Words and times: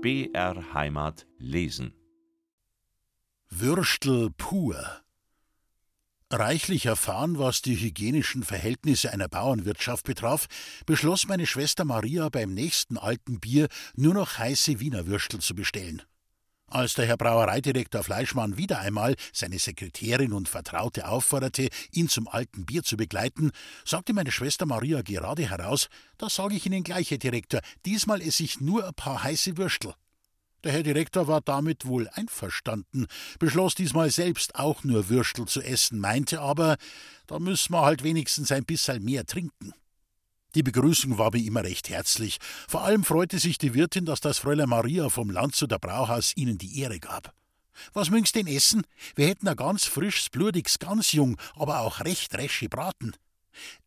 BR 0.00 0.74
Heimat 0.74 1.26
lesen. 1.38 1.92
Würstel 3.50 4.30
pur. 4.30 5.02
Reichlich 6.30 6.86
erfahren, 6.86 7.36
was 7.40 7.62
die 7.62 7.74
hygienischen 7.74 8.44
Verhältnisse 8.44 9.12
einer 9.12 9.26
Bauernwirtschaft 9.26 10.06
betraf, 10.06 10.46
beschloss 10.86 11.26
meine 11.26 11.46
Schwester 11.46 11.84
Maria 11.84 12.28
beim 12.28 12.54
nächsten 12.54 12.96
alten 12.96 13.40
Bier 13.40 13.66
nur 13.96 14.14
noch 14.14 14.38
heiße 14.38 14.78
Wiener 14.78 15.08
Würstel 15.08 15.40
zu 15.40 15.56
bestellen. 15.56 16.02
Als 16.70 16.92
der 16.92 17.06
Herr 17.06 17.16
Brauereidirektor 17.16 18.02
Fleischmann 18.02 18.58
wieder 18.58 18.80
einmal 18.80 19.16
seine 19.32 19.58
Sekretärin 19.58 20.34
und 20.34 20.50
Vertraute 20.50 21.08
aufforderte, 21.08 21.68
ihn 21.92 22.10
zum 22.10 22.28
alten 22.28 22.66
Bier 22.66 22.82
zu 22.82 22.98
begleiten, 22.98 23.52
sagte 23.86 24.12
meine 24.12 24.30
Schwester 24.30 24.66
Maria 24.66 25.00
gerade 25.00 25.48
heraus: 25.48 25.88
Das 26.18 26.34
sage 26.34 26.56
ich 26.56 26.66
Ihnen 26.66 26.84
gleich, 26.84 27.10
Herr 27.10 27.16
Direktor, 27.18 27.60
diesmal 27.86 28.20
esse 28.20 28.42
ich 28.42 28.60
nur 28.60 28.86
ein 28.86 28.92
paar 28.92 29.22
heiße 29.22 29.56
Würstel. 29.56 29.94
Der 30.62 30.72
Herr 30.72 30.82
Direktor 30.82 31.26
war 31.26 31.40
damit 31.40 31.86
wohl 31.86 32.06
einverstanden, 32.08 33.06
beschloss 33.38 33.74
diesmal 33.74 34.10
selbst 34.10 34.56
auch 34.56 34.84
nur 34.84 35.08
Würstel 35.08 35.46
zu 35.46 35.62
essen, 35.62 36.00
meinte 36.00 36.42
aber, 36.42 36.76
da 37.28 37.38
müssen 37.38 37.72
wir 37.72 37.80
halt 37.80 38.02
wenigstens 38.02 38.52
ein 38.52 38.64
bisschen 38.64 39.02
mehr 39.04 39.24
trinken. 39.24 39.72
Die 40.58 40.64
Begrüßung 40.64 41.18
war 41.18 41.32
wie 41.34 41.46
immer 41.46 41.62
recht 41.62 41.88
herzlich. 41.88 42.38
Vor 42.66 42.82
allem 42.82 43.04
freute 43.04 43.38
sich 43.38 43.58
die 43.58 43.74
Wirtin, 43.74 44.04
dass 44.06 44.20
das 44.20 44.38
Fräulein 44.38 44.68
Maria 44.68 45.08
vom 45.08 45.30
Landshuter 45.30 45.78
Brauhaus 45.78 46.32
ihnen 46.36 46.58
die 46.58 46.80
Ehre 46.80 46.98
gab. 46.98 47.32
Was 47.92 48.10
mögen's 48.10 48.32
denn 48.32 48.48
essen? 48.48 48.82
Wir 49.14 49.28
hätten 49.28 49.46
ein 49.46 49.54
ganz 49.54 49.84
frisches, 49.84 50.30
blutiges 50.30 50.80
Gansjung, 50.80 51.36
aber 51.54 51.78
auch 51.78 52.00
recht 52.00 52.36
resche 52.36 52.68
Braten. 52.68 53.12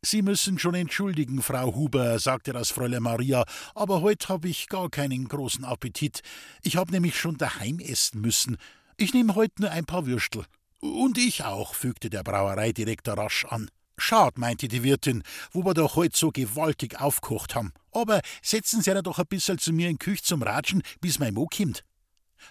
Sie 0.02 0.22
müssen 0.22 0.60
schon 0.60 0.76
entschuldigen, 0.76 1.42
Frau 1.42 1.76
Huber, 1.76 2.18
sagte 2.20 2.54
das 2.54 2.72
Fräulein 2.72 3.04
Maria, 3.04 3.44
aber 3.76 4.00
heute 4.00 4.30
habe 4.30 4.48
ich 4.48 4.70
gar 4.70 4.90
keinen 4.90 5.28
großen 5.28 5.66
Appetit. 5.66 6.22
Ich 6.64 6.78
habe 6.78 6.94
nämlich 6.94 7.20
schon 7.20 7.36
daheim 7.38 7.80
essen 7.80 8.22
müssen. 8.22 8.56
Ich 8.96 9.14
nehme 9.14 9.36
heute 9.36 9.64
nur 9.64 9.72
ein 9.72 9.84
paar 9.84 10.06
Würstel. 10.06 10.46
Und 10.80 11.18
ich 11.18 11.44
auch, 11.44 11.76
fügte 11.76 12.10
der 12.10 12.24
Brauereidirektor 12.24 13.18
rasch 13.18 13.44
an. 13.44 13.70
Schad, 13.98 14.38
meinte 14.38 14.68
die 14.68 14.84
Wirtin, 14.84 15.24
wo 15.52 15.64
wir 15.64 15.74
doch 15.74 15.96
heut 15.96 16.16
so 16.16 16.32
gewaltig 16.32 17.00
aufkocht 17.00 17.56
haben. 17.56 17.74
Aber 17.92 18.22
setzen 18.42 18.82
Sie 18.82 18.90
ja 18.90 19.02
doch 19.02 19.20
ein 19.20 19.28
bisschen 19.28 19.58
zu 19.58 19.74
mir 19.74 19.90
in 19.90 19.98
die 19.98 20.06
Küche 20.06 20.24
zum 20.24 20.42
Ratschen, 20.44 20.82
bis 21.00 21.20
mein 21.20 21.34
Mo 21.34 21.48
kommt. 21.48 21.84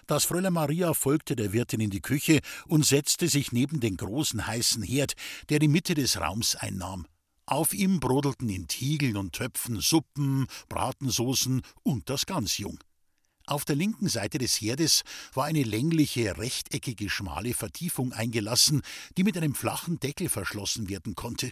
Das 0.07 0.23
Fräulein 0.23 0.53
Maria 0.53 0.93
folgte 0.93 1.35
der 1.35 1.53
Wirtin 1.53 1.81
in 1.81 1.89
die 1.89 2.01
Küche 2.01 2.39
und 2.67 2.85
setzte 2.85 3.27
sich 3.27 3.51
neben 3.51 3.79
den 3.79 3.97
großen 3.97 4.47
heißen 4.47 4.83
Herd, 4.83 5.13
der 5.49 5.59
die 5.59 5.67
Mitte 5.67 5.93
des 5.93 6.19
Raums 6.19 6.55
einnahm. 6.55 7.05
Auf 7.45 7.73
ihm 7.73 7.99
brodelten 7.99 8.47
in 8.49 8.67
Tiegeln 8.67 9.17
und 9.17 9.33
Töpfen 9.33 9.81
Suppen, 9.81 10.47
Bratensoßen 10.69 11.61
und 11.83 12.09
das 12.09 12.25
Gansjung. 12.25 12.79
Auf 13.51 13.65
der 13.65 13.75
linken 13.75 14.07
Seite 14.07 14.37
des 14.37 14.61
Herdes 14.61 15.03
war 15.33 15.43
eine 15.43 15.63
längliche, 15.63 16.37
rechteckige, 16.37 17.09
schmale 17.09 17.53
Vertiefung 17.53 18.13
eingelassen, 18.13 18.81
die 19.17 19.25
mit 19.25 19.35
einem 19.35 19.55
flachen 19.55 19.99
Deckel 19.99 20.29
verschlossen 20.29 20.87
werden 20.87 21.15
konnte. 21.15 21.51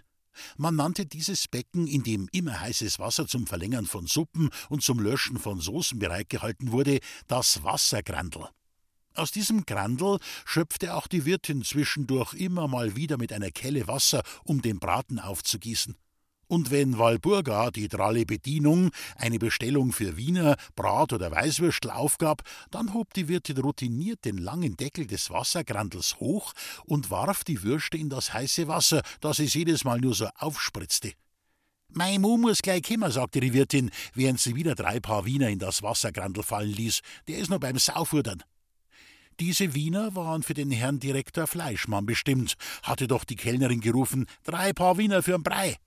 Man 0.55 0.77
nannte 0.77 1.05
dieses 1.05 1.50
Becken, 1.50 1.88
in 1.88 2.03
dem 2.03 2.30
immer 2.31 2.61
heißes 2.61 3.00
Wasser 3.00 3.27
zum 3.27 3.47
Verlängern 3.47 3.86
von 3.86 4.08
Suppen 4.08 4.50
und 4.70 4.81
zum 4.81 5.02
Löschen 5.02 5.39
von 5.39 5.59
Soßen 5.59 6.00
bereitgehalten 6.00 6.72
wurde, 6.72 7.00
das 7.27 7.64
Wassergrandel. 7.66 8.47
Aus 9.14 9.33
diesem 9.33 9.66
Grandel 9.66 10.20
schöpfte 10.45 10.95
auch 10.95 11.08
die 11.08 11.25
Wirtin 11.25 11.66
zwischendurch 11.66 12.33
immer 12.33 12.70
mal 12.70 12.95
wieder 12.95 13.17
mit 13.17 13.33
einer 13.33 13.52
Kelle 13.52 13.89
Wasser, 13.89 14.23
um 14.45 14.61
den 14.61 14.80
Braten 14.80 15.20
aufzugießen. 15.20 15.97
Und 16.50 16.72
wenn 16.72 16.97
Walburga, 16.97 17.69
die 17.69 17.88
dralle 17.88 18.25
Bedienung, 18.25 18.89
eine 19.16 19.38
Bestellung 19.38 19.92
für 19.92 20.17
Wiener, 20.17 20.55
Brat 20.75 21.14
oder 21.14 21.30
Weißwürstel 21.30 21.92
aufgab, 21.92 22.42
dann 22.72 22.95
hob 22.95 23.14
die 23.14 23.28
Wirtin 23.28 23.59
routiniert 23.59 24.26
den 24.26 24.39
langen 24.39 24.76
Deckel 24.76 25.05
des 25.05 25.30
Wassergrandels 25.30 26.20
hoch 26.20 26.54
und 26.86 27.11
warf 27.11 27.43
die 27.43 27.61
Würste 27.61 27.98
in 27.98 28.09
das 28.09 28.33
heiße 28.33 28.67
Wasser, 28.67 29.04
das 29.21 29.38
es 29.38 29.54
jedes 29.54 29.83
Mal 29.83 29.99
nur 29.99 30.15
so 30.15 30.27
aufspritzte. 30.39 31.14
Mein 31.89 32.21
Mu 32.21 32.38
muss 32.38 32.64
gleich 32.64 32.82
kommen, 32.82 33.11
sagte 33.11 33.42
die 33.42 33.54
Wirtin, 33.54 33.92
während 34.15 34.39
sie 34.39 34.55
wieder 34.55 34.73
drei 34.73 34.99
Paar 34.99 35.26
Wiener 35.26 35.49
in 35.49 35.59
das 35.59 35.83
Wassergrandel 35.83 36.42
fallen 36.42 36.73
ließ. 36.73 37.02
Der 37.27 37.38
ist 37.38 37.52
noch 37.52 37.59
beim 37.59 37.77
Saufudern. 37.77 38.42
Diese 39.39 39.76
Wiener 39.76 40.15
waren 40.15 40.42
für 40.42 40.55
den 40.55 40.71
Herrn 40.71 40.99
Direktor 40.99 41.45
Fleischmann 41.45 42.08
bestimmt, 42.08 42.55
hatte 42.82 43.08
doch 43.08 43.23
die 43.23 43.36
Kellnerin 43.36 43.82
gerufen, 43.82 44.26
drei 44.43 44.73
Paar 44.73 44.98
Wiener 44.98 45.21
für'n 45.21 45.43
Brei. 45.43 45.77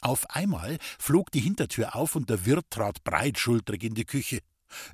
Auf 0.00 0.28
einmal 0.30 0.78
flog 0.98 1.30
die 1.30 1.40
Hintertür 1.40 1.96
auf 1.96 2.16
und 2.16 2.30
der 2.30 2.44
Wirt 2.46 2.70
trat 2.70 3.02
breitschultrig 3.04 3.82
in 3.84 3.94
die 3.94 4.04
Küche. 4.04 4.40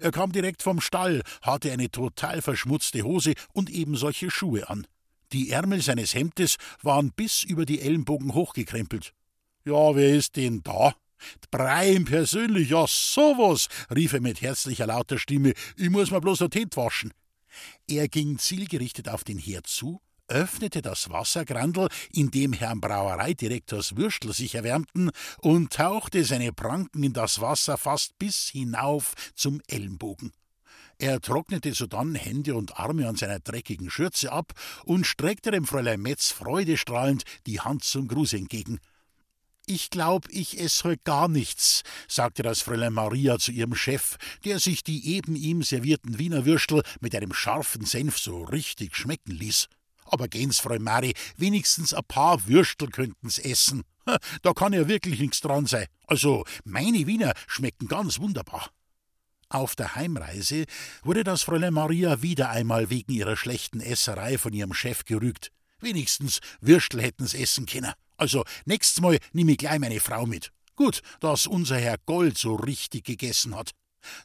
Er 0.00 0.10
kam 0.10 0.32
direkt 0.32 0.62
vom 0.62 0.80
Stall, 0.80 1.22
hatte 1.40 1.72
eine 1.72 1.90
total 1.90 2.42
verschmutzte 2.42 3.02
Hose 3.02 3.34
und 3.52 3.70
eben 3.70 3.96
solche 3.96 4.30
Schuhe 4.30 4.68
an. 4.68 4.86
Die 5.32 5.50
Ärmel 5.50 5.80
seines 5.80 6.14
Hemdes 6.14 6.56
waren 6.82 7.10
bis 7.12 7.42
über 7.42 7.64
die 7.64 7.80
Ellenbogen 7.80 8.34
hochgekrempelt. 8.34 9.14
Ja, 9.64 9.94
wer 9.94 10.14
ist 10.14 10.36
denn 10.36 10.62
da? 10.62 10.94
Breim 11.50 12.04
persönlich, 12.04 12.70
ja, 12.70 12.84
sowas, 12.88 13.68
rief 13.94 14.12
er 14.12 14.20
mit 14.20 14.42
herzlicher 14.42 14.86
lauter 14.86 15.18
Stimme. 15.18 15.54
Ich 15.76 15.88
muss 15.88 16.10
mir 16.10 16.20
bloß 16.20 16.40
noch 16.40 16.48
Tint 16.48 16.76
waschen. 16.76 17.12
Er 17.86 18.08
ging 18.08 18.38
zielgerichtet 18.38 19.08
auf 19.08 19.24
den 19.24 19.38
Herd 19.38 19.66
zu, 19.66 20.00
öffnete 20.32 20.80
das 20.80 21.10
Wassergrandel, 21.10 21.88
in 22.12 22.30
dem 22.30 22.52
Herrn 22.52 22.80
Brauereidirektors 22.80 23.96
Würstel 23.96 24.32
sich 24.32 24.54
erwärmten, 24.54 25.10
und 25.38 25.72
tauchte 25.72 26.24
seine 26.24 26.52
Pranken 26.52 27.04
in 27.04 27.12
das 27.12 27.40
Wasser 27.40 27.76
fast 27.76 28.18
bis 28.18 28.48
hinauf 28.48 29.14
zum 29.34 29.60
Ellenbogen. 29.68 30.32
Er 30.98 31.20
trocknete 31.20 31.74
sodann 31.74 32.14
Hände 32.14 32.54
und 32.54 32.78
Arme 32.78 33.08
an 33.08 33.16
seiner 33.16 33.40
dreckigen 33.40 33.90
Schürze 33.90 34.32
ab 34.32 34.52
und 34.84 35.06
streckte 35.06 35.50
dem 35.50 35.66
Fräulein 35.66 36.00
Metz 36.00 36.30
freudestrahlend 36.30 37.24
die 37.46 37.60
Hand 37.60 37.84
zum 37.84 38.08
Gruß 38.08 38.34
entgegen. 38.34 38.78
Ich 39.66 39.90
glaub, 39.90 40.28
ich 40.30 40.58
ess 40.58 40.82
heut 40.84 41.04
gar 41.04 41.28
nichts, 41.28 41.82
sagte 42.08 42.42
das 42.42 42.62
Fräulein 42.62 42.92
Maria 42.92 43.38
zu 43.38 43.52
ihrem 43.52 43.74
Chef, 43.74 44.16
der 44.44 44.58
sich 44.58 44.82
die 44.82 45.14
eben 45.14 45.36
ihm 45.36 45.62
servierten 45.62 46.18
Wiener 46.18 46.46
Würstel 46.46 46.82
mit 47.00 47.14
einem 47.14 47.32
scharfen 47.32 47.84
Senf 47.84 48.18
so 48.18 48.42
richtig 48.42 48.96
schmecken 48.96 49.32
ließ. 49.32 49.68
Aber 50.12 50.28
gehen's, 50.28 50.58
Frau 50.58 50.78
Mari, 50.78 51.14
wenigstens 51.38 51.94
ein 51.94 52.04
paar 52.06 52.46
Würstel 52.46 52.88
könnten's 52.88 53.38
essen. 53.38 53.82
Da 54.42 54.52
kann 54.52 54.74
ja 54.74 54.86
wirklich 54.86 55.18
nichts 55.20 55.40
dran 55.40 55.64
sein. 55.64 55.86
Also, 56.06 56.44
meine 56.64 57.06
Wiener 57.06 57.32
schmecken 57.46 57.88
ganz 57.88 58.18
wunderbar. 58.20 58.70
Auf 59.48 59.74
der 59.74 59.94
Heimreise 59.94 60.66
wurde 61.02 61.24
das 61.24 61.42
Fräulein 61.42 61.72
Maria 61.72 62.20
wieder 62.20 62.50
einmal 62.50 62.90
wegen 62.90 63.12
ihrer 63.12 63.36
schlechten 63.36 63.80
Esserei 63.80 64.36
von 64.36 64.52
ihrem 64.52 64.74
Chef 64.74 65.04
gerügt. 65.04 65.50
Wenigstens 65.80 66.40
Würstel 66.60 67.00
hätten's 67.00 67.32
essen 67.32 67.64
können. 67.64 67.92
Also, 68.18 68.44
nächstes 68.66 69.00
Mal 69.00 69.18
nimm 69.32 69.48
ich 69.48 69.58
gleich 69.58 69.78
meine 69.78 70.00
Frau 70.00 70.26
mit. 70.26 70.52
Gut, 70.74 71.00
dass 71.20 71.46
unser 71.46 71.78
Herr 71.78 71.96
Gold 72.04 72.36
so 72.36 72.54
richtig 72.54 73.04
gegessen 73.04 73.54
hat. 73.54 73.70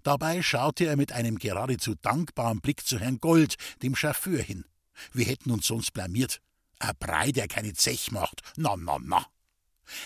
Dabei 0.03 0.41
schaute 0.41 0.85
er 0.85 0.97
mit 0.97 1.13
einem 1.13 1.37
geradezu 1.37 1.95
dankbaren 2.01 2.59
Blick 2.59 2.85
zu 2.85 2.99
Herrn 2.99 3.19
Gold, 3.19 3.55
dem 3.83 3.95
Chauffeur, 3.95 4.41
hin. 4.41 4.65
Wir 5.13 5.25
hätten 5.25 5.51
uns 5.51 5.67
sonst 5.67 5.91
blamiert. 5.93 6.41
Ein 6.79 6.93
Brei, 6.99 7.31
der 7.31 7.47
keine 7.47 7.73
Zech 7.73 8.11
macht. 8.11 8.41
Na, 8.55 8.75
na, 8.77 8.97
na. 9.01 9.25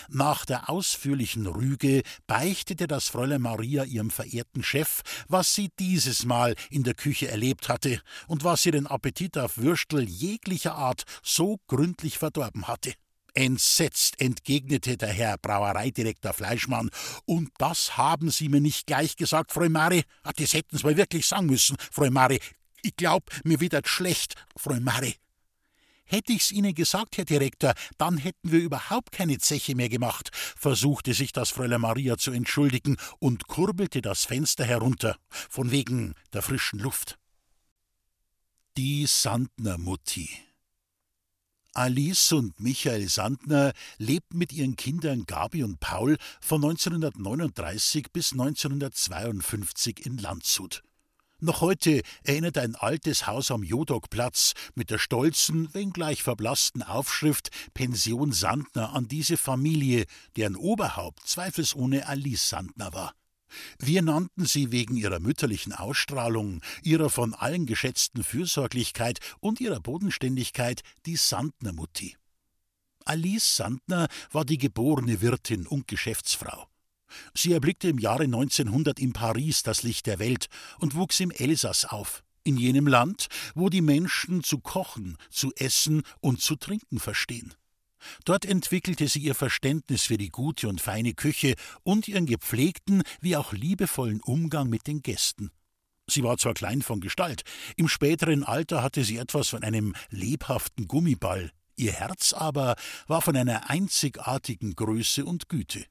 Nach 0.08 0.44
der 0.44 0.70
ausführlichen 0.70 1.46
Rüge 1.46 2.02
beichtete 2.26 2.86
das 2.86 3.08
Fräulein 3.08 3.42
Maria 3.42 3.84
ihrem 3.84 4.10
verehrten 4.10 4.62
Chef, 4.62 5.02
was 5.28 5.54
sie 5.54 5.70
dieses 5.78 6.24
Mal 6.24 6.54
in 6.70 6.82
der 6.82 6.94
Küche 6.94 7.28
erlebt 7.28 7.68
hatte 7.68 8.00
und 8.26 8.44
was 8.44 8.64
ihr 8.66 8.72
den 8.72 8.86
Appetit 8.86 9.36
auf 9.38 9.58
Würstel 9.58 10.08
jeglicher 10.08 10.74
Art 10.74 11.04
so 11.22 11.58
gründlich 11.66 12.18
verdorben 12.18 12.68
hatte. 12.68 12.94
Entsetzt 13.34 14.20
entgegnete 14.20 14.98
der 14.98 15.08
Herr 15.08 15.38
Brauereidirektor 15.38 16.34
Fleischmann. 16.34 16.90
Und 17.24 17.50
das 17.56 17.96
haben 17.96 18.30
Sie 18.30 18.50
mir 18.50 18.60
nicht 18.60 18.86
gleich 18.86 19.16
gesagt, 19.16 19.52
Frau 19.52 19.68
Mari? 19.70 20.04
Ah, 20.22 20.32
das 20.36 20.52
hätten 20.52 20.76
Sie 20.76 20.84
mal 20.84 20.98
wirklich 20.98 21.26
sagen 21.26 21.46
müssen, 21.46 21.76
Frau 21.90 22.10
Mari. 22.10 22.40
Ich 22.82 22.96
glaub, 22.96 23.30
mir 23.44 23.60
wird 23.60 23.88
schlecht, 23.88 24.34
Frau 24.56 24.74
Mari. 24.80 25.16
Hätte 26.04 26.32
ich's 26.32 26.50
Ihnen 26.50 26.74
gesagt, 26.74 27.16
Herr 27.16 27.24
Direktor, 27.24 27.74
dann 27.96 28.18
hätten 28.18 28.50
wir 28.52 28.60
überhaupt 28.60 29.12
keine 29.12 29.38
Zeche 29.38 29.74
mehr 29.74 29.88
gemacht, 29.88 30.30
versuchte 30.32 31.14
sich 31.14 31.32
das 31.32 31.50
Fräulein 31.50 31.80
Maria 31.80 32.18
zu 32.18 32.32
entschuldigen 32.32 32.96
und 33.18 33.46
kurbelte 33.46 34.02
das 34.02 34.24
Fenster 34.24 34.64
herunter, 34.64 35.16
von 35.30 35.70
wegen 35.70 36.14
der 36.32 36.42
frischen 36.42 36.80
Luft. 36.80 37.18
Die 38.76 39.06
Sandner 39.06 39.78
Mutti. 39.78 40.28
Alice 41.74 42.32
und 42.32 42.60
Michael 42.60 43.08
Sandner 43.08 43.72
lebten 43.96 44.36
mit 44.36 44.52
ihren 44.52 44.76
Kindern 44.76 45.24
Gabi 45.24 45.62
und 45.62 45.80
Paul 45.80 46.18
von 46.40 46.62
1939 46.62 48.12
bis 48.12 48.32
1952 48.32 50.04
in 50.04 50.18
Landshut. 50.18 50.82
Noch 51.44 51.60
heute 51.60 52.02
erinnert 52.22 52.56
ein 52.56 52.76
altes 52.76 53.26
Haus 53.26 53.50
am 53.50 53.64
Jodokplatz 53.64 54.52
mit 54.76 54.90
der 54.90 54.98
stolzen, 54.98 55.74
wenngleich 55.74 56.22
verblassten 56.22 56.84
Aufschrift 56.84 57.50
Pension 57.74 58.30
Sandner 58.30 58.92
an 58.92 59.08
diese 59.08 59.36
Familie, 59.36 60.04
deren 60.36 60.54
Oberhaupt 60.54 61.26
zweifelsohne 61.26 62.06
Alice 62.06 62.48
Sandner 62.48 62.92
war. 62.92 63.12
Wir 63.80 64.02
nannten 64.02 64.46
sie 64.46 64.70
wegen 64.70 64.94
ihrer 64.94 65.18
mütterlichen 65.18 65.72
Ausstrahlung, 65.72 66.60
ihrer 66.84 67.10
von 67.10 67.34
allen 67.34 67.66
geschätzten 67.66 68.22
Fürsorglichkeit 68.22 69.18
und 69.40 69.60
ihrer 69.60 69.80
Bodenständigkeit 69.80 70.82
die 71.06 71.16
Sandner-Mutti. 71.16 72.16
Alice 73.04 73.56
Sandner 73.56 74.06
war 74.30 74.44
die 74.44 74.58
geborene 74.58 75.20
Wirtin 75.20 75.66
und 75.66 75.88
Geschäftsfrau. 75.88 76.68
Sie 77.34 77.52
erblickte 77.52 77.88
im 77.88 77.98
Jahre 77.98 78.24
1900 78.24 78.98
in 78.98 79.12
Paris 79.12 79.62
das 79.62 79.82
Licht 79.82 80.06
der 80.06 80.18
Welt 80.18 80.46
und 80.78 80.94
wuchs 80.94 81.20
im 81.20 81.30
Elsass 81.30 81.84
auf, 81.84 82.22
in 82.44 82.56
jenem 82.56 82.86
Land, 82.86 83.28
wo 83.54 83.68
die 83.68 83.82
Menschen 83.82 84.42
zu 84.42 84.58
kochen, 84.58 85.16
zu 85.30 85.52
essen 85.56 86.02
und 86.20 86.40
zu 86.40 86.56
trinken 86.56 86.98
verstehen. 86.98 87.54
Dort 88.24 88.44
entwickelte 88.44 89.08
sie 89.08 89.20
ihr 89.20 89.34
Verständnis 89.34 90.04
für 90.04 90.18
die 90.18 90.30
gute 90.30 90.68
und 90.68 90.80
feine 90.80 91.14
Küche 91.14 91.54
und 91.82 92.08
ihren 92.08 92.26
gepflegten 92.26 93.02
wie 93.20 93.36
auch 93.36 93.52
liebevollen 93.52 94.20
Umgang 94.20 94.68
mit 94.68 94.86
den 94.86 95.02
Gästen. 95.02 95.50
Sie 96.08 96.22
war 96.22 96.36
zwar 96.36 96.54
klein 96.54 96.82
von 96.82 97.00
Gestalt, 97.00 97.42
im 97.76 97.88
späteren 97.88 98.44
Alter 98.44 98.82
hatte 98.82 99.04
sie 99.04 99.18
etwas 99.18 99.48
von 99.48 99.62
einem 99.62 99.94
lebhaften 100.10 100.88
Gummiball, 100.88 101.52
ihr 101.76 101.92
Herz 101.92 102.32
aber 102.32 102.76
war 103.06 103.22
von 103.22 103.36
einer 103.36 103.70
einzigartigen 103.70 104.74
Größe 104.74 105.24
und 105.24 105.48
Güte. 105.48 105.86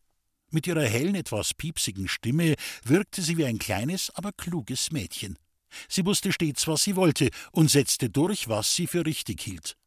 Mit 0.52 0.68
ihrer 0.68 0.84
hellen, 0.84 1.16
etwas 1.16 1.54
piepsigen 1.54 2.10
Stimme 2.10 2.56
wirkte 2.84 3.22
sie 3.22 3.38
wie 3.38 3.46
ein 3.46 3.58
kleines, 3.58 4.10
aber 4.16 4.34
kluges 4.34 4.92
Mädchen. 4.92 5.40
Sie 5.88 6.06
wusste 6.06 6.34
stets, 6.34 6.68
was 6.68 6.84
sie 6.84 6.98
wollte 6.98 7.30
und 7.54 7.72
setzte 7.72 8.10
durch, 8.10 8.50
was 8.50 8.76
sie 8.76 8.88
für 8.88 9.06
richtig 9.06 9.42
hielt. 9.42 9.78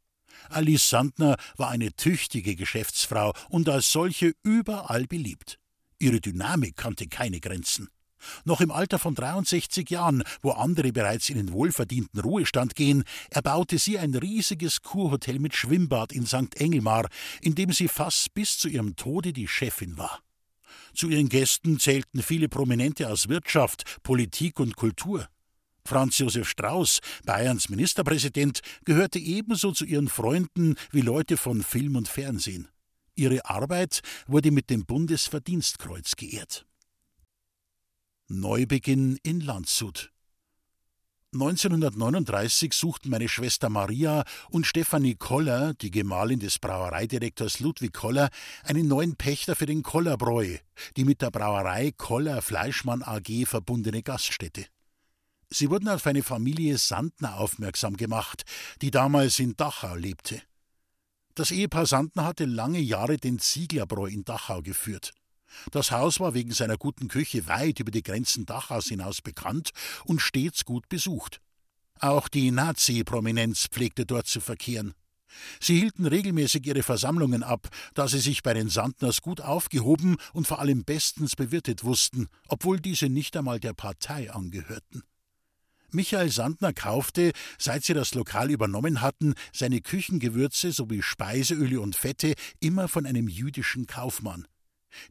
Alice 0.49 0.89
Sandner 0.89 1.37
war 1.59 1.69
eine 1.69 1.93
tüchtige 1.93 2.57
Geschäftsfrau 2.57 3.35
und 3.51 3.69
als 3.69 3.93
solche 3.93 4.33
überall 4.43 5.07
beliebt. 5.07 5.59
Ihre 5.99 6.21
Dynamik 6.21 6.77
kannte 6.77 7.09
keine 7.09 7.41
Grenzen. 7.41 7.89
Noch 8.47 8.63
im 8.63 8.71
Alter 8.71 8.99
von 8.99 9.15
63 9.15 9.91
Jahren, 9.91 10.23
wo 10.41 10.53
andere 10.53 10.93
bereits 10.93 11.29
in 11.29 11.37
den 11.37 11.53
wohlverdienten 11.53 12.21
Ruhestand 12.21 12.75
gehen, 12.75 13.05
erbaute 13.29 13.79
sie 13.79 13.99
ein 13.99 14.15
riesiges 14.15 14.81
Kurhotel 14.81 15.39
mit 15.39 15.55
Schwimmbad 15.55 16.13
in 16.13 16.25
St. 16.25 16.57
Engelmar, 16.57 17.07
in 17.43 17.55
dem 17.55 17.71
sie 17.73 17.89
fast 17.89 18.33
bis 18.33 18.57
zu 18.57 18.69
ihrem 18.69 18.97
Tode 18.97 19.35
die 19.35 19.47
Chefin 19.47 19.99
war. 19.99 20.21
Zu 20.95 21.09
ihren 21.09 21.29
Gästen 21.29 21.79
zählten 21.79 22.23
viele 22.23 22.49
Prominente 22.49 23.09
aus 23.09 23.29
Wirtschaft, 23.29 24.03
Politik 24.03 24.61
und 24.61 24.77
Kultur. 24.77 25.29
Franz 25.87 26.19
Josef 26.19 26.49
Strauß, 26.49 27.01
Bayerns 27.25 27.69
Ministerpräsident, 27.69 28.61
gehörte 28.85 29.19
ebenso 29.19 29.73
zu 29.73 29.85
ihren 29.85 30.09
Freunden 30.09 30.77
wie 30.93 31.03
Leute 31.03 31.37
von 31.37 31.63
Film 31.63 31.97
und 31.97 32.09
Fernsehen. 32.09 32.69
Ihre 33.15 33.45
Arbeit 33.45 34.01
wurde 34.27 34.51
mit 34.51 34.71
dem 34.71 34.87
Bundesverdienstkreuz 34.87 36.17
geehrt. 36.17 36.67
Neubeginn 38.29 39.19
in 39.23 39.41
Landshut 39.41 40.14
1939 41.35 42.73
suchten 42.73 43.11
meine 43.11 43.29
Schwester 43.29 43.69
Maria 43.69 44.23
und 44.51 44.69
Stefanie 44.69 45.17
Koller, 45.17 45.75
die 45.75 45.91
Gemahlin 45.91 46.39
des 46.39 46.61
Brauereidirektors 46.61 47.59
Ludwig 47.59 47.93
Koller, 47.93 48.31
einen 48.63 48.87
neuen 48.87 49.17
Pächter 49.17 49.57
für 49.57 49.67
den 49.67 49.83
Kollerbräu, 49.83 50.59
die 50.97 51.05
mit 51.05 51.23
der 51.23 51.33
Brauerei 51.33 51.93
Koller 51.97 52.41
Fleischmann 52.41 53.03
AG 53.03 53.47
verbundene 53.47 54.05
Gaststätte. 54.05 54.67
Sie 55.51 55.71
wurden 55.71 55.89
auf 55.89 56.07
eine 56.07 56.23
Familie 56.23 56.79
Sandner 56.79 57.39
aufmerksam 57.39 57.97
gemacht, 57.97 58.45
die 58.81 58.93
damals 58.93 59.41
in 59.41 59.57
Dachau 59.57 59.97
lebte. 59.97 60.41
Das 61.35 61.51
Ehepaar 61.51 61.87
Sandner 61.87 62.27
hatte 62.27 62.45
lange 62.45 62.79
Jahre 62.79 63.17
den 63.17 63.41
Zieglerbräu 63.41 64.07
in 64.07 64.25
Dachau 64.25 64.63
geführt. 64.63 65.13
Das 65.71 65.91
Haus 65.91 66.21
war 66.21 66.35
wegen 66.35 66.53
seiner 66.53 66.77
guten 66.77 67.09
Küche 67.09 67.47
weit 67.47 67.81
über 67.81 67.91
die 67.91 68.03
Grenzen 68.03 68.47
Dachaus 68.47 68.87
hinaus 68.87 69.23
bekannt 69.23 69.71
und 70.05 70.21
stets 70.21 70.65
gut 70.65 70.89
besucht. 70.89 71.41
Auch 72.01 72.29
die 72.29 72.51
Nazi-Prominenz 72.51 73.69
pflegte 73.69 74.05
dort 74.05 74.27
zu 74.27 74.41
verkehren. 74.41 74.95
Sie 75.61 75.79
hielten 75.79 76.07
regelmäßig 76.07 76.67
ihre 76.67 76.83
Versammlungen 76.83 77.43
ab, 77.43 77.69
da 77.95 78.09
sie 78.09 78.21
sich 78.21 78.43
bei 78.43 78.55
den 78.55 78.69
Sandners 78.69 79.21
gut 79.21 79.41
aufgehoben 79.41 80.17
und 80.33 80.47
vor 80.47 80.61
allem 80.61 80.85
bestens 80.85 81.37
bewirtet 81.37 81.85
wussten, 81.85 82.29
obwohl 82.49 82.81
diese 82.81 83.09
nicht 83.09 83.37
einmal 83.37 83.61
der 83.61 83.73
Partei 83.73 84.33
angehörten. 84.33 85.03
Michael 85.91 86.31
Sandner 86.31 86.73
kaufte, 86.73 87.31
seit 87.57 87.85
sie 87.85 87.95
das 87.95 88.15
Lokal 88.15 88.51
übernommen 88.51 89.01
hatten, 89.01 89.35
seine 89.53 89.81
Küchengewürze 89.81 90.73
sowie 90.73 91.03
Speiseöle 91.03 91.81
und 91.81 91.95
Fette 91.95 92.35
immer 92.59 92.89
von 92.89 93.07
einem 93.07 93.29
jüdischen 93.29 93.87
Kaufmann. 93.87 94.47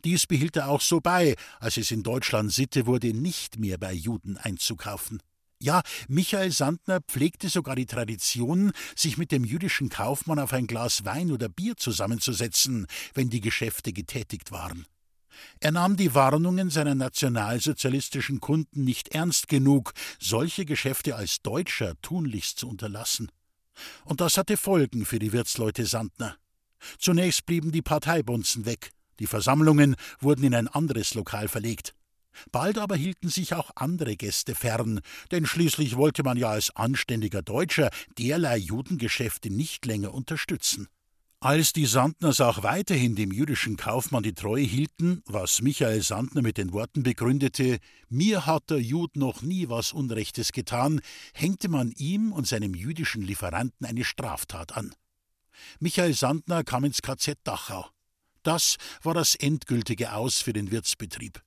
Dies 0.03 0.27
behielt 0.27 0.56
er 0.56 0.69
auch 0.69 0.81
so 0.81 1.00
bei, 1.01 1.35
als 1.59 1.77
es 1.77 1.91
in 1.91 2.03
Deutschland 2.03 2.51
Sitte 2.51 2.85
wurde, 2.85 3.13
nicht 3.13 3.59
mehr 3.59 3.77
bei 3.77 3.94
Juden 3.94 4.38
einzukaufen. 4.38 5.21
Ja, 5.59 5.81
Michael 6.09 6.51
Sandner 6.51 7.00
pflegte 7.00 7.47
sogar 7.47 7.75
die 7.75 7.85
Tradition, 7.85 8.74
sich 8.97 9.18
mit 9.18 9.31
dem 9.31 9.45
jüdischen 9.45 9.88
Kaufmann 9.88 10.39
auf 10.39 10.51
ein 10.51 10.68
Glas 10.68 11.06
Wein 11.06 11.31
oder 11.31 11.47
Bier 11.47 11.77
zusammenzusetzen, 11.77 12.85
wenn 13.13 13.30
die 13.30 13.39
Geschäfte 13.39 13.94
getätigt 13.94 14.51
waren. 14.51 14.85
Er 15.62 15.71
nahm 15.71 15.95
die 15.95 16.13
Warnungen 16.13 16.69
seiner 16.69 16.95
nationalsozialistischen 16.95 18.39
Kunden 18.39 18.83
nicht 18.83 19.15
ernst 19.15 19.47
genug, 19.47 19.94
solche 20.19 20.65
Geschäfte 20.65 21.15
als 21.15 21.41
Deutscher 21.41 21.94
tunlichst 22.01 22.59
zu 22.59 22.68
unterlassen. 22.68 23.31
Und 24.03 24.21
das 24.21 24.38
hatte 24.38 24.57
Folgen 24.57 25.06
für 25.06 25.19
die 25.19 25.31
Wirtsleute 25.31 25.86
Sandner. 25.86 26.36
Zunächst 27.00 27.45
blieben 27.45 27.71
die 27.71 27.81
Parteibunzen 27.81 28.65
weg, 28.65 28.91
die 29.19 29.27
Versammlungen 29.27 29.95
wurden 30.19 30.44
in 30.44 30.56
ein 30.56 30.68
anderes 30.68 31.13
Lokal 31.13 31.48
verlegt. 31.48 31.94
Bald 32.51 32.77
aber 32.77 32.95
hielten 32.95 33.30
sich 33.30 33.54
auch 33.54 33.71
andere 33.75 34.15
Gäste 34.15 34.56
fern, 34.56 35.01
denn 35.31 35.45
schließlich 35.45 35.98
wollte 35.98 36.24
man 36.24 36.38
ja 36.38 36.50
als 36.50 36.75
anständiger 36.75 37.42
Deutscher 37.42 37.89
derlei 38.18 38.57
Judengeschäfte 38.57 39.50
nicht 39.50 39.86
länger 39.86 40.13
unterstützen. 40.13 40.88
Als 41.44 41.74
die 41.74 41.86
Sandners 41.86 42.39
auch 42.39 42.63
weiterhin 42.63 43.18
dem 43.18 43.33
jüdischen 43.33 43.75
Kaufmann 43.75 44.24
die 44.24 44.33
Treue 44.33 44.63
hielten, 44.63 45.21
was 45.25 45.62
Michael 45.62 46.01
Sandner 46.01 46.42
mit 46.42 46.57
den 46.57 46.71
Worten 46.71 47.04
begründete, 47.04 47.80
mir 48.07 48.45
hat 48.45 48.69
der 48.69 48.80
Jud 48.80 49.18
noch 49.18 49.42
nie 49.42 49.68
was 49.68 49.92
Unrechtes 49.92 50.54
getan, 50.54 51.01
hängte 51.33 51.68
man 51.68 51.92
ihm 51.98 52.31
und 52.31 52.48
seinem 52.48 52.74
jüdischen 52.74 53.21
Lieferanten 53.21 53.86
eine 53.86 54.06
Straftat 54.06 54.77
an. 54.77 54.95
Michael 55.81 56.13
Sandner 56.13 56.63
kam 56.63 56.86
ins 56.86 57.01
KZ 57.01 57.38
Dachau. 57.44 57.89
Das 58.43 58.77
war 59.01 59.13
das 59.13 59.35
endgültige 59.35 60.13
Aus 60.13 60.41
für 60.41 60.53
den 60.53 60.71
Wirtsbetrieb. 60.71 61.41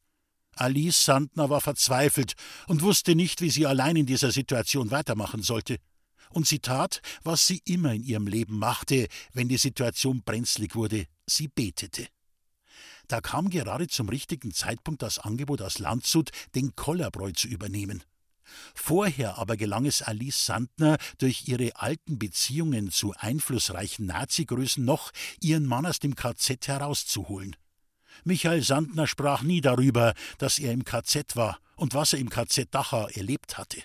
Alice 0.55 1.05
Sandner 1.05 1.51
war 1.51 1.61
verzweifelt 1.61 2.35
und 2.67 2.83
wusste 2.83 3.15
nicht, 3.15 3.43
wie 3.43 3.51
sie 3.51 3.67
allein 3.67 3.97
in 3.97 4.07
dieser 4.07 4.33
Situation 4.33 4.91
weitermachen 4.91 5.43
sollte 5.43 5.77
und 6.31 6.47
sie 6.47 6.59
tat, 6.59 7.03
was 7.23 7.47
sie 7.47 7.63
immer 7.65 7.93
in 7.93 8.03
ihrem 8.03 8.27
Leben 8.27 8.59
machte, 8.59 9.09
wenn 9.33 9.49
die 9.49 9.59
Situation 9.59 10.23
brenzlig 10.23 10.75
wurde, 10.75 11.07
sie 11.27 11.49
betete. 11.49 12.09
Da 13.09 13.21
kam 13.21 13.51
gerade 13.51 13.87
zum 13.87 14.09
richtigen 14.09 14.53
Zeitpunkt 14.53 15.03
das 15.03 15.19
Angebot 15.19 15.63
aus 15.63 15.79
Landshut, 15.79 16.31
den 16.55 16.75
Kollerbräu 16.75 17.31
zu 17.33 17.49
übernehmen. 17.49 18.03
Vorher 18.75 19.39
aber 19.39 19.57
gelang 19.57 19.87
es 19.87 20.03
Alice 20.03 20.45
Sandner, 20.45 20.99
durch 21.19 21.49
ihre 21.49 21.77
alten 21.77 22.19
Beziehungen 22.19 22.91
zu 22.91 23.15
einflussreichen 23.17 24.07
Nazi-Größen 24.07 24.85
noch, 24.85 25.13
ihren 25.41 25.67
Mann 25.67 25.87
aus 25.87 25.99
dem 25.99 26.15
KZ 26.15 26.69
herauszuholen. 26.69 27.57
Michael 28.25 28.63
Sandner 28.63 29.07
sprach 29.07 29.43
nie 29.43 29.61
darüber, 29.61 30.15
dass 30.39 30.59
er 30.59 30.73
im 30.73 30.85
KZ 30.85 31.37
war 31.37 31.59
und 31.77 31.95
was 31.95 32.13
er 32.13 32.19
im 32.19 32.31
KZ 32.31 32.75
Dachau 32.75 33.09
erlebt 33.09 33.59
hatte. 33.59 33.83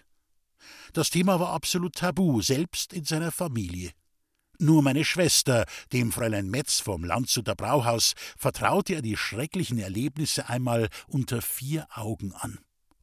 Das 0.94 1.10
Thema 1.10 1.40
war 1.40 1.54
absolut 1.54 1.96
tabu, 1.96 2.42
selbst 2.42 2.94
in 2.94 3.06
seiner 3.06 3.32
Familie. 3.32 3.92
Nur 4.60 4.84
meine 4.84 5.04
Schwester, 5.06 5.66
dem 5.92 6.12
Fräulein 6.12 6.50
Metz 6.50 6.80
vom 6.80 7.04
Landshuter 7.04 7.56
Brauhaus, 7.56 8.14
vertraute 8.38 8.94
er 8.94 9.02
die 9.02 9.18
schrecklichen 9.18 9.80
Erlebnisse 9.80 10.50
einmal 10.50 10.90
unter 11.08 11.42
vier 11.42 11.88
Augen 11.96 12.34
an. 12.34 12.60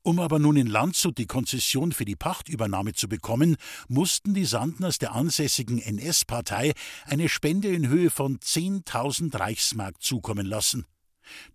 Um 0.09 0.21
aber 0.21 0.39
nun 0.39 0.57
in 0.57 0.69
Landshut 0.69 1.19
die 1.19 1.27
Konzession 1.27 1.93
für 1.93 2.07
die 2.07 2.17
Pachtübernahme 2.17 2.95
zu 2.95 3.11
bekommen, 3.11 3.57
mussten 3.89 4.33
die 4.33 4.47
Sandners 4.47 4.97
der 4.97 5.13
ansässigen 5.13 5.79
NS-Partei 5.83 6.73
eine 7.05 7.29
Spende 7.29 7.69
in 7.69 7.89
Höhe 7.89 8.09
von 8.09 8.39
10.000 8.39 9.39
Reichsmark 9.39 10.01
zukommen 10.01 10.47
lassen. 10.47 10.87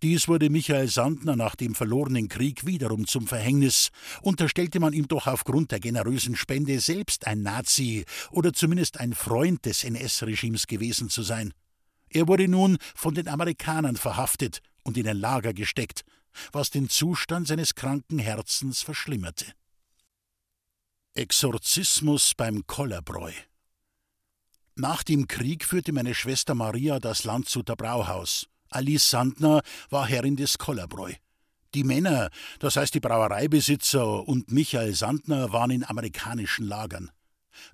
Dies 0.03 0.27
wurde 0.27 0.51
Michael 0.51 0.87
Sandner 0.87 1.35
nach 1.35 1.55
dem 1.55 1.73
verlorenen 1.73 2.29
Krieg 2.29 2.63
wiederum 2.67 3.07
zum 3.07 3.25
Verhängnis. 3.25 3.89
Unterstellte 4.21 4.79
man 4.79 4.93
ihm 4.93 5.07
doch 5.07 5.25
aufgrund 5.25 5.71
der 5.71 5.79
generösen 5.79 6.35
Spende 6.35 6.79
selbst 6.79 7.25
ein 7.25 7.41
Nazi 7.41 8.05
oder 8.29 8.53
zumindest 8.53 8.99
ein 8.99 9.15
Freund 9.15 9.65
des 9.65 9.83
NS-Regimes 9.83 10.67
gewesen 10.67 11.09
zu 11.09 11.23
sein. 11.23 11.55
Er 12.07 12.27
wurde 12.27 12.47
nun 12.47 12.77
von 12.93 13.15
den 13.15 13.29
Amerikanern 13.29 13.95
verhaftet 13.95 14.61
und 14.83 14.95
in 14.95 15.07
ein 15.07 15.17
Lager 15.17 15.53
gesteckt, 15.53 16.03
was 16.51 16.69
den 16.69 16.89
Zustand 16.89 17.47
seines 17.47 17.75
kranken 17.75 18.19
Herzens 18.19 18.81
verschlimmerte. 18.81 19.45
Exorzismus 21.15 22.33
beim 22.35 22.65
Kollerbräu 22.65 23.31
Nach 24.75 25.03
dem 25.03 25.27
Krieg 25.27 25.63
führte 25.63 25.91
meine 25.91 26.15
Schwester 26.15 26.55
Maria 26.55 26.99
das 26.99 27.23
Landshuter 27.23 27.75
Brauhaus. 27.75 28.47
Alice 28.69 29.09
Sandner 29.09 29.61
war 29.89 30.07
Herrin 30.07 30.35
des 30.35 30.57
Kollerbräu. 30.57 31.13
Die 31.75 31.83
Männer, 31.83 32.29
das 32.59 32.75
heißt 32.75 32.93
die 32.93 32.99
Brauereibesitzer 32.99 34.27
und 34.27 34.51
Michael 34.51 34.93
Sandner, 34.93 35.51
waren 35.51 35.71
in 35.71 35.83
amerikanischen 35.83 36.65
Lagern. 36.65 37.11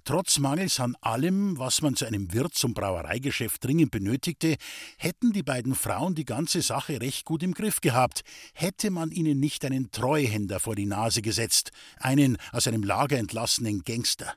Trotz 0.03 0.39
Mangels 0.39 0.79
an 0.79 0.95
allem, 1.01 1.57
was 1.57 1.81
man 1.81 1.95
zu 1.95 2.05
einem 2.05 2.33
Wirt 2.33 2.55
zum 2.55 2.73
Brauereigeschäft 2.73 3.63
dringend 3.63 3.91
benötigte, 3.91 4.55
hätten 4.97 5.31
die 5.31 5.43
beiden 5.43 5.75
Frauen 5.75 6.15
die 6.15 6.25
ganze 6.25 6.61
Sache 6.61 7.01
recht 7.01 7.25
gut 7.25 7.43
im 7.43 7.53
Griff 7.53 7.81
gehabt, 7.81 8.21
hätte 8.53 8.91
man 8.91 9.11
ihnen 9.11 9.39
nicht 9.39 9.65
einen 9.65 9.91
Treuhänder 9.91 10.59
vor 10.59 10.75
die 10.75 10.85
Nase 10.85 11.21
gesetzt, 11.21 11.71
einen 11.97 12.37
aus 12.51 12.67
einem 12.67 12.83
Lager 12.83 13.17
entlassenen 13.17 13.83
Gangster. 13.83 14.35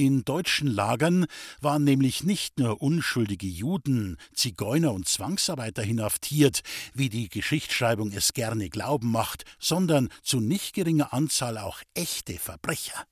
In 0.00 0.24
deutschen 0.24 0.66
Lagern 0.66 1.26
waren 1.60 1.84
nämlich 1.84 2.24
nicht 2.24 2.58
nur 2.58 2.80
unschuldige 2.80 3.46
Juden, 3.46 4.16
Zigeuner 4.32 4.94
und 4.94 5.06
Zwangsarbeiter 5.06 5.82
inhaftiert, 5.82 6.62
wie 6.94 7.10
die 7.10 7.28
Geschichtsschreibung 7.28 8.10
es 8.12 8.32
gerne 8.32 8.70
glauben 8.70 9.10
macht, 9.10 9.44
sondern 9.58 10.08
zu 10.22 10.40
nicht 10.40 10.74
geringer 10.74 11.12
Anzahl 11.12 11.58
auch 11.58 11.82
echte 11.92 12.38
Verbrecher. 12.38 13.04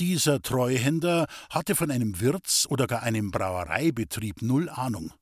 Dieser 0.00 0.42
Treuhänder 0.42 1.26
hatte 1.50 1.76
von 1.76 1.92
einem 1.92 2.20
Wirts- 2.20 2.66
oder 2.68 2.88
gar 2.88 3.04
einem 3.04 3.30
Brauereibetrieb 3.30 4.42
null 4.42 4.68
Ahnung. 4.68 5.12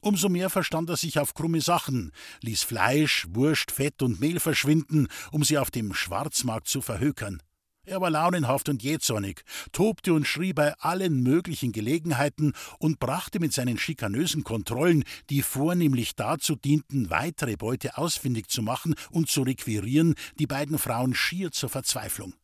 Umso 0.00 0.30
mehr 0.30 0.48
verstand 0.48 0.88
er 0.88 0.96
sich 0.96 1.18
auf 1.18 1.34
krumme 1.34 1.60
Sachen, 1.60 2.12
ließ 2.40 2.62
Fleisch, 2.62 3.26
Wurst, 3.30 3.70
Fett 3.70 4.02
und 4.02 4.20
Mehl 4.20 4.40
verschwinden, 4.40 5.08
um 5.30 5.44
sie 5.44 5.58
auf 5.58 5.70
dem 5.70 5.92
Schwarzmarkt 5.92 6.66
zu 6.66 6.80
verhökern. 6.80 7.42
Er 7.84 8.00
war 8.00 8.10
launenhaft 8.10 8.68
und 8.68 8.82
jähzornig, 8.82 9.42
tobte 9.72 10.14
und 10.14 10.26
schrie 10.26 10.52
bei 10.52 10.72
allen 10.78 11.22
möglichen 11.22 11.72
Gelegenheiten 11.72 12.52
und 12.78 13.00
brachte 13.00 13.38
mit 13.38 13.52
seinen 13.52 13.76
schikanösen 13.76 14.44
Kontrollen, 14.44 15.04
die 15.30 15.42
vornehmlich 15.42 16.14
dazu 16.14 16.56
dienten, 16.56 17.10
weitere 17.10 17.56
Beute 17.56 17.98
ausfindig 17.98 18.48
zu 18.48 18.62
machen 18.62 18.94
und 19.10 19.28
zu 19.30 19.42
requirieren, 19.42 20.14
die 20.38 20.46
beiden 20.46 20.78
Frauen 20.78 21.14
schier 21.14 21.50
zur 21.50 21.68
Verzweiflung. 21.68 22.34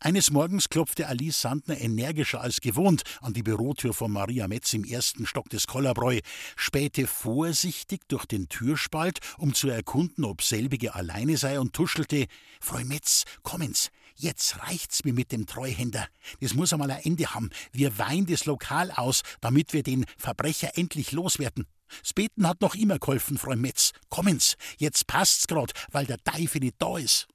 Eines 0.00 0.30
Morgens 0.30 0.68
klopfte 0.68 1.08
Alice 1.08 1.40
Sandner 1.40 1.80
energischer 1.80 2.40
als 2.40 2.60
gewohnt 2.60 3.02
an 3.20 3.32
die 3.32 3.42
Bürotür 3.42 3.94
von 3.94 4.12
Maria 4.12 4.48
Metz 4.48 4.72
im 4.74 4.84
ersten 4.84 5.26
Stock 5.26 5.48
des 5.50 5.66
Kollabräu, 5.66 6.20
spähte 6.56 7.06
vorsichtig 7.06 8.02
durch 8.08 8.26
den 8.26 8.48
Türspalt, 8.48 9.20
um 9.38 9.54
zu 9.54 9.68
erkunden, 9.68 10.24
ob 10.24 10.42
selbige 10.42 10.94
alleine 10.94 11.36
sei, 11.36 11.58
und 11.58 11.72
tuschelte: 11.72 12.26
Frau 12.60 12.84
Metz, 12.84 13.24
kommen's, 13.42 13.90
jetzt 14.16 14.60
reicht's 14.60 15.04
mir 15.04 15.12
mit 15.12 15.32
dem 15.32 15.46
Treuhänder. 15.46 16.06
Das 16.40 16.54
muss 16.54 16.72
einmal 16.72 16.90
ein 16.90 17.02
Ende 17.02 17.34
haben. 17.34 17.50
Wir 17.72 17.98
weihen 17.98 18.26
das 18.26 18.44
Lokal 18.44 18.90
aus, 18.90 19.22
damit 19.40 19.72
wir 19.72 19.82
den 19.82 20.04
Verbrecher 20.18 20.76
endlich 20.76 21.12
loswerden. 21.12 21.66
Das 22.00 22.12
Beten 22.12 22.48
hat 22.48 22.60
noch 22.60 22.74
immer 22.74 22.98
geholfen, 22.98 23.38
Frau 23.38 23.54
Metz. 23.56 23.92
Kommen's, 24.08 24.56
jetzt 24.78 25.06
passt's 25.06 25.46
grad, 25.46 25.72
weil 25.92 26.06
der 26.06 26.18
Teufel 26.18 26.60
nicht 26.60 26.76
da 26.78 26.98
ist. 26.98 27.28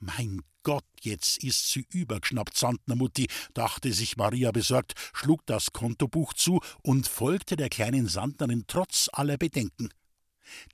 Mein 0.00 0.40
Gott, 0.62 0.84
jetzt 1.02 1.44
ist 1.44 1.70
sie 1.70 1.86
übergeschnappt, 1.90 2.56
Sandner 2.56 2.96
Mutti, 2.96 3.26
dachte 3.52 3.92
sich 3.92 4.16
Maria 4.16 4.50
besorgt, 4.50 4.94
schlug 5.12 5.44
das 5.44 5.72
Kontobuch 5.72 6.32
zu 6.32 6.60
und 6.82 7.06
folgte 7.06 7.54
der 7.54 7.68
kleinen 7.68 8.08
Sandnerin 8.08 8.64
trotz 8.66 9.10
aller 9.12 9.36
Bedenken. 9.36 9.90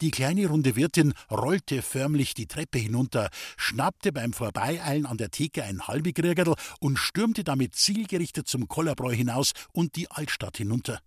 Die 0.01 0.13
kleine 0.13 0.47
runde 0.47 0.77
Wirtin 0.77 1.13
rollte 1.29 1.83
förmlich 1.83 2.35
die 2.35 2.47
Treppe 2.47 2.79
hinunter, 2.79 3.29
schnappte 3.57 4.13
beim 4.13 4.33
Vorbeieilen 4.33 5.07
an 5.07 5.19
der 5.19 5.33
Theke 5.33 5.65
ein 5.65 5.87
Halbigriegerl 5.87 6.55
und 6.79 6.97
stürmte 6.97 7.43
damit 7.43 7.75
zielgerichtet 7.75 8.47
zum 8.47 8.69
Kollerbräu 8.69 9.13
hinaus 9.13 9.53
und 9.73 9.97
die 9.97 10.09
Altstadt 10.09 10.57
hinunter. 10.57 11.01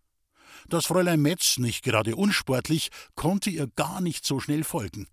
Das 0.68 0.86
Fräulein 0.86 1.22
Metz, 1.22 1.58
nicht 1.58 1.84
gerade 1.86 2.18
unsportlich, 2.18 2.90
konnte 3.16 3.50
ihr 3.50 3.68
gar 3.68 4.02
nicht 4.02 4.26
so 4.26 4.42
schnell 4.42 4.66
folgen. 4.66 5.08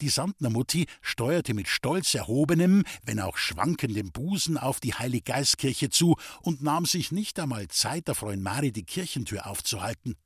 Die 0.00 0.08
Sandnermutti 0.08 0.86
steuerte 1.02 1.54
mit 1.54 1.68
stolz 1.68 2.14
erhobenem, 2.14 2.84
wenn 3.04 3.20
auch 3.20 3.36
schwankendem 3.36 4.12
Busen 4.12 4.58
auf 4.58 4.80
die 4.80 4.94
Heiliggeistkirche 4.94 5.90
zu 5.90 6.16
und 6.42 6.62
nahm 6.62 6.86
sich 6.86 7.12
nicht 7.12 7.38
einmal 7.38 7.68
Zeit, 7.68 8.08
der 8.08 8.14
Freund 8.14 8.42
Mari 8.42 8.72
die 8.72 8.84
Kirchentür 8.84 9.46
aufzuhalten. 9.46 10.16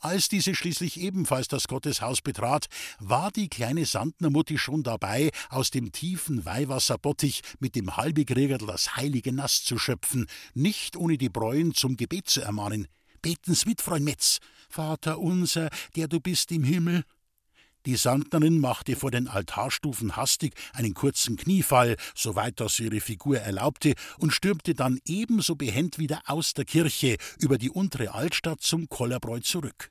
Als 0.00 0.28
diese 0.28 0.54
schließlich 0.54 1.00
ebenfalls 1.00 1.48
das 1.48 1.68
Gotteshaus 1.68 2.20
betrat, 2.20 2.66
war 2.98 3.30
die 3.30 3.48
kleine 3.48 3.86
Sandnermutti 3.86 4.58
schon 4.58 4.82
dabei, 4.82 5.30
aus 5.48 5.70
dem 5.70 5.92
tiefen 5.92 6.44
Weihwasserbottich 6.44 7.42
mit 7.60 7.74
dem 7.74 7.96
Halbigregerl 7.96 8.66
das 8.66 8.96
heilige 8.96 9.32
Nass 9.32 9.64
zu 9.64 9.78
schöpfen, 9.78 10.26
nicht 10.54 10.96
ohne 10.96 11.18
die 11.18 11.28
Bräuen 11.30 11.74
zum 11.74 11.96
Gebet 11.96 12.28
zu 12.28 12.42
ermahnen. 12.42 12.88
Beten's 13.22 13.66
mit, 13.66 13.80
Freund 13.80 14.04
Metz. 14.04 14.38
Vater 14.68 15.18
unser, 15.18 15.70
der 15.96 16.08
du 16.08 16.20
bist 16.20 16.52
im 16.52 16.62
Himmel, 16.62 17.04
die 17.86 17.96
Sandnerin 17.96 18.58
machte 18.58 18.96
vor 18.96 19.10
den 19.10 19.28
Altarstufen 19.28 20.16
hastig 20.16 20.54
einen 20.72 20.92
kurzen 20.92 21.36
Kniefall, 21.36 21.96
soweit 22.14 22.60
das 22.60 22.78
ihre 22.80 23.00
Figur 23.00 23.38
erlaubte, 23.38 23.94
und 24.18 24.32
stürmte 24.32 24.74
dann 24.74 24.98
ebenso 25.06 25.54
behend 25.54 25.98
wieder 25.98 26.22
aus 26.26 26.52
der 26.52 26.64
Kirche 26.64 27.16
über 27.38 27.58
die 27.58 27.70
untere 27.70 28.12
Altstadt 28.12 28.60
zum 28.60 28.88
Kollerbräu 28.88 29.40
zurück. 29.40 29.90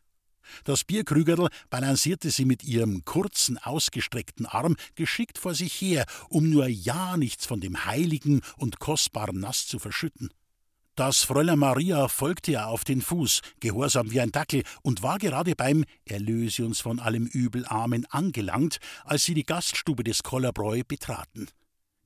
Das 0.64 0.84
Bierkrügerl 0.84 1.48
balancierte 1.70 2.30
sie 2.30 2.46
mit 2.46 2.64
ihrem 2.64 3.04
kurzen, 3.06 3.58
ausgestreckten 3.58 4.46
Arm 4.46 4.76
geschickt 4.96 5.38
vor 5.38 5.56
sich 5.56 5.74
her, 5.82 6.06
um 6.30 6.50
nur 6.50 6.68
ja 6.68 7.18
nichts 7.18 7.46
von 7.46 7.62
dem 7.62 7.86
heiligen 7.86 8.42
und 8.58 8.80
kostbaren 8.80 9.40
Nass 9.40 9.68
zu 9.68 9.80
verschütten. 9.80 10.30
Das 10.96 11.24
Fräulein 11.24 11.60
Maria 11.60 12.08
folgte 12.08 12.52
ihr 12.52 12.68
auf 12.68 12.86
den 12.86 13.02
Fuß, 13.02 13.42
gehorsam 13.60 14.12
wie 14.12 14.22
ein 14.22 14.32
Dackel, 14.32 14.64
und 14.82 15.04
war 15.04 15.18
gerade 15.18 15.54
beim 15.54 15.84
Erlöse 16.06 16.66
uns 16.66 16.80
von 16.80 17.02
allem 17.02 17.26
Übel 17.26 17.66
Amen 17.68 18.06
angelangt, 18.06 18.78
als 19.04 19.26
sie 19.26 19.34
die 19.34 19.44
Gaststube 19.44 20.06
des 20.06 20.24
Kollerbräu 20.24 20.84
betraten. 20.88 21.50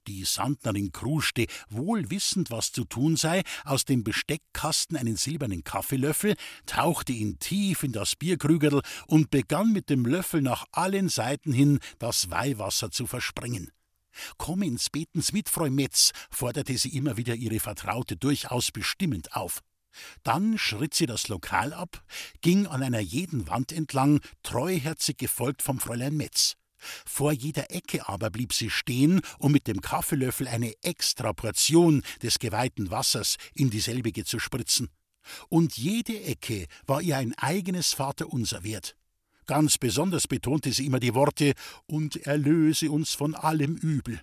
Die 0.08 0.24
Sandnerin 0.24 0.91
kruschte, 0.91 1.46
wohl 1.69 2.10
wissend, 2.10 2.50
was 2.50 2.72
zu 2.72 2.84
tun 2.84 3.15
sei, 3.15 3.43
aus 3.63 3.86
dem 3.86 4.03
Besteckkasten 4.03 4.98
einen 4.98 5.17
silbernen 5.17 5.63
Kaffeelöffel, 5.63 6.36
tauchte 6.65 7.13
ihn 7.13 7.38
tief 7.38 7.84
in 7.84 7.91
das 7.91 8.15
Bierkrügerl 8.15 8.81
und 9.05 9.29
begann 9.29 9.72
mit 9.72 9.91
dem 9.91 10.03
Löffel 10.03 10.41
nach 10.41 10.65
allen 10.72 11.10
Seiten 11.10 11.53
hin 11.53 11.77
das 12.00 12.31
Weihwasser 12.31 12.89
zu 12.89 13.05
versprengen. 13.05 13.72
Kommen's, 14.38 14.89
beten's 14.89 15.31
mit, 15.31 15.49
Frau 15.49 15.69
Metz, 15.69 16.11
forderte 16.29 16.77
sie 16.77 16.95
immer 16.95 17.17
wieder 17.17 17.35
ihre 17.35 17.59
Vertraute 17.59 18.17
durchaus 18.17 18.71
bestimmend 18.71 19.35
auf. 19.35 19.61
Dann 20.23 20.57
schritt 20.57 20.93
sie 20.93 21.05
das 21.05 21.27
Lokal 21.27 21.73
ab, 21.73 22.03
ging 22.41 22.67
an 22.67 22.83
einer 22.83 22.99
jeden 22.99 23.47
Wand 23.47 23.71
entlang, 23.71 24.19
treuherzig 24.43 25.17
gefolgt 25.17 25.61
vom 25.61 25.79
Fräulein 25.79 26.15
Metz. 26.15 26.55
Vor 27.05 27.31
jeder 27.31 27.71
Ecke 27.71 28.07
aber 28.07 28.29
blieb 28.29 28.53
sie 28.53 28.69
stehen, 28.69 29.21
um 29.38 29.51
mit 29.51 29.67
dem 29.67 29.81
Kaffeelöffel 29.81 30.47
eine 30.47 30.73
extra 30.81 31.33
Portion 31.33 32.03
des 32.21 32.39
geweihten 32.39 32.89
Wassers 32.89 33.35
in 33.53 33.69
dieselbige 33.69 34.23
zu 34.23 34.39
spritzen. 34.39 34.89
Und 35.49 35.77
jede 35.77 36.21
Ecke 36.23 36.67
war 36.88 37.01
ihr 37.01 37.17
ein 37.17 37.33
eigenes 37.38 37.93
Vaterunser 37.93 38.63
wert. 38.63 38.95
Ganz 39.50 39.79
besonders 39.79 40.27
betonte 40.27 40.72
sie 40.72 40.86
immer 40.86 41.00
die 41.00 41.15
Worte 41.15 41.53
und 41.88 42.18
erlöse 42.27 42.91
uns 42.91 43.15
von 43.15 43.34
allem 43.34 43.77
Übel. 43.77 44.22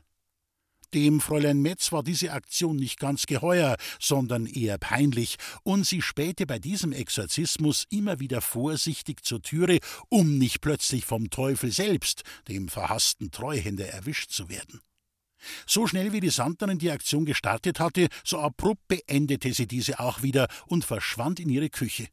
Dem 0.95 1.21
Fräulein 1.21 1.61
Metz 1.61 1.91
war 1.91 2.05
diese 2.05 2.31
Aktion 2.31 2.77
nicht 2.77 3.01
ganz 3.01 3.27
geheuer, 3.27 3.77
sondern 3.99 4.47
eher 4.47 4.79
peinlich, 4.79 5.35
und 5.65 5.85
sie 5.85 6.01
spähte 6.01 6.47
bei 6.47 6.61
diesem 6.61 6.93
Exorzismus 6.93 7.87
immer 7.91 8.21
wieder 8.21 8.41
vorsichtig 8.41 9.25
zur 9.25 9.43
Türe, 9.43 9.81
um 10.11 10.39
nicht 10.39 10.61
plötzlich 10.61 11.05
vom 11.05 11.29
Teufel 11.29 11.73
selbst, 11.73 12.23
dem 12.47 12.69
verhassten 12.69 13.33
Treuhänder, 13.33 13.89
erwischt 13.89 14.31
zu 14.31 14.49
werden. 14.49 14.81
So 15.67 15.89
schnell 15.89 16.13
wie 16.13 16.21
die 16.21 16.31
Sandnerin 16.31 16.79
die 16.79 16.93
Aktion 16.93 17.25
gestartet 17.25 17.81
hatte, 17.81 18.07
so 18.23 18.39
abrupt 18.39 18.87
beendete 18.87 19.53
sie 19.53 19.67
diese 19.67 19.99
auch 19.99 20.23
wieder 20.23 20.47
und 20.69 20.85
verschwand 20.85 21.41
in 21.41 21.49
ihre 21.49 21.69
Küche. 21.69 22.07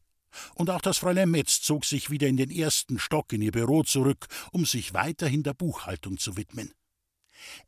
Und 0.54 0.70
auch 0.70 0.80
das 0.80 0.98
Fräulein 0.98 1.30
Metz 1.30 1.60
zog 1.62 1.84
sich 1.84 2.10
wieder 2.10 2.28
in 2.28 2.36
den 2.36 2.50
ersten 2.50 2.98
Stock 2.98 3.32
in 3.32 3.42
ihr 3.42 3.52
Büro 3.52 3.82
zurück, 3.82 4.26
um 4.52 4.64
sich 4.64 4.94
weiterhin 4.94 5.42
der 5.42 5.54
Buchhaltung 5.54 6.18
zu 6.18 6.36
widmen. 6.36 6.72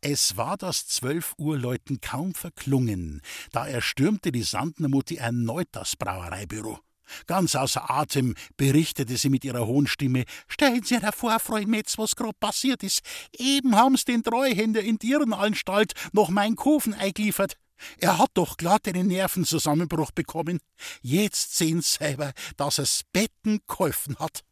Es 0.00 0.36
war 0.36 0.56
das 0.56 0.86
zwölf 0.86 1.34
Uhr 1.38 1.58
Läuten 1.58 2.00
kaum 2.00 2.34
verklungen, 2.34 3.20
da 3.52 3.66
erstürmte 3.66 4.32
die 4.32 4.42
Sandnermutti 4.42 5.16
erneut 5.16 5.68
das 5.72 5.96
Brauereibüro. 5.96 6.78
Ganz 7.26 7.54
außer 7.54 7.88
Atem 7.88 8.34
berichtete 8.56 9.16
sie 9.16 9.28
mit 9.28 9.44
ihrer 9.44 9.66
hohen 9.66 9.86
Stimme: 9.86 10.24
Stellen 10.48 10.82
Sie 10.82 10.98
hervor, 10.98 11.38
Frau 11.38 11.60
Metz, 11.66 11.98
was 11.98 12.16
grad 12.16 12.38
passiert 12.40 12.82
ist. 12.82 13.02
Eben 13.38 13.76
haben's 13.76 14.04
den 14.04 14.22
Treuhänder 14.22 14.82
in 14.82 14.98
deren 14.98 15.32
Anstalt 15.32 15.92
noch 16.12 16.30
mein 16.30 16.56
Kufen 16.56 16.94
eingeliefert. 16.94 17.56
Er 17.98 18.18
hat 18.18 18.30
doch 18.34 18.56
glatt 18.56 18.88
einen 18.88 19.08
Nervenzusammenbruch 19.08 20.10
bekommen. 20.10 20.60
Jetzt 21.02 21.56
sehen 21.56 21.82
Sie 21.82 21.96
selber, 21.98 22.32
dass 22.56 22.78
es 22.78 23.02
Betten 23.12 23.60
geholfen 23.66 24.16
hat. 24.18 24.44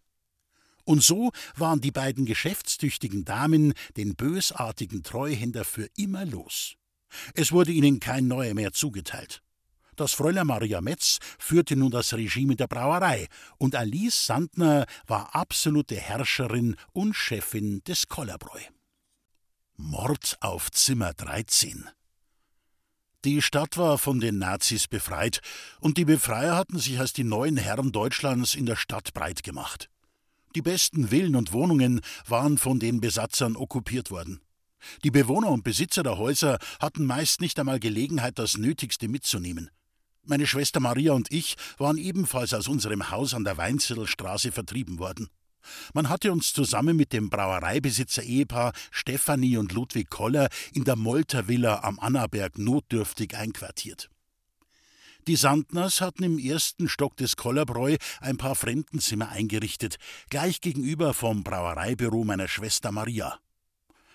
Und 0.85 1.03
so 1.03 1.33
waren 1.57 1.81
die 1.81 1.91
beiden 1.91 2.27
geschäftstüchtigen 2.27 3.25
Damen 3.25 3.73
den 3.97 4.17
bösartigen 4.17 5.03
Treuhänder 5.03 5.65
für 5.65 5.89
immer 5.97 6.27
los. 6.27 6.77
Es 7.35 7.53
wurde 7.53 7.73
ihnen 7.73 8.01
kein 8.01 8.29
neuer 8.29 8.55
mehr 8.55 8.73
zugeteilt. 8.73 9.41
Das 9.97 10.13
Fräulein 10.13 10.49
Maria 10.49 10.81
Metz 10.81 11.19
führte 11.39 11.77
nun 11.77 11.91
das 11.91 12.13
Regime 12.15 12.57
der 12.57 12.67
Brauerei, 12.67 13.29
und 13.59 13.77
Alice 13.77 14.27
Sandner 14.27 14.87
war 15.07 15.35
absolute 15.35 15.95
Herrscherin 15.95 16.77
und 16.93 17.15
Chefin 17.15 17.83
des 17.85 18.09
Kollerbräu. 18.09 18.61
Mord 19.77 20.37
auf 20.41 20.71
Zimmer 20.73 21.15
13. 21.15 21.89
Die 23.25 23.41
Stadt 23.41 23.79
war 23.79 23.97
von 23.97 24.21
den 24.21 24.39
Nazis 24.39 24.87
befreit, 24.87 25.41
und 25.81 25.97
die 25.97 26.05
Befreier 26.05 26.57
hatten 26.57 26.79
sich 26.79 26.99
als 27.01 27.15
die 27.15 27.25
neuen 27.25 27.57
Herren 27.57 27.91
Deutschlands 27.91 28.55
in 28.55 28.67
der 28.67 28.77
Stadt 28.77 29.15
breit 29.15 29.43
gemacht. 29.43 29.89
Die 30.55 30.61
besten 30.61 31.09
Villen 31.09 31.35
und 31.35 31.55
Wohnungen 31.55 32.03
waren 32.29 32.59
von 32.59 32.79
den 32.79 33.01
Besatzern 33.01 33.57
okkupiert 33.57 34.11
worden. 34.11 34.43
Die 35.05 35.11
Bewohner 35.11 35.49
und 35.49 35.65
Besitzer 35.65 36.03
der 36.03 36.19
Häuser 36.19 36.59
hatten 36.81 37.07
meist 37.07 37.41
nicht 37.41 37.59
einmal 37.59 37.81
Gelegenheit, 37.81 38.39
das 38.39 38.59
Nötigste 38.59 39.09
mitzunehmen. 39.09 39.71
Meine 40.25 40.47
Schwester 40.47 40.81
Maria 40.81 41.15
und 41.15 41.33
ich 41.33 41.57
waren 41.79 41.97
ebenfalls 41.97 42.53
aus 42.53 42.69
unserem 42.69 43.11
Haus 43.11 43.33
an 43.33 43.45
der 43.45 43.57
Weinzierlstraße 43.57 44.53
vertrieben 44.53 44.99
worden. 44.99 45.31
Man 45.93 46.09
hatte 46.09 46.33
uns 46.33 46.53
zusammen 46.53 46.97
mit 46.97 47.13
dem 47.13 47.31
Brauereibesitzer-Ehepaar 47.31 48.73
Stefanie 48.91 49.57
und 49.57 49.73
Ludwig 49.73 50.11
Koller 50.11 50.49
in 50.73 50.85
der 50.85 50.97
Moltervilla 50.97 51.83
am 51.83 51.99
Annaberg 51.99 52.59
notdürftig 52.59 53.37
einquartiert. 53.37 54.11
Die 55.27 55.37
Sandners 55.37 56.03
hatten 56.03 56.23
im 56.23 56.39
ersten 56.39 56.87
Stock 56.87 57.17
des 57.17 57.37
Kollerbräu 57.37 57.97
ein 58.21 58.37
paar 58.37 58.55
Fremdenzimmer 58.55 59.31
eingerichtet, 59.31 59.97
gleich 60.29 60.61
gegenüber 60.61 61.15
vom 61.15 61.43
Brauereibüro 61.43 62.25
meiner 62.25 62.47
Schwester 62.47 62.93
Maria. 62.93 63.39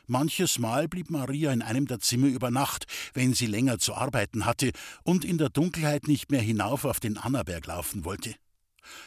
Manches 0.05 0.59
Mal 0.59 0.87
blieb 0.87 1.09
Maria 1.09 1.51
in 1.51 1.61
einem 1.61 1.87
der 1.87 1.99
Zimmer 1.99 2.27
über 2.27 2.51
Nacht, 2.51 2.85
wenn 3.13 3.33
sie 3.33 3.45
länger 3.47 3.79
zu 3.79 3.95
arbeiten 3.95 4.45
hatte 4.45 4.71
und 5.03 5.25
in 5.25 5.37
der 5.37 5.49
Dunkelheit 5.49 6.07
nicht 6.07 6.31
mehr 6.31 6.41
hinauf 6.41 6.85
auf 6.85 6.99
den 6.99 7.17
Annaberg 7.17 7.65
laufen 7.67 8.05
wollte. 8.05 8.35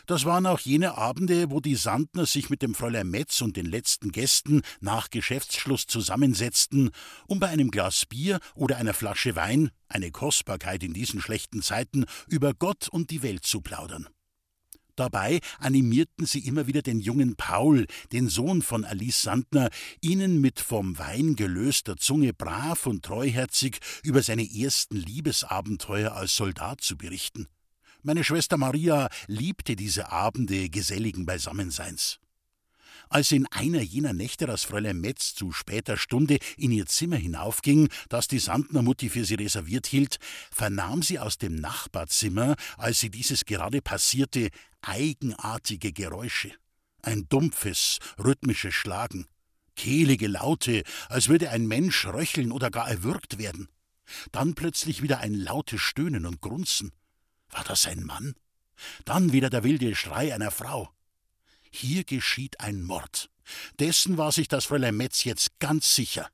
Das 0.07 0.25
waren 0.25 0.47
auch 0.47 0.61
jene 0.61 0.97
Abende, 0.97 1.51
wo 1.51 1.61
die 1.61 1.75
Sandner 1.75 2.27
sich 2.27 2.51
mit 2.51 2.63
dem 2.63 2.75
Fräulein 2.75 3.09
Metz 3.11 3.41
und 3.41 3.57
den 3.57 3.67
letzten 3.67 4.13
Gästen 4.13 4.63
nach 4.81 5.11
Geschäftsschluss 5.11 5.87
zusammensetzten, 5.87 6.91
um 7.27 7.41
bei 7.41 7.49
einem 7.49 7.71
Glas 7.71 8.07
Bier 8.07 8.41
oder 8.55 8.77
einer 8.77 8.95
Flasche 8.95 9.37
Wein, 9.37 9.71
eine 9.89 10.11
Kostbarkeit 10.11 10.83
in 10.83 10.93
diesen 10.93 11.21
schlechten 11.21 11.63
Zeiten, 11.63 12.07
über 12.29 12.55
Gott 12.55 12.89
und 12.89 13.11
die 13.11 13.23
Welt 13.23 13.45
zu 13.45 13.61
plaudern. 13.61 14.09
Dabei 14.97 15.41
animierten 15.59 16.27
sie 16.27 16.41
immer 16.41 16.67
wieder 16.67 16.83
den 16.83 17.01
jungen 17.01 17.37
Paul, 17.37 17.87
den 18.13 18.29
Sohn 18.29 18.61
von 18.63 18.85
Alice 18.85 19.23
Sandner, 19.23 19.71
ihnen 20.01 20.41
mit 20.41 20.61
vom 20.61 20.99
Wein 20.99 21.35
gelöster 21.35 21.97
Zunge 21.97 22.35
brav 22.35 22.87
und 22.87 23.05
treuherzig 23.05 23.79
über 24.03 24.23
seine 24.23 24.47
ersten 24.49 24.97
Liebesabenteuer 24.97 26.13
als 26.13 26.37
Soldat 26.37 26.83
zu 26.83 26.97
berichten. 26.97 27.49
Meine 28.05 28.25
Schwester 28.25 28.57
Maria 28.57 29.09
liebte 29.29 29.77
diese 29.77 30.11
Abende 30.11 30.69
geselligen 30.71 31.25
Beisammenseins. 31.25 32.19
Als 33.09 33.31
in 33.31 33.47
einer 33.47 33.81
jener 33.81 34.13
Nächte 34.13 34.47
das 34.47 34.65
Fräulein 34.65 35.01
Metz 35.01 35.35
zu 35.37 35.53
später 35.53 35.97
Stunde 35.97 36.39
in 36.57 36.73
ihr 36.73 36.87
Zimmer 36.87 37.15
hinaufging, 37.15 37.89
das 38.09 38.27
die 38.27 38.41
Sandner 38.41 38.83
Mutti 38.83 39.09
für 39.09 39.25
sie 39.25 39.37
reserviert 39.37 39.87
hielt, 39.87 40.17
vernahm 40.51 41.03
sie 41.03 41.21
aus 41.21 41.39
dem 41.39 41.55
Nachbarzimmer, 41.55 42.57
als 42.77 42.99
sie 42.99 43.11
dieses 43.11 43.45
gerade 43.45 43.81
passierte, 43.81 44.49
eigenartige 44.81 45.93
Geräusche. 45.93 46.51
Ein 47.03 47.29
dumpfes, 47.29 47.99
rhythmisches 48.19 48.75
Schlagen, 48.75 49.27
kehlige 49.77 50.27
Laute, 50.27 50.83
als 51.09 51.29
würde 51.29 51.51
ein 51.51 51.69
Mensch 51.69 52.05
röcheln 52.07 52.51
oder 52.51 52.71
gar 52.71 52.91
erwürgt 52.91 53.39
werden. 53.39 53.69
Dann 54.33 54.55
plötzlich 54.55 55.03
wieder 55.03 55.21
ein 55.21 55.35
lautes 55.35 55.81
Stöhnen 55.81 56.27
und 56.27 56.41
Grunzen. 56.41 56.91
War 57.53 57.65
das 57.65 57.87
ein 57.87 58.03
Mann? 58.05 58.35
Dann 59.05 59.33
wieder 59.33 59.51
der 59.51 59.63
wilde 59.63 59.95
Schrei 59.95 60.35
einer 60.35 60.51
Frau. 60.51 60.91
Hier 61.71 62.05
geschieht 62.05 62.61
ein 62.61 62.83
Mord. 62.83 63.31
Dessen 63.79 64.19
war 64.19 64.33
sich 64.33 64.49
das 64.49 64.65
Fräulein 64.65 64.97
Metz 64.97 65.25
jetzt 65.25 65.59
ganz 65.59 65.95
sicher. 65.95 66.29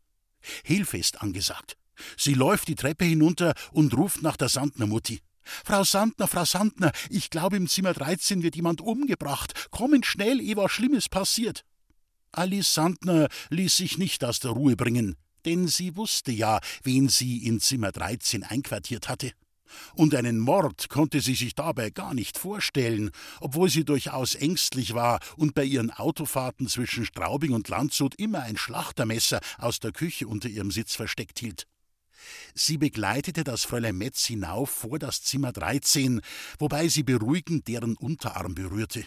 Hilfe 0.65 0.99
ist 0.99 1.23
angesagt. 1.23 1.77
Sie 2.17 2.35
läuft 2.35 2.69
die 2.69 2.77
Treppe 2.77 3.05
hinunter 3.05 3.55
und 3.73 3.95
ruft 3.95 4.23
nach 4.23 4.37
der 4.37 4.49
Sandner-Mutti. 4.49 5.21
Frau 5.65 5.83
Sandner, 5.83 6.29
Frau 6.29 6.45
Sandner, 6.45 6.93
ich 7.09 7.31
glaube, 7.31 7.57
im 7.57 7.69
Zimmer 7.69 7.95
13 7.95 8.43
wird 8.43 8.55
jemand 8.55 8.81
umgebracht. 8.81 9.71
Kommen 9.71 10.05
schnell, 10.05 10.41
ehe 10.41 10.57
was 10.57 10.71
Schlimmes 10.71 11.09
passiert. 11.09 11.65
Alice 12.33 12.75
Sandner 12.75 13.29
ließ 13.51 13.77
sich 13.77 13.99
nicht 13.99 14.25
aus 14.25 14.41
der 14.41 14.51
Ruhe 14.53 14.77
bringen, 14.77 15.17
denn 15.47 15.67
sie 15.67 15.97
wusste 15.97 16.31
ja, 16.31 16.61
wen 16.83 17.09
sie 17.09 17.47
in 17.47 17.61
Zimmer 17.61 17.91
13 17.91 18.45
einquartiert 18.45 19.09
hatte. 19.09 19.33
Und 19.95 20.15
einen 20.15 20.39
Mord 20.39 20.89
konnte 20.89 21.21
sie 21.21 21.35
sich 21.35 21.55
dabei 21.55 21.91
gar 21.91 22.15
nicht 22.15 22.39
vorstellen, 22.39 23.11
obwohl 23.41 23.69
sie 23.69 23.85
durchaus 23.85 24.35
ängstlich 24.35 24.95
war 24.95 25.21
und 25.37 25.55
bei 25.55 25.65
ihren 25.65 25.91
Autofahrten 25.91 26.69
zwischen 26.69 27.05
Straubing 27.05 27.53
und 27.53 27.69
Landshut 27.69 28.15
immer 28.17 28.43
ein 28.43 28.57
Schlachtermesser 28.57 29.41
aus 29.59 29.81
der 29.81 29.93
Küche 29.93 30.27
unter 30.27 30.49
ihrem 30.49 30.71
Sitz 30.71 30.95
versteckt 30.95 31.39
hielt. 31.39 31.67
Sie 32.55 32.79
begleitete 32.79 33.45
das 33.45 33.65
Fräulein 33.65 33.97
Metz 33.97 34.27
hinauf 34.27 34.71
vor 34.71 34.99
das 34.99 35.23
Zimmer 35.23 35.53
13, 35.53 36.21
wobei 36.59 36.89
sie 36.89 37.03
beruhigend 37.03 37.69
deren 37.69 37.97
Unterarm 37.97 38.55
berührte. 38.55 39.05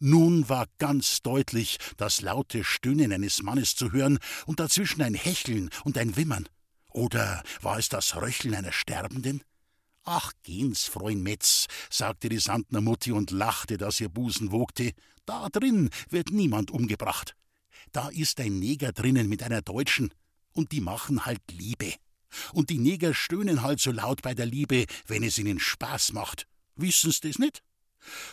Nun 0.00 0.48
war 0.48 0.66
ganz 0.78 1.22
deutlich 1.22 1.78
das 1.96 2.20
laute 2.20 2.64
Stöhnen 2.64 3.12
eines 3.12 3.42
Mannes 3.42 3.74
zu 3.74 3.92
hören 3.92 4.18
und 4.46 4.60
dazwischen 4.60 5.02
ein 5.02 5.14
Hecheln 5.14 5.70
und 5.84 5.96
ein 5.96 6.16
Wimmern. 6.16 6.48
Oder 6.90 7.42
war 7.62 7.78
es 7.78 7.88
das 7.88 8.16
Röcheln 8.16 8.54
einer 8.54 8.72
Sterbenden? 8.72 9.42
Ach, 10.04 10.32
gehen's, 10.42 10.84
Freund 10.84 11.22
Metz, 11.22 11.66
sagte 11.90 12.28
die 12.28 12.38
Sandner 12.38 12.82
Mutti 12.82 13.10
und 13.12 13.30
lachte, 13.30 13.78
dass 13.78 14.00
ihr 14.00 14.10
Busen 14.10 14.52
wogte. 14.52 14.92
Da 15.24 15.48
drin 15.48 15.88
wird 16.10 16.30
niemand 16.30 16.70
umgebracht. 16.70 17.34
Da 17.92 18.08
ist 18.10 18.38
ein 18.40 18.58
Neger 18.58 18.92
drinnen 18.92 19.28
mit 19.28 19.42
einer 19.42 19.62
Deutschen, 19.62 20.12
und 20.52 20.72
die 20.72 20.80
machen 20.80 21.24
halt 21.24 21.40
Liebe. 21.50 21.94
Und 22.52 22.70
die 22.70 22.78
Neger 22.78 23.14
stöhnen 23.14 23.62
halt 23.62 23.80
so 23.80 23.92
laut 23.92 24.22
bei 24.22 24.34
der 24.34 24.46
Liebe, 24.46 24.86
wenn 25.06 25.22
es 25.22 25.38
ihnen 25.38 25.58
Spaß 25.58 26.12
macht. 26.12 26.46
Wissen's 26.76 27.20
das 27.20 27.38
nicht? 27.38 27.62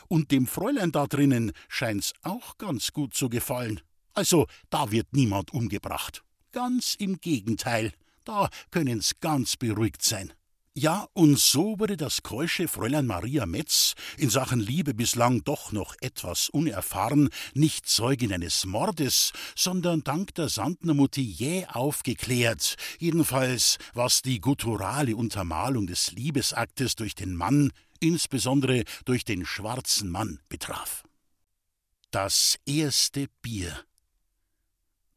Und 0.08 0.32
dem 0.32 0.48
Fräulein 0.48 0.92
da 0.92 1.08
drinnen 1.08 1.52
scheint's 1.70 2.14
auch 2.22 2.58
ganz 2.58 2.92
gut 2.92 3.14
zu 3.14 3.30
gefallen. 3.30 3.80
Also, 4.14 4.48
da 4.70 4.92
wird 4.92 5.14
niemand 5.14 5.54
umgebracht. 5.54 6.24
Ganz 6.52 6.96
im 6.96 7.22
Gegenteil, 7.22 7.94
da 8.26 8.50
können's 8.72 9.20
ganz 9.22 9.56
beruhigt 9.56 10.04
sein. 10.04 10.34
Ja, 10.74 11.10
und 11.12 11.38
so 11.38 11.80
wurde 11.80 11.98
das 11.98 12.24
keusche 12.24 12.70
Fräulein 12.70 13.06
Maria 13.06 13.46
Metz, 13.46 13.94
in 14.18 14.30
Sachen 14.30 14.62
Liebe 14.62 14.94
bislang 14.94 15.44
doch 15.44 15.74
noch 15.74 15.96
etwas 16.00 16.48
unerfahren, 16.48 17.30
nicht 17.54 17.90
Zeugin 17.90 18.32
eines 18.32 18.66
Mordes, 18.66 19.34
sondern 19.54 20.02
dank 20.06 20.34
der 20.36 20.48
Sandnermutti 20.48 21.24
jäh 21.24 21.66
aufgeklärt, 21.66 22.76
jedenfalls 23.00 23.80
was 23.94 24.22
die 24.22 24.40
gutturale 24.40 25.18
Untermalung 25.18 25.88
des 25.88 26.14
Liebesaktes 26.14 26.96
durch 26.96 27.16
den 27.16 27.36
Mann, 27.36 27.74
insbesondere 28.00 28.86
durch 29.04 29.26
den 29.26 29.46
schwarzen 29.46 30.10
Mann, 30.10 30.40
betraf. 30.48 31.04
Das 32.12 32.58
erste 32.66 33.28
Bier. 33.42 33.78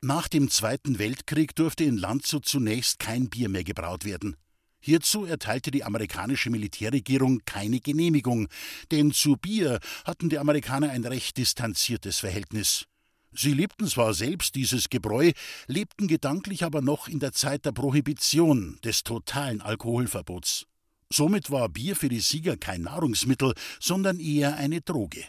Nach 0.01 0.27
dem 0.27 0.51
Zweiten 0.51 0.99
Weltkrieg 0.99 1.55
durfte 1.55 1.85
in 1.85 1.97
Landshut 1.97 2.45
zunächst 2.45 2.99
kein 2.99 3.31
Bier 3.31 3.49
mehr 3.49 3.65
gebraut 3.65 4.05
werden. 4.05 4.37
Hierzu 4.85 5.25
erteilte 5.25 5.71
die 5.71 5.83
amerikanische 5.83 6.51
Militärregierung 6.51 7.41
keine 7.47 7.81
Genehmigung, 7.81 8.49
denn 8.91 9.13
zu 9.13 9.39
Bier 9.39 9.81
hatten 10.05 10.29
die 10.29 10.37
Amerikaner 10.37 10.91
ein 10.91 11.07
recht 11.07 11.39
distanziertes 11.39 12.19
Verhältnis. 12.19 12.85
Sie 13.33 13.55
liebten 13.55 13.87
zwar 13.87 14.13
selbst 14.13 14.57
dieses 14.57 14.91
Gebräu, 14.91 15.33
lebten 15.69 16.07
gedanklich 16.07 16.65
aber 16.65 16.83
noch 16.83 17.09
in 17.09 17.19
der 17.19 17.33
Zeit 17.33 17.65
der 17.65 17.73
Prohibition, 17.73 18.79
des 18.85 19.05
totalen 19.05 19.63
Alkoholverbots. 19.63 20.67
Somit 21.11 21.51
war 21.51 21.71
Bier 21.71 21.97
für 21.97 22.11
die 22.11 22.21
Sieger 22.21 22.59
kein 22.59 22.83
Nahrungsmittel, 22.83 23.55
sondern 23.81 24.21
eher 24.21 24.59
eine 24.59 24.83
Droge. 24.83 25.25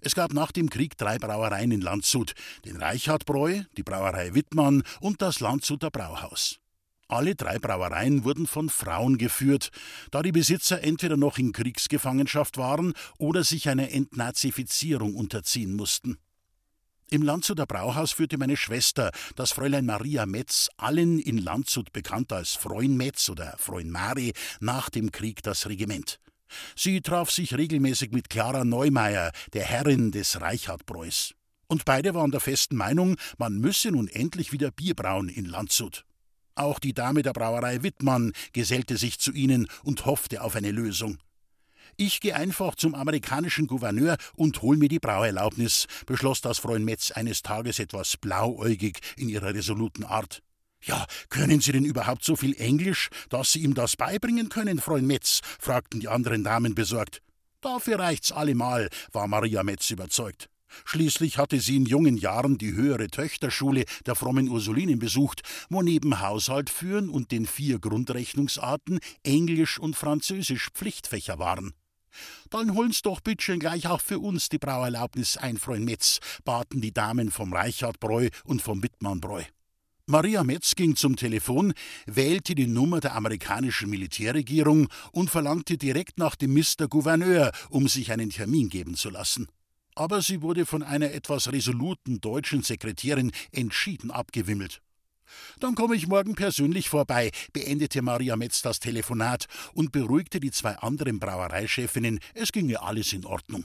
Es 0.00 0.16
gab 0.16 0.32
nach 0.32 0.50
dem 0.50 0.70
Krieg 0.70 0.96
drei 0.98 1.20
Brauereien 1.20 1.70
in 1.70 1.82
Landshut: 1.82 2.34
den 2.64 2.78
Reichardbräu, 2.78 3.62
die 3.76 3.84
Brauerei 3.84 4.34
Wittmann 4.34 4.82
und 4.98 5.22
das 5.22 5.38
Landshuter 5.38 5.92
Brauhaus. 5.92 6.58
Alle 7.08 7.36
drei 7.36 7.58
Brauereien 7.60 8.24
wurden 8.24 8.48
von 8.48 8.68
Frauen 8.68 9.16
geführt, 9.16 9.70
da 10.10 10.22
die 10.22 10.32
Besitzer 10.32 10.82
entweder 10.82 11.16
noch 11.16 11.38
in 11.38 11.52
Kriegsgefangenschaft 11.52 12.56
waren 12.56 12.94
oder 13.18 13.44
sich 13.44 13.68
einer 13.68 13.92
Entnazifizierung 13.92 15.14
unterziehen 15.14 15.74
mussten. 15.74 16.18
Im 17.08 17.22
Landshuter 17.22 17.66
Brauhaus 17.66 18.10
führte 18.10 18.36
meine 18.36 18.56
Schwester, 18.56 19.12
das 19.36 19.52
Fräulein 19.52 19.86
Maria 19.86 20.26
Metz, 20.26 20.68
allen 20.76 21.20
in 21.20 21.38
Landshut 21.38 21.92
bekannt 21.92 22.32
als 22.32 22.54
Freund 22.54 22.96
Metz 22.96 23.28
oder 23.28 23.54
Freund 23.58 23.90
Mari, 23.90 24.32
nach 24.58 24.90
dem 24.90 25.12
Krieg 25.12 25.40
das 25.44 25.68
Regiment. 25.68 26.18
Sie 26.74 27.00
traf 27.02 27.30
sich 27.30 27.56
regelmäßig 27.56 28.10
mit 28.10 28.28
Clara 28.28 28.64
Neumeier, 28.64 29.30
der 29.52 29.64
Herrin 29.64 30.10
des 30.10 30.40
Reichardbräus. 30.40 31.34
Und 31.68 31.84
beide 31.84 32.14
waren 32.14 32.32
der 32.32 32.40
festen 32.40 32.74
Meinung, 32.76 33.16
man 33.38 33.58
müsse 33.58 33.92
nun 33.92 34.08
endlich 34.08 34.50
wieder 34.50 34.72
Bier 34.72 34.94
brauen 34.94 35.28
in 35.28 35.44
Landshut. 35.44 36.04
Auch 36.56 36.78
die 36.78 36.94
Dame 36.94 37.22
der 37.22 37.34
Brauerei 37.34 37.82
Wittmann 37.82 38.32
gesellte 38.54 38.96
sich 38.96 39.18
zu 39.18 39.32
ihnen 39.32 39.68
und 39.84 40.06
hoffte 40.06 40.42
auf 40.42 40.56
eine 40.56 40.70
Lösung. 40.70 41.18
Ich 41.98 42.20
gehe 42.20 42.34
einfach 42.34 42.74
zum 42.74 42.94
amerikanischen 42.94 43.66
Gouverneur 43.66 44.16
und 44.36 44.60
hol 44.62 44.78
mir 44.78 44.88
die 44.88 44.98
Brauerlaubnis, 44.98 45.86
beschloss 46.06 46.40
das 46.40 46.58
Fräulein 46.58 46.84
Metz 46.84 47.10
eines 47.10 47.42
Tages 47.42 47.78
etwas 47.78 48.16
blauäugig 48.16 48.98
in 49.16 49.28
ihrer 49.28 49.54
resoluten 49.54 50.04
Art. 50.04 50.42
Ja, 50.82 51.06
können 51.28 51.60
Sie 51.60 51.72
denn 51.72 51.84
überhaupt 51.84 52.24
so 52.24 52.36
viel 52.36 52.54
Englisch, 52.56 53.10
dass 53.28 53.52
Sie 53.52 53.60
ihm 53.60 53.74
das 53.74 53.96
beibringen 53.96 54.48
können, 54.48 54.80
Fräulein 54.80 55.06
Metz? 55.06 55.40
fragten 55.58 56.00
die 56.00 56.08
anderen 56.08 56.42
Damen 56.42 56.74
besorgt. 56.74 57.20
Dafür 57.60 57.98
reicht's 57.98 58.32
allemal, 58.32 58.88
war 59.12 59.26
Maria 59.26 59.62
Metz 59.62 59.90
überzeugt. 59.90 60.48
Schließlich 60.84 61.38
hatte 61.38 61.60
sie 61.60 61.76
in 61.76 61.86
jungen 61.86 62.16
Jahren 62.16 62.58
die 62.58 62.74
höhere 62.74 63.08
Töchterschule 63.08 63.84
der 64.06 64.14
frommen 64.14 64.48
Ursulinen 64.48 64.98
besucht, 64.98 65.42
wo 65.68 65.82
neben 65.82 66.20
Haushalt 66.20 66.70
führen 66.70 67.08
und 67.08 67.32
den 67.32 67.46
vier 67.46 67.78
Grundrechnungsarten 67.78 69.00
Englisch 69.22 69.78
und 69.78 69.96
Französisch 69.96 70.70
Pflichtfächer 70.72 71.38
waren. 71.38 71.74
Dann 72.50 72.74
holen's 72.74 73.02
doch 73.02 73.20
bitteschön 73.20 73.60
gleich 73.60 73.86
auch 73.88 74.00
für 74.00 74.18
uns 74.18 74.48
die 74.48 74.58
Brauerlaubnis 74.58 75.36
ein, 75.36 75.58
Freund 75.58 75.84
Metz, 75.84 76.20
baten 76.44 76.80
die 76.80 76.92
Damen 76.92 77.30
vom 77.30 77.52
Reichardbräu 77.52 78.28
und 78.44 78.62
vom 78.62 78.82
Wittmannbräu. 78.82 79.42
Maria 80.08 80.44
Metz 80.44 80.76
ging 80.76 80.94
zum 80.94 81.16
Telefon, 81.16 81.74
wählte 82.06 82.54
die 82.54 82.68
Nummer 82.68 83.00
der 83.00 83.16
amerikanischen 83.16 83.90
Militärregierung 83.90 84.86
und 85.10 85.30
verlangte 85.30 85.78
direkt 85.78 86.16
nach 86.16 86.36
dem 86.36 86.54
Mr. 86.54 86.86
Gouverneur, 86.88 87.50
um 87.70 87.88
sich 87.88 88.12
einen 88.12 88.30
Termin 88.30 88.68
geben 88.68 88.94
zu 88.94 89.10
lassen. 89.10 89.48
Aber 89.96 90.22
sie 90.22 90.42
wurde 90.42 90.66
von 90.66 90.82
einer 90.82 91.10
etwas 91.12 91.50
resoluten 91.50 92.20
deutschen 92.20 92.62
Sekretärin 92.62 93.32
entschieden 93.50 94.10
abgewimmelt. 94.10 94.82
Dann 95.58 95.74
komme 95.74 95.96
ich 95.96 96.06
morgen 96.06 96.34
persönlich 96.34 96.88
vorbei, 96.88 97.32
beendete 97.52 98.02
Maria 98.02 98.36
Metz 98.36 98.62
das 98.62 98.78
Telefonat 98.78 99.46
und 99.72 99.90
beruhigte 99.90 100.38
die 100.38 100.52
zwei 100.52 100.76
anderen 100.76 101.18
Brauereichefinnen, 101.18 102.20
es 102.34 102.52
ginge 102.52 102.80
alles 102.82 103.12
in 103.12 103.24
Ordnung. 103.24 103.64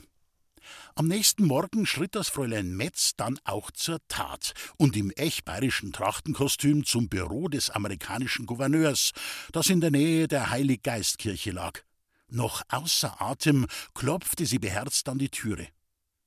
Am 0.94 1.06
nächsten 1.06 1.44
Morgen 1.44 1.86
schritt 1.86 2.14
das 2.14 2.28
Fräulein 2.28 2.76
Metz 2.76 3.12
dann 3.16 3.38
auch 3.44 3.70
zur 3.70 3.98
Tat 4.08 4.54
und 4.76 4.96
im 4.96 5.10
echt 5.10 5.44
bayerischen 5.44 5.92
Trachtenkostüm 5.92 6.84
zum 6.84 7.08
Büro 7.08 7.48
des 7.48 7.70
amerikanischen 7.70 8.46
Gouverneurs, 8.46 9.10
das 9.52 9.68
in 9.68 9.80
der 9.80 9.90
Nähe 9.90 10.28
der 10.28 10.50
Heiliggeistkirche 10.50 11.50
lag. 11.50 11.80
Noch 12.28 12.62
außer 12.68 13.20
Atem 13.20 13.66
klopfte 13.94 14.46
sie 14.46 14.58
beherzt 14.58 15.08
an 15.08 15.18
die 15.18 15.28
Türe. 15.28 15.68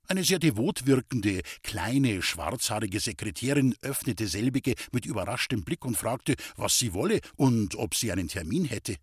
Eine 0.08 0.24
sehr 0.24 0.40
devot 0.40 0.86
wirkende, 0.86 1.42
kleine, 1.64 2.22
schwarzhaarige 2.22 3.00
Sekretärin 3.00 3.76
öffnete 3.82 4.28
selbige 4.28 4.76
mit 4.92 5.06
überraschtem 5.06 5.64
Blick 5.64 5.84
und 5.84 5.98
fragte, 5.98 6.36
was 6.56 6.78
sie 6.78 6.94
wolle 6.94 7.22
und 7.36 7.76
ob 7.76 7.96
sie 7.96 8.12
einen 8.12 8.28
Termin 8.28 8.66
hätte. 8.66 8.96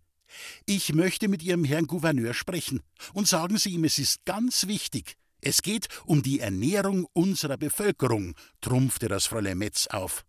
Ich 0.65 0.93
möchte 0.93 1.27
mit 1.27 1.43
Ihrem 1.43 1.63
Herrn 1.63 1.87
Gouverneur 1.87 2.33
sprechen, 2.33 2.81
und 3.13 3.27
sagen 3.27 3.57
Sie 3.57 3.71
ihm, 3.71 3.83
es 3.83 3.99
ist 3.99 4.25
ganz 4.25 4.67
wichtig. 4.67 5.15
Es 5.41 5.61
geht 5.61 5.87
um 6.05 6.23
die 6.23 6.39
Ernährung 6.39 7.05
unserer 7.13 7.57
Bevölkerung, 7.57 8.33
trumpfte 8.61 9.09
das 9.09 9.25
Fräulein 9.25 9.57
Metz 9.57 9.87
auf. 9.87 10.23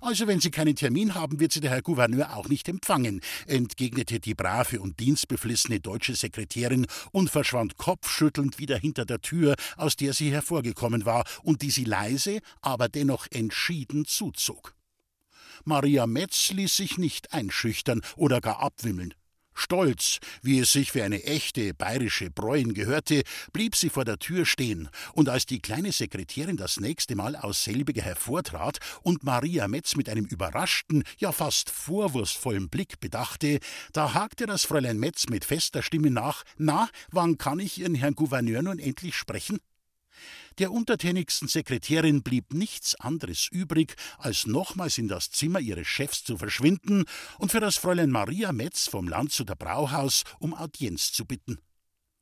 Also, 0.00 0.26
wenn 0.26 0.40
Sie 0.40 0.50
keinen 0.50 0.76
Termin 0.76 1.14
haben, 1.14 1.40
wird 1.40 1.52
Sie 1.52 1.60
der 1.60 1.70
Herr 1.70 1.82
Gouverneur 1.82 2.36
auch 2.36 2.48
nicht 2.48 2.68
empfangen, 2.68 3.20
entgegnete 3.46 4.20
die 4.20 4.34
brave 4.34 4.80
und 4.80 4.98
dienstbeflissene 5.00 5.80
deutsche 5.80 6.14
Sekretärin 6.14 6.86
und 7.12 7.30
verschwand 7.30 7.76
kopfschüttelnd 7.76 8.58
wieder 8.58 8.78
hinter 8.78 9.04
der 9.04 9.20
Tür, 9.20 9.54
aus 9.76 9.96
der 9.96 10.12
sie 10.12 10.30
hervorgekommen 10.30 11.04
war 11.04 11.24
und 11.42 11.62
die 11.62 11.70
sie 11.70 11.84
leise, 11.84 12.40
aber 12.60 12.88
dennoch 12.88 13.26
entschieden 13.30 14.04
zuzog. 14.06 14.74
Maria 15.64 16.06
Metz 16.06 16.50
ließ 16.52 16.76
sich 16.76 16.98
nicht 16.98 17.32
einschüchtern 17.32 18.02
oder 18.16 18.40
gar 18.40 18.60
abwimmeln. 18.60 19.14
Stolz, 19.56 20.18
wie 20.42 20.60
es 20.60 20.72
sich 20.72 20.92
für 20.92 21.02
eine 21.02 21.24
echte 21.24 21.74
bayerische 21.74 22.30
Bräuen 22.30 22.74
gehörte, 22.74 23.22
blieb 23.52 23.74
sie 23.74 23.88
vor 23.88 24.04
der 24.04 24.18
Tür 24.18 24.44
stehen, 24.44 24.88
und 25.14 25.28
als 25.28 25.46
die 25.46 25.60
kleine 25.60 25.92
Sekretärin 25.92 26.56
das 26.56 26.78
nächste 26.78 27.16
Mal 27.16 27.34
aus 27.34 27.64
selbiger 27.64 28.02
hervortrat 28.02 28.78
und 29.02 29.24
Maria 29.24 29.66
Metz 29.66 29.96
mit 29.96 30.08
einem 30.08 30.26
überraschten, 30.26 31.02
ja 31.18 31.32
fast 31.32 31.70
vorwurfsvollen 31.70 32.68
Blick 32.68 33.00
bedachte, 33.00 33.58
da 33.92 34.14
hakte 34.14 34.46
das 34.46 34.64
Fräulein 34.64 34.98
Metz 34.98 35.26
mit 35.28 35.44
fester 35.44 35.82
Stimme 35.82 36.10
nach: 36.10 36.44
Na, 36.58 36.88
wann 37.10 37.38
kann 37.38 37.58
ich 37.58 37.78
Ihren 37.78 37.94
Herrn 37.94 38.14
Gouverneur 38.14 38.62
nun 38.62 38.78
endlich 38.78 39.16
sprechen? 39.16 39.58
Der 40.58 40.72
untertänigsten 40.72 41.48
Sekretärin 41.48 42.22
blieb 42.22 42.54
nichts 42.54 42.94
anderes 42.96 43.48
übrig, 43.50 43.94
als 44.18 44.46
nochmals 44.46 44.98
in 44.98 45.08
das 45.08 45.30
Zimmer 45.30 45.60
ihres 45.60 45.86
Chefs 45.86 46.24
zu 46.24 46.38
verschwinden 46.38 47.04
und 47.38 47.52
für 47.52 47.60
das 47.60 47.76
Fräulein 47.76 48.10
Maria 48.10 48.52
Metz 48.52 48.88
vom 48.88 49.08
Landshuter 49.08 49.56
Brauhaus 49.56 50.22
um 50.38 50.54
Audienz 50.54 51.12
zu 51.12 51.24
bitten. 51.24 51.58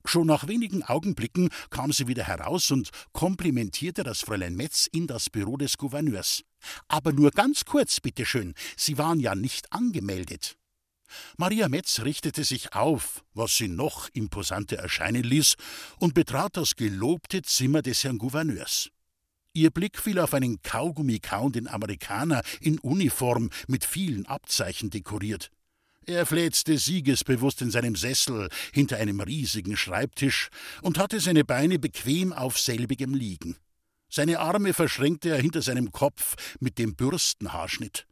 Schon 0.07 0.27
nach 0.27 0.47
wenigen 0.49 0.83
Augenblicken 0.83 1.49
kam 1.71 1.91
sie 1.91 2.07
wieder 2.07 2.25
heraus 2.25 2.71
und 2.71 2.91
komplimentierte 3.13 4.03
das 4.03 4.21
Fräulein 4.21 4.55
Metz 4.55 4.87
in 4.87 5.07
das 5.07 5.31
Büro 5.31 5.57
des 5.57 5.79
Gouverneurs. 5.79 6.43
Aber 6.89 7.13
nur 7.13 7.31
ganz 7.31 7.65
kurz, 7.65 8.01
bitteschön, 8.01 8.55
Sie 8.77 8.99
waren 8.99 9.19
ja 9.19 9.35
nicht 9.35 9.73
angemeldet. 9.73 10.57
Maria 11.37 11.69
Metz 11.69 12.01
richtete 12.01 12.45
sich 12.45 12.75
auf, 12.75 13.25
was 13.35 13.57
sie 13.57 13.69
noch 13.69 14.09
imposanter 14.13 14.77
erscheinen 14.77 15.23
ließ, 15.23 15.55
und 15.99 16.15
betrat 16.15 16.57
das 16.57 16.77
gelobte 16.77 17.43
Zimmer 17.43 17.83
des 17.83 18.05
Herrn 18.05 18.19
Gouverneurs. 18.19 18.91
Ihr 19.53 19.71
Blick 19.71 19.99
fiel 19.99 20.19
auf 20.19 20.35
einen 20.35 20.63
Kaugummi-kauenden 20.63 21.69
Amerikaner 21.69 22.43
in 22.61 22.79
Uniform 22.81 23.51
mit 23.69 23.85
vielen 23.85 24.27
Abzeichen 24.27 24.91
dekoriert. 24.91 25.51
Er 26.07 26.27
fläzte 26.27 26.77
siegesbewusst 26.77 27.63
in 27.63 27.71
seinem 27.71 27.97
Sessel 27.97 28.49
hinter 28.73 28.99
einem 28.99 29.21
riesigen 29.21 29.77
Schreibtisch 29.77 30.49
und 30.83 30.99
hatte 30.99 31.21
seine 31.21 31.45
Beine 31.45 31.79
bequem 31.79 32.33
auf 32.33 32.59
selbigem 32.59 33.15
liegen. 33.15 33.57
Seine 34.11 34.41
Arme 34.41 34.75
verschränkte 34.75 35.31
er 35.31 35.41
hinter 35.41 35.63
seinem 35.63 35.93
Kopf 35.93 36.35
mit 36.61 36.79
dem 36.79 36.95
Bürstenhaarschnitt. 36.95 38.07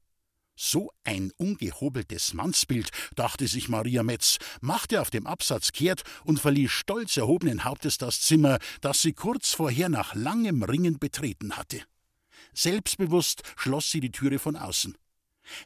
So 0.65 0.93
ein 1.03 1.33
ungehobeltes 1.39 2.35
Mannsbild, 2.35 2.91
dachte 3.17 3.49
sich 3.49 3.69
Maria 3.69 4.05
Metz, 4.05 4.39
machte 4.61 5.01
auf 5.01 5.11
dem 5.11 5.27
Absatz 5.27 5.73
kehrt 5.73 6.05
und 6.25 6.39
verließ 6.39 6.71
stolz 6.71 7.17
erhobenen 7.17 7.65
Hauptes 7.65 7.99
das 7.99 8.21
Zimmer, 8.21 8.61
das 8.81 9.03
sie 9.03 9.13
kurz 9.13 9.55
vorher 9.55 9.89
nach 9.89 10.15
langem 10.15 10.63
Ringen 10.63 11.01
betreten 11.01 11.57
hatte. 11.57 11.83
Selbstbewusst 12.55 13.43
schloss 13.57 13.91
sie 13.91 13.99
die 13.99 14.13
Türe 14.13 14.39
von 14.39 14.55
außen. 14.55 14.97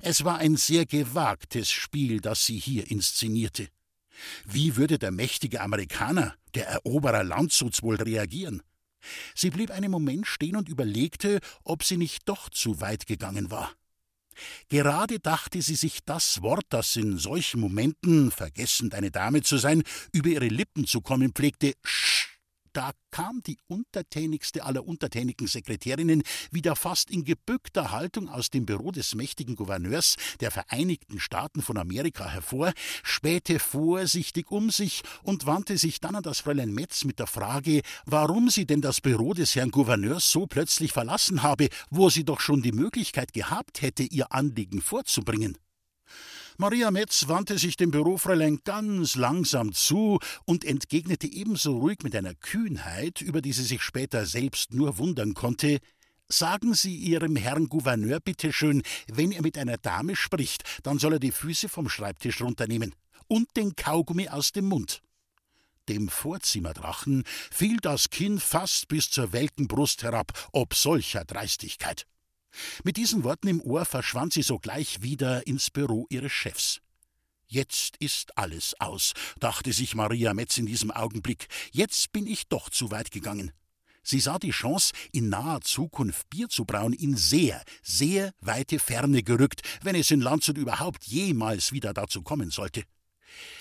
Es 0.01 0.25
war 0.25 0.39
ein 0.39 0.57
sehr 0.57 0.87
gewagtes 0.87 1.71
Spiel, 1.71 2.23
das 2.23 2.47
sie 2.47 2.59
hier 2.59 2.91
inszenierte. 2.91 3.69
Wie 4.47 4.77
würde 4.77 4.99
der 4.99 5.13
mächtige 5.13 5.61
Amerikaner, 5.61 6.37
der 6.55 6.69
Eroberer 6.69 7.23
Landshuts, 7.23 7.83
wohl 7.83 7.97
reagieren? 7.97 8.63
Sie 9.35 9.51
blieb 9.51 9.71
einen 9.71 9.91
Moment 9.91 10.27
stehen 10.27 10.57
und 10.57 10.71
überlegte, 10.71 11.41
ob 11.65 11.85
sie 11.85 11.99
nicht 11.99 12.27
doch 12.27 12.49
zu 12.49 12.81
weit 12.81 13.07
gegangen 13.07 13.51
war. 13.51 13.77
Gerade 14.68 15.18
dachte 15.20 15.62
sie 15.62 15.75
sich 15.75 16.01
das 16.05 16.42
Wort, 16.42 16.64
das 16.70 16.96
in 16.96 17.18
solchen 17.18 17.61
Momenten, 17.61 18.31
vergessend 18.31 18.94
eine 18.94 19.11
Dame 19.11 19.42
zu 19.42 19.59
sein, 19.59 19.83
über 20.12 20.29
ihre 20.29 20.49
Lippen 20.49 20.87
zu 20.87 21.01
kommen 21.01 21.33
pflegte, 21.33 21.75
Sch 21.85 22.15
da 22.77 22.93
kam 23.11 23.43
die 23.43 23.57
untertänigste 23.69 24.62
aller 24.62 24.87
untertänigen 24.87 25.47
Sekretärinnen 25.47 26.23
wieder 26.51 26.77
fast 26.77 27.11
in 27.11 27.25
gebückter 27.25 27.91
Haltung 27.91 28.29
aus 28.29 28.51
dem 28.51 28.67
Büro 28.67 28.91
des 28.91 29.15
mächtigen 29.15 29.57
Gouverneurs 29.57 30.17
der 30.41 30.51
Vereinigten 30.51 31.19
Staaten 31.19 31.62
von 31.62 31.79
Amerika 31.79 32.29
hervor, 32.29 32.73
spähte 33.03 33.59
vorsichtig 33.59 34.51
um 34.51 34.71
sich 34.71 35.03
und 35.23 35.47
wandte 35.47 35.79
sich 35.79 36.01
dann 36.01 36.17
an 36.17 36.23
das 36.23 36.41
Fräulein 36.41 36.75
Metz 36.75 37.05
mit 37.05 37.19
der 37.19 37.27
Frage, 37.27 37.81
warum 38.05 38.51
sie 38.51 38.67
denn 38.67 38.83
das 38.83 39.01
Büro 39.01 39.33
des 39.33 39.57
Herrn 39.57 39.71
Gouverneurs 39.71 40.31
so 40.31 40.47
plötzlich 40.47 40.93
verlassen 40.93 41.43
habe, 41.43 41.69
wo 41.91 42.11
sie 42.11 42.25
doch 42.25 42.41
schon 42.41 42.61
die 42.61 42.73
Möglichkeit 42.73 43.33
gehabt 43.33 43.81
hätte, 43.81 44.03
ihr 44.03 44.33
Anliegen 44.33 44.83
vorzubringen. 44.83 45.57
Maria 46.59 46.90
Metz 46.90 47.29
wandte 47.29 47.59
sich 47.59 47.77
dem 47.77 47.90
Bürofräulein 47.90 48.61
ganz 48.64 49.14
langsam 49.14 49.75
zu 49.75 50.19
und 50.47 50.64
entgegnete 50.64 51.27
ebenso 51.31 51.77
ruhig 51.77 51.99
mit 52.03 52.16
einer 52.16 52.35
Kühnheit, 52.35 53.21
über 53.21 53.42
die 53.42 53.53
sie 53.53 53.62
sich 53.62 53.83
später 53.83 54.25
selbst 54.25 54.73
nur 54.73 54.97
wundern 54.97 55.35
konnte, 55.35 55.81
Sagen 56.29 56.75
Sie 56.75 56.97
Ihrem 56.97 57.37
Herrn 57.37 57.69
Gouverneur 57.69 58.19
bitte 58.19 58.53
schön, 58.53 58.83
wenn 59.07 59.31
er 59.31 59.42
mit 59.42 59.57
einer 59.57 59.77
Dame 59.77 60.16
spricht, 60.16 60.64
dann 60.83 60.99
soll 60.99 61.12
er 61.12 61.19
die 61.21 61.31
Füße 61.31 61.69
vom 61.69 61.88
Schreibtisch 61.88 62.42
runternehmen 62.42 62.97
und 63.29 63.57
den 63.57 63.77
Kaugummi 63.77 64.29
aus 64.29 64.51
dem 64.51 64.64
Mund. 64.66 65.03
Dem 65.88 66.09
Vorzimmerdrachen 66.09 67.23
fiel 67.53 67.77
das 67.81 68.11
Kinn 68.11 68.40
fast 68.40 68.88
bis 68.88 69.09
zur 69.09 69.33
welken 69.33 69.69
Brust 69.69 70.03
herab, 70.03 70.33
ob 70.51 70.75
solcher 70.75 71.25
Dreistigkeit. 71.25 72.07
Mit 72.85 72.97
diesen 72.97 73.25
Worten 73.25 73.49
im 73.49 73.61
Ohr 73.61 73.85
verschwand 73.85 74.33
sie 74.33 74.43
sogleich 74.43 75.03
wieder 75.03 75.47
ins 75.47 75.71
Büro 75.71 76.07
ihres 76.11 76.33
Chefs. 76.33 76.81
Jetzt 77.49 77.97
ist 77.99 78.37
alles 78.37 78.75
aus, 78.81 79.13
dachte 79.39 79.73
sich 79.73 79.95
Maria 79.95 80.35
Metz 80.35 80.59
in 80.59 80.67
diesem 80.67 80.91
Augenblick. 80.91 81.47
Jetzt 81.71 82.13
bin 82.13 82.27
ich 82.27 82.49
doch 82.49 82.71
zu 82.71 82.91
weit 82.91 83.11
gegangen. 83.11 83.53
Sie 84.03 84.21
sah 84.21 84.39
die 84.39 84.51
Chance, 84.51 84.93
in 85.13 85.29
naher 85.29 85.61
Zukunft 85.63 86.31
Bier 86.31 86.49
zu 86.49 86.65
brauen, 86.65 86.93
in 86.93 87.17
sehr, 87.17 87.63
sehr 87.83 88.33
weite 88.41 88.79
Ferne 88.79 89.23
gerückt, 89.23 89.63
wenn 89.83 89.97
es 89.97 90.11
in 90.13 90.21
Landshut 90.21 90.59
überhaupt 90.59 91.05
jemals 91.05 91.73
wieder 91.73 91.93
dazu 91.93 92.23
kommen 92.23 92.51
sollte. 92.51 92.85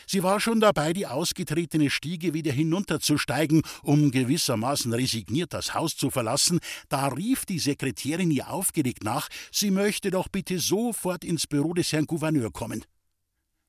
Sie 0.08 0.24
war 0.24 0.40
schon 0.40 0.60
dabei, 0.60 0.94
die 0.94 1.08
ausgetretene 1.08 1.90
Stiege 1.90 2.34
wieder 2.34 2.52
hinunterzusteigen, 2.52 3.62
um 3.84 4.12
gewissermaßen 4.12 4.94
resigniert 4.94 5.54
das 5.54 5.74
Haus 5.74 5.96
zu 5.98 6.10
verlassen, 6.10 6.60
da 6.90 7.08
rief 7.08 7.46
die 7.46 7.60
Sekretärin 7.60 8.32
ihr 8.32 8.50
aufgeregt 8.50 9.04
nach, 9.04 9.28
sie 9.52 9.72
möchte 9.72 10.12
doch 10.12 10.28
bitte 10.28 10.60
sofort 10.60 11.24
ins 11.24 11.48
Büro 11.48 11.74
des 11.74 11.92
Herrn 11.92 12.06
Gouverneur 12.06 12.52
kommen. 12.52 12.84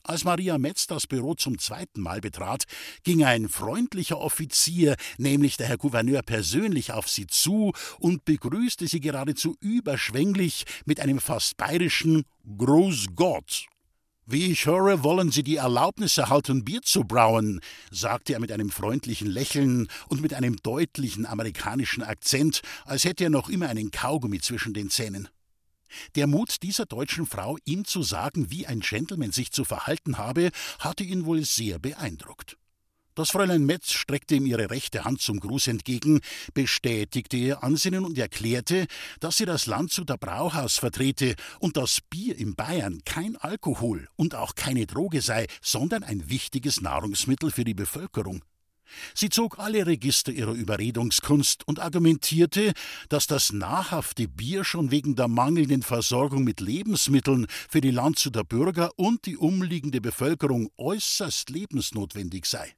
Als 0.07 0.23
Maria 0.23 0.57
Metz 0.57 0.87
das 0.87 1.09
Büro 1.09 1.35
zum 1.35 1.59
zweiten 1.59 2.01
Mal 2.01 2.21
betrat, 2.21 2.63
ging 3.03 3.25
ein 3.25 3.49
freundlicher 3.49 4.19
Offizier, 4.21 4.95
nämlich 5.19 5.57
der 5.57 5.67
Herr 5.67 5.79
Gouverneur 5.79 6.23
persönlich 6.23 6.93
auf 6.93 7.09
sie 7.09 7.27
zu 7.27 7.73
und 7.99 8.25
begrüßte 8.25 8.87
sie 8.87 9.01
geradezu 9.01 9.57
überschwänglich 9.59 10.65
mit 10.85 11.01
einem 11.01 11.19
fast 11.19 11.57
bayerischen 11.57 12.23
Gruß 12.57 13.07
Gott. 13.17 13.67
Wie 14.29 14.51
ich 14.51 14.67
höre, 14.67 15.05
wollen 15.05 15.31
Sie 15.31 15.45
die 15.45 15.55
Erlaubnis 15.55 16.19
erhalten, 16.19 16.65
Bier 16.65 16.83
zu 16.83 17.05
brauen, 17.05 17.61
sagte 17.93 18.33
er 18.33 18.41
mit 18.41 18.51
einem 18.51 18.71
freundlichen 18.71 19.29
Lächeln 19.29 19.87
und 20.09 20.21
mit 20.21 20.35
einem 20.35 20.57
deutlichen 20.57 21.27
amerikanischen 21.27 22.03
Akzent, 22.03 22.61
als 22.87 23.05
hätte 23.05 23.23
er 23.23 23.31
noch 23.31 23.49
immer 23.49 23.69
einen 23.69 23.93
Kaugummi 23.93 24.41
zwischen 24.41 24.75
den 24.75 24.91
Zähnen. 24.91 25.29
Der 26.17 26.27
Mut 26.27 26.65
dieser 26.65 26.87
deutschen 26.87 27.25
Frau, 27.25 27.57
ihm 27.67 27.85
zu 27.85 28.03
sagen, 28.03 28.51
wie 28.51 28.67
ein 28.67 28.81
Gentleman 28.81 29.31
sich 29.31 29.53
zu 29.53 29.65
verhalten 29.65 30.19
habe, 30.19 30.51
hatte 30.81 31.05
ihn 31.05 31.25
wohl 31.25 31.45
sehr 31.45 31.79
beeindruckt. 31.79 32.57
Das 33.17 33.31
Fräulein 33.31 33.65
Metz 33.65 33.93
streckte 33.93 34.35
ihm 34.35 34.45
ihre 34.45 34.69
rechte 34.69 35.05
Hand 35.05 35.23
zum 35.23 35.41
Gruß 35.41 35.69
entgegen, 35.69 36.21
bestätigte 36.53 37.39
ihr 37.39 37.65
Ansinnen 37.65 38.05
und 38.05 38.19
erklärte, 38.19 38.87
dass 39.21 39.39
sie 39.39 39.47
das 39.47 39.65
Landshuter 39.65 40.19
Brauhaus 40.19 40.77
vertrete 40.77 41.35
und 41.59 41.79
dass 41.79 42.03
Bier 42.03 42.37
in 42.37 42.55
Bayern 42.55 43.01
kein 43.07 43.37
Alkohol 43.37 44.07
und 44.17 44.35
auch 44.35 44.55
keine 44.55 44.87
Droge 44.87 45.23
sei, 45.23 45.47
sondern 45.63 46.05
ein 46.05 46.29
wichtiges 46.29 46.83
Nahrungsmittel 46.83 47.51
für 47.51 47.65
die 47.65 47.73
Bevölkerung. 47.73 48.45
Sie 49.15 49.31
zog 49.31 49.59
alle 49.59 49.87
Register 49.87 50.31
ihrer 50.31 50.53
Überredungskunst 50.53 51.67
und 51.67 51.81
argumentierte, 51.81 52.75
dass 53.09 53.27
das 53.27 53.51
nahrhafte 53.51 54.29
Bier 54.29 54.63
schon 54.63 54.91
wegen 54.91 55.17
der 55.17 55.29
mangelnden 55.29 55.83
Versorgung 55.83 56.45
mit 56.45 56.61
Lebensmitteln 56.61 57.47
für 57.71 57.81
die 57.81 57.93
Landshuter 57.93 58.45
Bürger 58.45 58.91
und 58.97 59.25
die 59.25 59.39
umliegende 59.39 60.03
Bevölkerung 60.03 60.69
äußerst 60.77 61.49
lebensnotwendig 61.49 62.45
sei. 62.45 62.77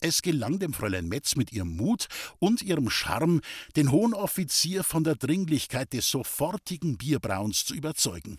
Es 0.00 0.22
gelang 0.22 0.58
dem 0.58 0.72
Fräulein 0.72 1.08
Metz 1.08 1.36
mit 1.36 1.52
ihrem 1.52 1.76
Mut 1.76 2.06
und 2.38 2.62
ihrem 2.62 2.90
Charme, 2.90 3.40
den 3.76 3.90
hohen 3.90 4.14
Offizier 4.14 4.84
von 4.84 5.04
der 5.04 5.14
Dringlichkeit 5.14 5.92
des 5.92 6.10
sofortigen 6.10 6.98
Bierbrauens 6.98 7.64
zu 7.64 7.74
überzeugen. 7.74 8.38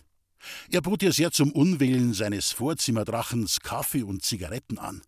Er 0.70 0.82
bot 0.82 1.02
ihr 1.02 1.12
sehr 1.12 1.32
zum 1.32 1.52
Unwillen 1.52 2.14
seines 2.14 2.52
Vorzimmerdrachens 2.52 3.60
Kaffee 3.60 4.02
und 4.02 4.22
Zigaretten 4.22 4.78
an. 4.78 5.02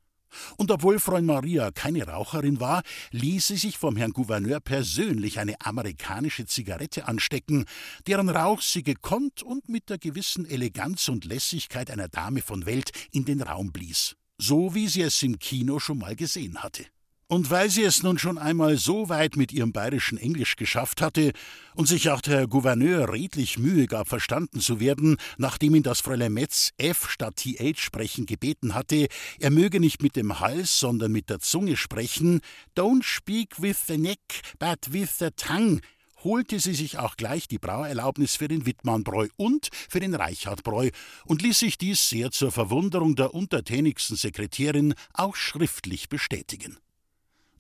Und 0.57 0.71
obwohl 0.71 1.01
Freund 1.01 1.27
Maria 1.27 1.71
keine 1.71 2.07
Raucherin 2.07 2.61
war, 2.61 2.83
ließ 3.11 3.49
sie 3.49 3.57
sich 3.57 3.79
vom 3.79 3.97
Herrn 3.97 4.13
Gouverneur 4.13 4.61
persönlich 4.61 5.39
eine 5.39 5.61
amerikanische 5.61 6.47
Zigarette 6.47 7.09
anstecken, 7.09 7.65
deren 8.07 8.29
Rauch 8.29 8.61
sie 8.63 8.83
gekonnt 8.83 9.43
und 9.43 9.69
mit 9.69 9.91
der 9.91 9.99
gewissen 9.99 10.49
Eleganz 10.49 11.09
und 11.09 11.25
Lässigkeit 11.25 11.91
einer 11.91 12.09
Dame 12.09 12.43
von 12.43 12.67
Welt 12.67 12.93
in 13.13 13.25
den 13.25 13.43
Raum 13.43 13.73
blies, 13.73 14.17
so 14.41 14.75
wie 14.75 14.89
sie 14.89 15.03
es 15.03 15.23
im 15.23 15.39
Kino 15.39 15.79
schon 15.79 15.99
mal 15.99 16.17
gesehen 16.17 16.63
hatte. 16.63 16.87
Und 17.31 17.49
weil 17.49 17.71
sie 17.71 17.85
es 17.85 18.03
nun 18.03 18.19
schon 18.19 18.39
einmal 18.39 18.77
so 18.77 19.09
weit 19.09 19.37
mit 19.37 19.53
ihrem 19.53 19.73
bayerischen 19.73 20.19
Englisch 20.19 20.57
geschafft 20.57 21.01
hatte 21.01 21.33
und 21.77 21.87
sich 21.87 22.11
auch 22.11 22.21
der 22.21 22.49
Gouverneur 22.49 23.13
redlich 23.13 23.57
Mühe 23.57 23.87
gab, 23.87 24.09
verstanden 24.09 24.59
zu 24.59 24.81
werden, 24.81 25.17
nachdem 25.39 25.77
ihn 25.77 25.85
das 25.85 26.01
Fräulein 26.01 26.33
Metz 26.33 26.73
F 26.77 27.09
statt 27.09 27.37
TH 27.37 27.79
sprechen 27.79 28.27
gebeten 28.27 28.75
hatte, 28.75 29.07
er 29.39 29.51
möge 29.51 29.79
nicht 29.79 30.03
mit 30.03 30.17
dem 30.17 30.41
Hals, 30.41 30.81
sondern 30.81 31.13
mit 31.13 31.31
der 31.31 31.39
Zunge 31.39 31.77
sprechen, 31.77 32.41
don't 32.77 33.05
speak 33.05 33.63
with 33.63 33.87
the 33.87 33.97
neck, 33.97 34.19
but 34.59 34.93
with 34.93 35.19
the 35.21 35.31
tongue, 35.37 35.81
holte 36.25 36.61
sie 36.61 36.75
sich 36.75 36.99
auch 36.99 37.17
gleich 37.17 37.49
die 37.49 37.59
Brauerlaubnis 37.59 38.37
für 38.37 38.49
den 38.49 38.67
Wittmannbräu 38.67 39.29
und 39.37 39.71
für 39.89 40.01
den 40.01 40.15
Reichardbräu 40.15 40.91
und 41.25 41.43
ließ 41.43 41.59
sich 41.59 41.79
dies 41.79 42.09
sehr 42.09 42.31
zur 42.31 42.53
Verwunderung 42.53 43.17
der 43.17 43.35
untertänigsten 43.35 44.17
Sekretärin 44.17 44.95
auch 45.13 45.37
schriftlich 45.37 46.09
bestätigen. 46.09 46.79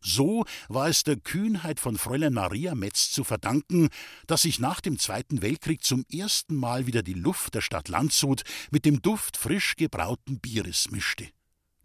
So 0.02 0.44
war 0.68 0.88
es 0.88 1.04
der 1.04 1.16
Kühnheit 1.16 1.78
von 1.78 1.98
Fräulein 1.98 2.32
Maria 2.32 2.74
Metz 2.74 3.12
zu 3.12 3.22
verdanken, 3.22 3.90
dass 4.26 4.42
sich 4.42 4.58
nach 4.58 4.80
dem 4.80 4.98
Zweiten 4.98 5.42
Weltkrieg 5.42 5.84
zum 5.84 6.06
ersten 6.10 6.56
Mal 6.56 6.86
wieder 6.86 7.02
die 7.02 7.14
Luft 7.14 7.54
der 7.54 7.60
Stadt 7.60 7.88
Landshut 7.88 8.42
mit 8.70 8.86
dem 8.86 9.02
Duft 9.02 9.36
frisch 9.36 9.76
gebrauten 9.76 10.40
Bieres 10.40 10.90
mischte. 10.90 11.28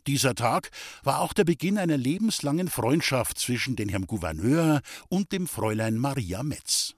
Dieser 0.08 0.36
Tag 0.36 0.70
war 1.04 1.20
auch 1.20 1.34
der 1.34 1.46
Beginn 1.46 1.78
einer 1.78 1.98
lebenslangen 1.98 2.70
Freundschaft 2.70 3.40
zwischen 3.40 3.76
dem 3.76 3.90
Herrn 3.90 4.08
Gouverneur 4.08 4.82
und 5.10 5.32
dem 5.32 5.48
Fräulein 5.48 5.98
Maria 5.98 6.44
Metz. 6.44 6.94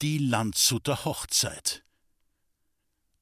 Die 0.00 0.18
Landshuter 0.18 1.04
Hochzeit 1.04 1.84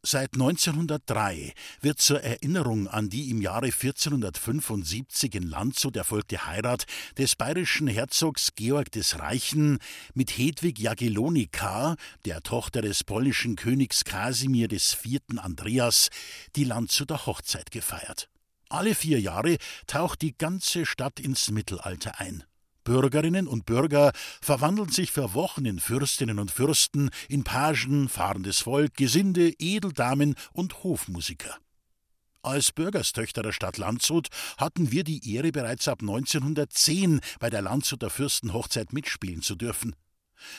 Seit 0.02 0.32
1903 0.32 1.52
wird 1.82 2.00
zur 2.00 2.22
Erinnerung 2.22 2.88
an 2.88 3.10
die 3.10 3.28
im 3.28 3.42
Jahre 3.42 3.66
1475 3.66 5.34
in 5.34 5.42
Landshut 5.42 5.94
erfolgte 5.94 6.46
Heirat 6.46 6.86
des 7.18 7.36
bayerischen 7.36 7.86
Herzogs 7.86 8.54
Georg 8.54 8.90
des 8.92 9.18
Reichen 9.18 9.78
mit 10.14 10.30
Hedwig 10.30 10.78
Jagiellonica, 10.78 11.96
der 12.24 12.42
Tochter 12.42 12.80
des 12.80 13.04
polnischen 13.04 13.56
Königs 13.56 14.04
Kasimir 14.04 14.72
IV. 14.72 15.20
Andreas, 15.36 16.08
die 16.56 16.64
Landshuter 16.64 17.26
Hochzeit 17.26 17.70
gefeiert. 17.70 18.29
Alle 18.70 18.94
vier 18.94 19.20
Jahre 19.20 19.59
taucht 19.88 20.22
die 20.22 20.38
ganze 20.38 20.87
Stadt 20.87 21.18
ins 21.18 21.50
Mittelalter 21.50 22.20
ein. 22.20 22.44
Bürgerinnen 22.85 23.48
und 23.48 23.66
Bürger 23.66 24.12
verwandeln 24.40 24.90
sich 24.90 25.11
für 25.11 25.35
Wochen 25.35 25.64
in 25.64 25.80
Fürstinnen 25.80 26.38
und 26.38 26.52
Fürsten, 26.52 27.11
in 27.28 27.42
Pagen, 27.42 28.09
fahrendes 28.09 28.61
Volk, 28.61 28.94
Gesinde, 28.94 29.52
Edeldamen 29.59 30.37
und 30.52 30.85
Hofmusiker. 30.85 31.59
Als 32.42 32.70
Bürgerstöchter 32.70 33.42
der 33.42 33.52
Stadt 33.52 33.76
Landshut 33.76 34.28
hatten 34.56 34.92
wir 34.92 35.02
die 35.02 35.35
Ehre, 35.35 35.50
bereits 35.50 35.88
ab 35.88 35.98
1910 36.00 37.20
bei 37.40 37.50
der 37.50 37.62
Landshuter 37.62 38.09
Fürstenhochzeit 38.09 38.92
mitspielen 38.92 39.42
zu 39.42 39.56
dürfen. 39.56 39.96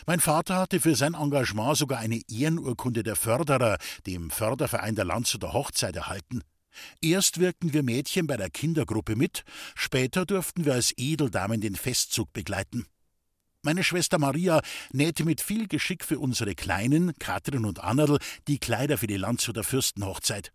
Mein 0.05 0.19
Vater 0.19 0.57
hatte 0.57 0.81
für 0.81 0.95
sein 0.95 1.13
Engagement 1.13 1.77
sogar 1.77 1.99
eine 1.99 2.21
Ehrenurkunde 2.29 3.03
der 3.03 3.15
Förderer, 3.15 3.77
dem 4.05 4.29
Förderverein 4.29 4.95
der 4.95 5.05
Landshuter 5.05 5.53
Hochzeit, 5.53 5.95
erhalten. 5.95 6.43
Erst 7.01 7.39
wirkten 7.39 7.73
wir 7.73 7.83
Mädchen 7.83 8.27
bei 8.27 8.37
der 8.37 8.49
Kindergruppe 8.49 9.15
mit, 9.15 9.43
später 9.75 10.25
durften 10.25 10.65
wir 10.65 10.73
als 10.73 10.93
Edeldamen 10.97 11.61
den 11.61 11.75
Festzug 11.75 12.31
begleiten. 12.33 12.85
Meine 13.63 13.83
Schwester 13.83 14.17
Maria 14.17 14.61
nähte 14.91 15.23
mit 15.23 15.39
viel 15.39 15.67
Geschick 15.67 16.03
für 16.03 16.17
unsere 16.17 16.55
Kleinen, 16.55 17.13
Katrin 17.19 17.65
und 17.65 17.79
Annerl, 17.79 18.17
die 18.47 18.57
Kleider 18.57 18.97
für 18.97 19.05
die 19.05 19.17
Landshuter 19.17 19.63
Fürstenhochzeit. 19.63 20.51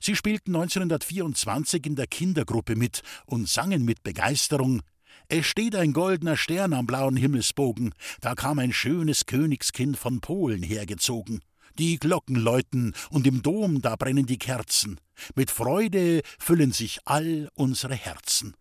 Sie 0.00 0.14
spielten 0.16 0.54
1924 0.54 1.86
in 1.86 1.96
der 1.96 2.06
Kindergruppe 2.06 2.76
mit 2.76 3.02
und 3.24 3.48
sangen 3.48 3.86
mit 3.86 4.02
Begeisterung 4.02 4.82
Es 5.28 5.46
steht 5.46 5.74
ein 5.74 5.94
goldener 5.94 6.36
Stern 6.36 6.74
am 6.74 6.86
blauen 6.86 7.16
Himmelsbogen, 7.16 7.94
da 8.20 8.34
kam 8.34 8.58
ein 8.58 8.74
schönes 8.74 9.24
Königskind 9.24 9.96
von 9.96 10.20
Polen 10.20 10.62
hergezogen. 10.62 11.40
Die 11.78 11.98
Glocken 11.98 12.36
läuten 12.36 12.94
und 13.10 13.26
im 13.26 13.42
Dom 13.42 13.80
da 13.82 13.96
brennen 13.96 14.26
die 14.26 14.38
Kerzen. 14.38 15.00
Mit 15.34 15.50
Freude 15.50 16.22
füllen 16.38 16.72
sich 16.72 17.00
all 17.04 17.50
unsere 17.54 17.94
Herzen. 17.94 18.54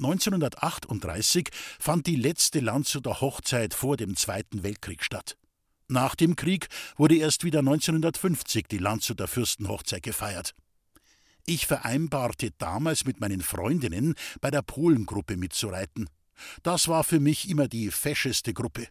1938 0.00 1.48
fand 1.80 2.06
die 2.06 2.16
letzte 2.16 2.60
Landshuter 2.60 3.20
Hochzeit 3.20 3.74
vor 3.74 3.96
dem 3.96 4.16
Zweiten 4.16 4.62
Weltkrieg 4.62 5.02
statt. 5.02 5.36
Nach 5.88 6.14
dem 6.14 6.36
Krieg 6.36 6.68
wurde 6.96 7.16
erst 7.16 7.44
wieder 7.44 7.60
1950 7.60 8.66
die 8.68 8.78
Landshuter 8.78 9.26
Fürstenhochzeit 9.26 10.02
gefeiert. 10.02 10.54
Ich 11.46 11.66
vereinbarte 11.66 12.50
damals 12.58 13.06
mit 13.06 13.20
meinen 13.20 13.40
Freundinnen, 13.40 14.14
bei 14.40 14.50
der 14.50 14.62
Polengruppe 14.62 15.36
mitzureiten. 15.36 16.08
Das 16.62 16.88
war 16.88 17.04
für 17.04 17.20
mich 17.20 17.48
immer 17.48 17.68
die 17.68 17.90
fescheste 17.90 18.52
Gruppe. 18.52 18.86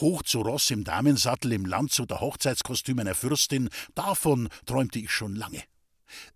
Hoch 0.00 0.22
zu 0.22 0.40
Ross 0.40 0.70
im 0.70 0.84
Damensattel 0.84 1.52
im 1.52 1.64
Landshuter 1.64 2.20
Hochzeitskostüm 2.20 2.98
einer 2.98 3.14
Fürstin, 3.14 3.68
davon 3.94 4.48
träumte 4.66 4.98
ich 4.98 5.10
schon 5.10 5.36
lange. 5.36 5.62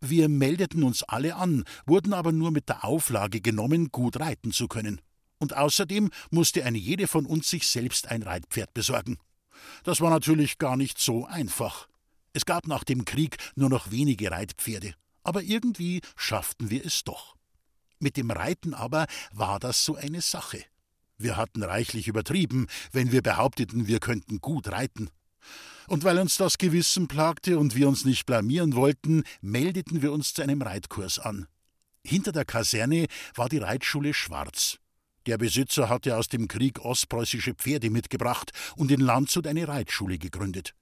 Wir 0.01 0.29
meldeten 0.29 0.83
uns 0.83 1.03
alle 1.03 1.37
an, 1.37 1.65
wurden 1.87 2.13
aber 2.13 2.33
nur 2.33 2.51
mit 2.51 2.69
der 2.69 2.85
Auflage 2.85 3.41
genommen, 3.41 3.91
gut 3.91 4.21
reiten 4.21 4.53
zu 4.53 4.69
können. 4.69 5.01
Und 5.39 5.57
außerdem 5.57 6.11
musste 6.31 6.65
eine 6.65 6.79
jede 6.79 7.09
von 7.09 7.27
uns 7.27 7.49
sich 7.49 7.67
selbst 7.67 8.09
ein 8.09 8.23
Reitpferd 8.23 8.75
besorgen. 8.75 9.19
Das 9.85 10.01
war 10.01 10.11
natürlich 10.11 10.59
gar 10.59 10.77
nicht 10.77 10.99
so 10.99 11.25
einfach. 11.25 11.89
Es 12.33 12.45
gab 12.45 12.67
nach 12.67 12.85
dem 12.85 13.05
Krieg 13.05 13.37
nur 13.57 13.69
noch 13.69 13.91
wenige 13.91 14.31
Reitpferde, 14.31 14.95
aber 15.23 15.43
irgendwie 15.43 16.01
schafften 16.17 16.71
wir 16.71 16.85
es 16.85 17.05
doch. 17.05 17.37
Mit 17.99 18.17
dem 18.17 18.31
Reiten 18.31 18.75
aber 18.75 19.07
war 19.33 19.61
das 19.61 19.85
so 19.85 19.95
eine 19.95 20.21
Sache. 20.21 20.65
Wir 21.18 21.37
hatten 21.37 21.62
reichlich 21.62 22.09
übertrieben, 22.09 22.66
wenn 22.92 23.12
wir 23.12 23.22
behaupteten, 23.22 23.87
wir 23.87 24.01
könnten 24.01 24.40
gut 24.40 24.70
reiten. 24.70 25.11
Und 25.88 26.05
weil 26.05 26.18
uns 26.18 26.37
das 26.37 26.59
Gewissen 26.59 27.09
plagte 27.09 27.59
und 27.59 27.75
wir 27.75 27.88
uns 27.88 28.05
nicht 28.05 28.27
blamieren 28.27 28.75
wollten, 28.75 29.25
meldeten 29.40 30.03
wir 30.03 30.12
uns 30.12 30.35
zu 30.35 30.42
einem 30.42 30.62
Reitkurs 30.62 31.18
an. 31.18 31.46
Hinter 32.05 32.33
der 32.33 32.44
Kaserne 32.44 33.07
war 33.35 33.48
die 33.48 33.59
Reitschule 33.59 34.14
Schwarz. 34.14 34.79
Der 35.27 35.38
Besitzer 35.38 35.88
hatte 35.88 36.16
aus 36.16 36.29
dem 36.29 36.48
Krieg 36.48 36.81
ostpreußische 36.81 37.55
Pferde 37.55 37.90
mitgebracht 37.90 38.51
und 38.77 38.90
in 38.90 39.01
Landshut 39.01 39.46
eine 39.46 39.68
Reitschule 39.68 40.18
gegründet. 40.18 40.75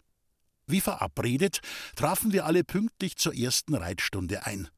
Wie 0.66 0.80
verabredet 0.80 1.60
trafen 1.96 2.32
wir 2.32 2.46
alle 2.46 2.64
pünktlich 2.64 3.16
zur 3.16 3.34
ersten 3.34 3.74
Reitstunde 3.74 4.46
ein. 4.46 4.68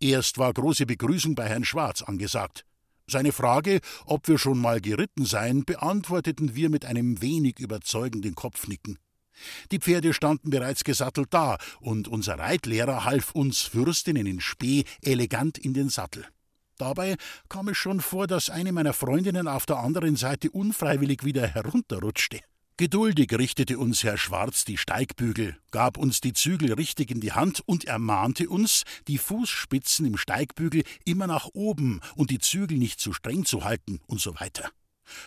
Erst 0.00 0.38
war 0.38 0.52
große 0.52 0.86
Begrüßung 0.86 1.34
bei 1.34 1.48
Herrn 1.48 1.64
Schwarz 1.64 2.02
angesagt. 2.02 2.64
Seine 3.06 3.32
Frage, 3.32 3.80
ob 4.06 4.28
wir 4.28 4.38
schon 4.38 4.58
mal 4.58 4.80
geritten 4.80 5.24
seien, 5.24 5.64
beantworteten 5.64 6.54
wir 6.54 6.70
mit 6.70 6.84
einem 6.84 7.20
wenig 7.20 7.58
überzeugenden 7.58 8.34
Kopfnicken. 8.34 8.98
Die 9.70 9.78
Pferde 9.78 10.14
standen 10.14 10.50
bereits 10.50 10.84
gesattelt 10.84 11.28
da, 11.30 11.58
und 11.80 12.08
unser 12.08 12.38
Reitlehrer 12.38 13.04
half 13.04 13.32
uns 13.32 13.62
Fürstinnen 13.62 14.26
in 14.26 14.40
Spee 14.40 14.84
elegant 15.02 15.58
in 15.58 15.74
den 15.74 15.88
Sattel. 15.88 16.26
Dabei 16.78 17.16
kam 17.48 17.68
es 17.68 17.76
schon 17.76 18.00
vor, 18.00 18.26
dass 18.26 18.50
eine 18.50 18.72
meiner 18.72 18.92
Freundinnen 18.92 19.48
auf 19.48 19.66
der 19.66 19.78
anderen 19.78 20.16
Seite 20.16 20.50
unfreiwillig 20.50 21.24
wieder 21.24 21.46
herunterrutschte. 21.46 22.40
Geduldig 22.82 23.32
richtete 23.38 23.78
uns 23.78 24.02
Herr 24.02 24.18
Schwarz 24.18 24.64
die 24.64 24.76
Steigbügel, 24.76 25.56
gab 25.70 25.96
uns 25.96 26.20
die 26.20 26.32
Zügel 26.32 26.72
richtig 26.72 27.12
in 27.12 27.20
die 27.20 27.30
Hand 27.30 27.62
und 27.64 27.84
ermahnte 27.84 28.48
uns, 28.48 28.82
die 29.06 29.18
Fußspitzen 29.18 30.04
im 30.04 30.16
Steigbügel 30.16 30.82
immer 31.04 31.28
nach 31.28 31.46
oben 31.52 32.00
und 32.16 32.32
die 32.32 32.40
Zügel 32.40 32.78
nicht 32.78 32.98
zu 32.98 33.12
streng 33.12 33.44
zu 33.44 33.62
halten 33.62 34.00
und 34.08 34.20
so 34.20 34.34
weiter. 34.40 34.68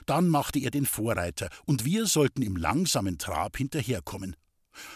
Dann 0.06 0.28
machte 0.28 0.60
er 0.60 0.70
den 0.70 0.86
Vorreiter, 0.86 1.48
und 1.64 1.86
wir 1.86 2.08
sollten 2.08 2.42
im 2.42 2.58
langsamen 2.58 3.20
Trab 3.20 3.56
hinterherkommen. 3.56 4.36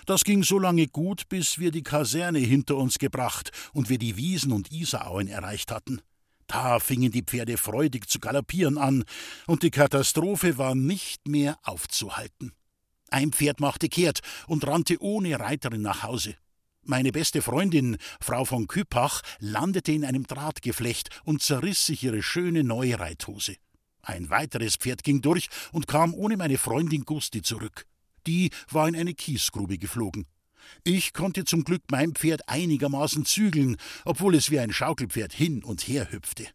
Das 0.06 0.26
ging 0.26 0.44
so 0.44 0.60
lange 0.60 0.88
gut, 0.88 1.30
bis 1.30 1.60
wir 1.60 1.72
die 1.72 1.84
Kaserne 1.84 2.40
hinter 2.40 2.76
uns 2.76 3.00
gebracht 3.00 3.52
und 3.72 3.88
wir 3.90 4.00
die 4.00 4.18
Wiesen 4.18 4.52
und 4.52 4.70
Isarauen 4.74 5.30
erreicht 5.30 5.72
hatten. 5.72 6.02
Da 6.50 6.80
fingen 6.80 7.12
die 7.12 7.22
Pferde 7.22 7.58
freudig 7.58 8.10
zu 8.10 8.20
galoppieren 8.20 8.80
an, 8.80 9.06
und 9.46 9.62
die 9.62 9.70
Katastrophe 9.70 10.58
war 10.58 10.74
nicht 10.74 11.28
mehr 11.28 11.60
aufzuhalten. 11.64 12.54
Ein 13.12 13.32
Pferd 13.32 13.60
machte 13.60 13.88
kehrt 13.88 14.22
und 14.48 14.66
rannte 14.66 14.98
ohne 15.00 15.40
Reiterin 15.40 15.84
nach 15.84 16.02
Hause. 16.02 16.36
Meine 16.84 17.12
beste 17.12 17.44
Freundin, 17.44 17.98
Frau 18.20 18.46
von 18.46 18.66
Küpach, 18.66 19.22
landete 19.38 19.92
in 19.92 20.04
einem 20.04 20.26
Drahtgeflecht 20.26 21.22
und 21.24 21.44
zerriss 21.44 21.86
sich 21.86 22.04
ihre 22.04 22.24
schöne 22.24 22.64
neue 22.64 23.00
Reithose. 23.00 23.56
Ein 24.02 24.32
weiteres 24.32 24.76
Pferd 24.76 25.04
ging 25.04 25.22
durch 25.22 25.50
und 25.72 25.88
kam 25.88 26.16
ohne 26.16 26.36
meine 26.36 26.58
Freundin 26.58 27.06
Gusti 27.06 27.44
zurück. 27.44 27.86
Die 28.26 28.50
war 28.72 28.88
in 28.88 28.96
eine 28.96 29.14
Kiesgrube 29.14 29.78
geflogen. 29.78 30.26
Ich 30.84 31.14
konnte 31.14 31.46
zum 31.46 31.64
Glück 31.64 31.84
mein 31.92 32.14
Pferd 32.14 32.48
einigermaßen 32.48 33.26
zügeln, 33.26 33.78
obwohl 34.06 34.36
es 34.36 34.52
wie 34.52 34.60
ein 34.60 34.74
Schaukelpferd 34.74 35.34
hin 35.34 35.64
und 35.64 35.88
her 35.88 36.12
hüpfte. 36.12 36.48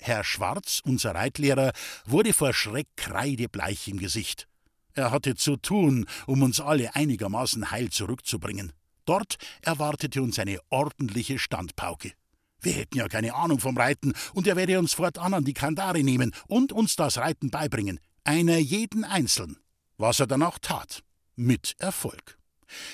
Herr 0.00 0.24
Schwarz, 0.24 0.80
unser 0.84 1.14
Reitlehrer, 1.14 1.72
wurde 2.04 2.32
vor 2.32 2.52
Schreck 2.52 2.88
kreidebleich 2.96 3.88
im 3.88 3.98
Gesicht. 3.98 4.48
Er 4.92 5.10
hatte 5.10 5.34
zu 5.34 5.56
tun, 5.56 6.06
um 6.26 6.42
uns 6.42 6.60
alle 6.60 6.94
einigermaßen 6.94 7.70
heil 7.70 7.90
zurückzubringen. 7.90 8.72
Dort 9.06 9.36
erwartete 9.62 10.22
uns 10.22 10.38
eine 10.38 10.58
ordentliche 10.70 11.38
Standpauke. 11.38 12.12
Wir 12.60 12.72
hätten 12.72 12.96
ja 12.96 13.08
keine 13.08 13.34
Ahnung 13.34 13.60
vom 13.60 13.76
Reiten, 13.76 14.14
und 14.32 14.46
er 14.46 14.56
werde 14.56 14.78
uns 14.78 14.94
fortan 14.94 15.34
an 15.34 15.44
die 15.44 15.52
Kandare 15.52 16.02
nehmen 16.02 16.32
und 16.46 16.72
uns 16.72 16.96
das 16.96 17.18
Reiten 17.18 17.50
beibringen, 17.50 18.00
einer 18.24 18.56
jeden 18.56 19.04
einzeln. 19.04 19.58
Was 19.98 20.20
er 20.20 20.26
dann 20.26 20.42
auch 20.42 20.58
tat. 20.58 21.02
Mit 21.36 21.74
Erfolg. 21.78 22.38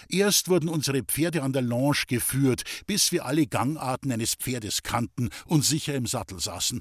Erst 0.08 0.48
wurden 0.48 0.68
unsere 0.68 1.02
Pferde 1.02 1.42
an 1.42 1.52
der 1.52 1.62
Longe 1.62 2.04
geführt, 2.06 2.62
bis 2.86 3.12
wir 3.12 3.24
alle 3.24 3.46
Gangarten 3.46 4.12
eines 4.12 4.34
Pferdes 4.34 4.82
kannten 4.82 5.30
und 5.46 5.64
sicher 5.64 5.94
im 5.94 6.06
Sattel 6.06 6.40
saßen. 6.40 6.80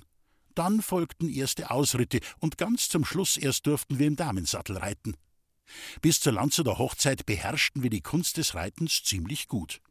Dann 0.56 0.82
folgten 0.82 1.30
erste 1.30 1.71
Ausritte, 1.71 2.19
und 2.39 2.58
ganz 2.58 2.89
zum 2.89 3.06
Schluss 3.06 3.38
erst 3.38 3.65
durften 3.67 3.99
wir 3.99 4.08
im 4.08 4.15
Damensattel 4.15 4.78
reiten. 4.78 5.15
Bis 6.02 6.19
zur 6.19 6.34
Landshuter 6.34 6.78
Hochzeit 6.78 7.25
beherrschten 7.25 7.84
wir 7.84 7.89
die 7.89 8.02
Kunst 8.02 8.38
des 8.38 8.56
Reitens 8.56 9.04
ziemlich 9.04 9.47
gut. 9.47 9.82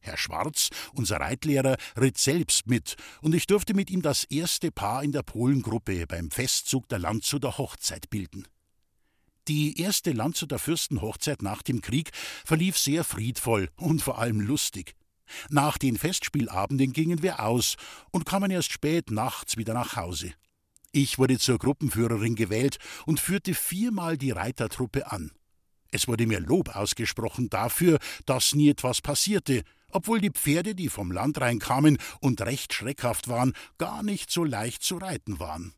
Herr 0.00 0.16
Schwarz, 0.16 0.70
unser 0.94 1.16
Reitlehrer, 1.20 1.76
ritt 1.96 2.18
selbst 2.18 2.66
mit, 2.66 2.96
und 3.20 3.34
ich 3.34 3.46
durfte 3.46 3.74
mit 3.74 3.90
ihm 3.90 4.02
das 4.02 4.24
erste 4.24 4.72
Paar 4.72 5.04
in 5.04 5.12
der 5.12 5.22
Polengruppe 5.22 6.06
beim 6.06 6.30
Festzug 6.30 6.88
der 6.88 6.98
Landshuter 6.98 7.58
Hochzeit 7.58 8.08
bilden. 8.10 8.46
Die 9.48 9.80
erste 9.80 10.12
Landshuter 10.12 10.58
Fürstenhochzeit 10.58 11.42
nach 11.42 11.62
dem 11.62 11.80
Krieg 11.80 12.10
verlief 12.44 12.78
sehr 12.78 13.04
friedvoll 13.04 13.70
und 13.76 14.02
vor 14.02 14.18
allem 14.18 14.40
lustig. 14.40 14.94
Nach 15.48 15.78
den 15.78 15.96
Festspielabenden 15.96 16.92
gingen 16.92 17.22
wir 17.22 17.40
aus 17.40 17.76
und 18.10 18.26
kamen 18.26 18.50
erst 18.50 18.72
spät 18.72 19.10
nachts 19.10 19.56
wieder 19.56 19.74
nach 19.74 19.96
Hause. 19.96 20.32
Ich 20.92 21.18
wurde 21.18 21.38
zur 21.38 21.58
Gruppenführerin 21.58 22.34
gewählt 22.34 22.78
und 23.06 23.20
führte 23.20 23.54
viermal 23.54 24.18
die 24.18 24.32
Reitertruppe 24.32 25.10
an. 25.10 25.30
Es 25.92 26.08
wurde 26.08 26.26
mir 26.26 26.40
Lob 26.40 26.74
ausgesprochen 26.74 27.48
dafür, 27.48 27.98
dass 28.26 28.54
nie 28.54 28.70
etwas 28.70 29.00
passierte, 29.00 29.62
obwohl 29.88 30.20
die 30.20 30.30
Pferde, 30.30 30.74
die 30.74 30.88
vom 30.88 31.10
Land 31.10 31.40
reinkamen 31.40 31.98
und 32.20 32.40
recht 32.42 32.72
schreckhaft 32.72 33.28
waren, 33.28 33.54
gar 33.78 34.02
nicht 34.02 34.30
so 34.30 34.44
leicht 34.44 34.82
zu 34.82 34.98
reiten 34.98 35.40
waren. 35.40 35.74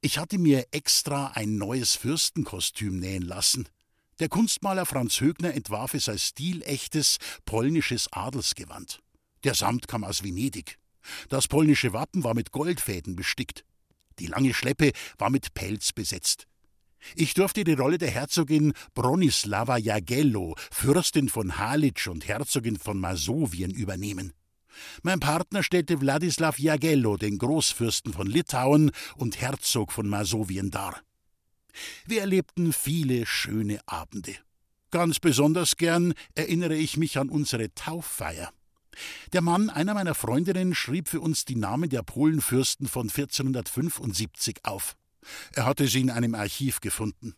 Ich 0.00 0.18
hatte 0.18 0.38
mir 0.38 0.64
extra 0.70 1.32
ein 1.34 1.56
neues 1.56 1.96
Fürstenkostüm 1.96 3.00
nähen 3.00 3.22
lassen. 3.22 3.68
Der 4.20 4.28
Kunstmaler 4.28 4.86
Franz 4.86 5.20
Högner 5.20 5.52
entwarf 5.54 5.94
es 5.94 6.08
als 6.08 6.28
stilechtes 6.28 7.16
polnisches 7.44 8.06
Adelsgewand. 8.12 9.00
Der 9.42 9.54
Samt 9.54 9.88
kam 9.88 10.04
aus 10.04 10.22
Venedig. 10.22 10.78
Das 11.28 11.48
polnische 11.48 11.92
Wappen 11.92 12.22
war 12.22 12.34
mit 12.34 12.52
Goldfäden 12.52 13.16
bestickt. 13.16 13.64
Die 14.20 14.26
lange 14.26 14.54
Schleppe 14.54 14.92
war 15.18 15.30
mit 15.30 15.52
Pelz 15.54 15.92
besetzt. 15.92 16.46
Ich 17.16 17.34
durfte 17.34 17.64
die 17.64 17.74
Rolle 17.74 17.98
der 17.98 18.10
Herzogin 18.10 18.74
Bronislava 18.94 19.78
Jagello, 19.78 20.54
Fürstin 20.70 21.28
von 21.28 21.58
Halitsch 21.58 22.06
und 22.06 22.28
Herzogin 22.28 22.78
von 22.78 23.00
Masowien, 23.00 23.72
übernehmen. 23.72 24.32
Mein 25.02 25.20
Partner 25.20 25.62
stellte 25.62 26.00
Wladislaw 26.00 26.54
Jagello, 26.56 27.16
den 27.16 27.38
Großfürsten 27.38 28.12
von 28.12 28.26
Litauen 28.26 28.90
und 29.16 29.40
Herzog 29.40 29.92
von 29.92 30.08
Masowien, 30.08 30.70
dar. 30.70 31.00
Wir 32.06 32.20
erlebten 32.20 32.72
viele 32.72 33.26
schöne 33.26 33.80
Abende. 33.86 34.34
Ganz 34.90 35.20
besonders 35.20 35.76
gern 35.76 36.14
erinnere 36.34 36.74
ich 36.74 36.96
mich 36.96 37.18
an 37.18 37.28
unsere 37.28 37.74
Tauffeier. 37.74 38.50
Der 39.32 39.42
Mann 39.42 39.70
einer 39.70 39.94
meiner 39.94 40.14
Freundinnen 40.14 40.74
schrieb 40.74 41.08
für 41.08 41.20
uns 41.20 41.44
die 41.44 41.56
Namen 41.56 41.90
der 41.90 42.02
Polenfürsten 42.02 42.88
von 42.88 43.08
1475 43.08 44.64
auf. 44.64 44.96
Er 45.52 45.66
hatte 45.66 45.86
sie 45.86 46.00
in 46.00 46.10
einem 46.10 46.34
Archiv 46.34 46.80
gefunden. 46.80 47.34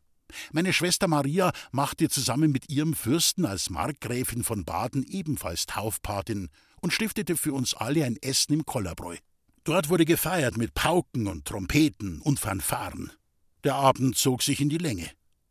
Meine 0.52 0.72
Schwester 0.72 1.08
Maria 1.08 1.52
machte 1.72 2.08
zusammen 2.08 2.52
mit 2.52 2.70
ihrem 2.70 2.94
Fürsten 2.94 3.44
als 3.44 3.68
Markgräfin 3.68 4.44
von 4.44 4.64
Baden 4.64 5.04
ebenfalls 5.04 5.66
Taufpatin 5.66 6.48
und 6.80 6.92
stiftete 6.92 7.36
für 7.36 7.52
uns 7.52 7.74
alle 7.74 8.04
ein 8.04 8.16
Essen 8.16 8.52
im 8.54 8.66
Kollerbräu. 8.66 9.16
Dort 9.64 9.88
wurde 9.88 10.04
gefeiert 10.04 10.56
mit 10.56 10.74
Pauken 10.74 11.26
und 11.26 11.44
Trompeten 11.44 12.20
und 12.22 12.40
Fanfaren. 12.40 13.12
Der 13.64 13.74
Abend 13.74 14.16
zog 14.16 14.42
sich 14.42 14.60
in 14.60 14.70
die 14.70 14.78
Länge. 14.78 15.10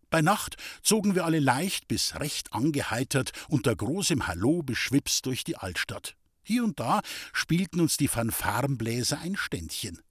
Bei 0.10 0.22
Nacht 0.22 0.58
zogen 0.82 1.13
wir 1.13 1.26
alle 1.26 1.39
leicht 1.39 1.88
bis 1.88 2.15
recht 2.20 2.52
angeheitert 2.54 3.32
unter 3.48 3.76
großem 3.76 4.28
Hallo 4.28 4.63
beschwipst 4.63 5.26
durch 5.28 5.44
die 5.44 5.58
Altstadt. 5.58 6.15
Hier 6.42 6.63
und 6.63 6.80
da 6.80 7.02
spielten 7.32 7.80
uns 7.80 7.98
die 7.98 8.08
Fanfarenbläser 8.08 9.20
ein 9.20 9.36
Ständchen. 9.36 10.02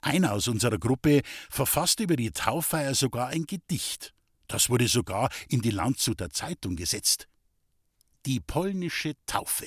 Einer 0.00 0.32
aus 0.32 0.46
unserer 0.46 0.78
Gruppe 0.78 1.22
verfasste 1.50 2.04
über 2.04 2.14
die 2.14 2.30
Tauffeier 2.30 2.94
sogar 2.94 3.28
ein 3.28 3.46
Gedicht. 3.46 4.14
Das 4.46 4.70
wurde 4.70 4.86
sogar 4.86 5.30
in 5.48 5.62
die 5.62 5.70
Landshuter 5.70 6.30
Zeitung 6.30 6.76
gesetzt. 6.76 7.26
Die 8.26 8.38
polnische 8.38 9.14
Taufe. 9.26 9.66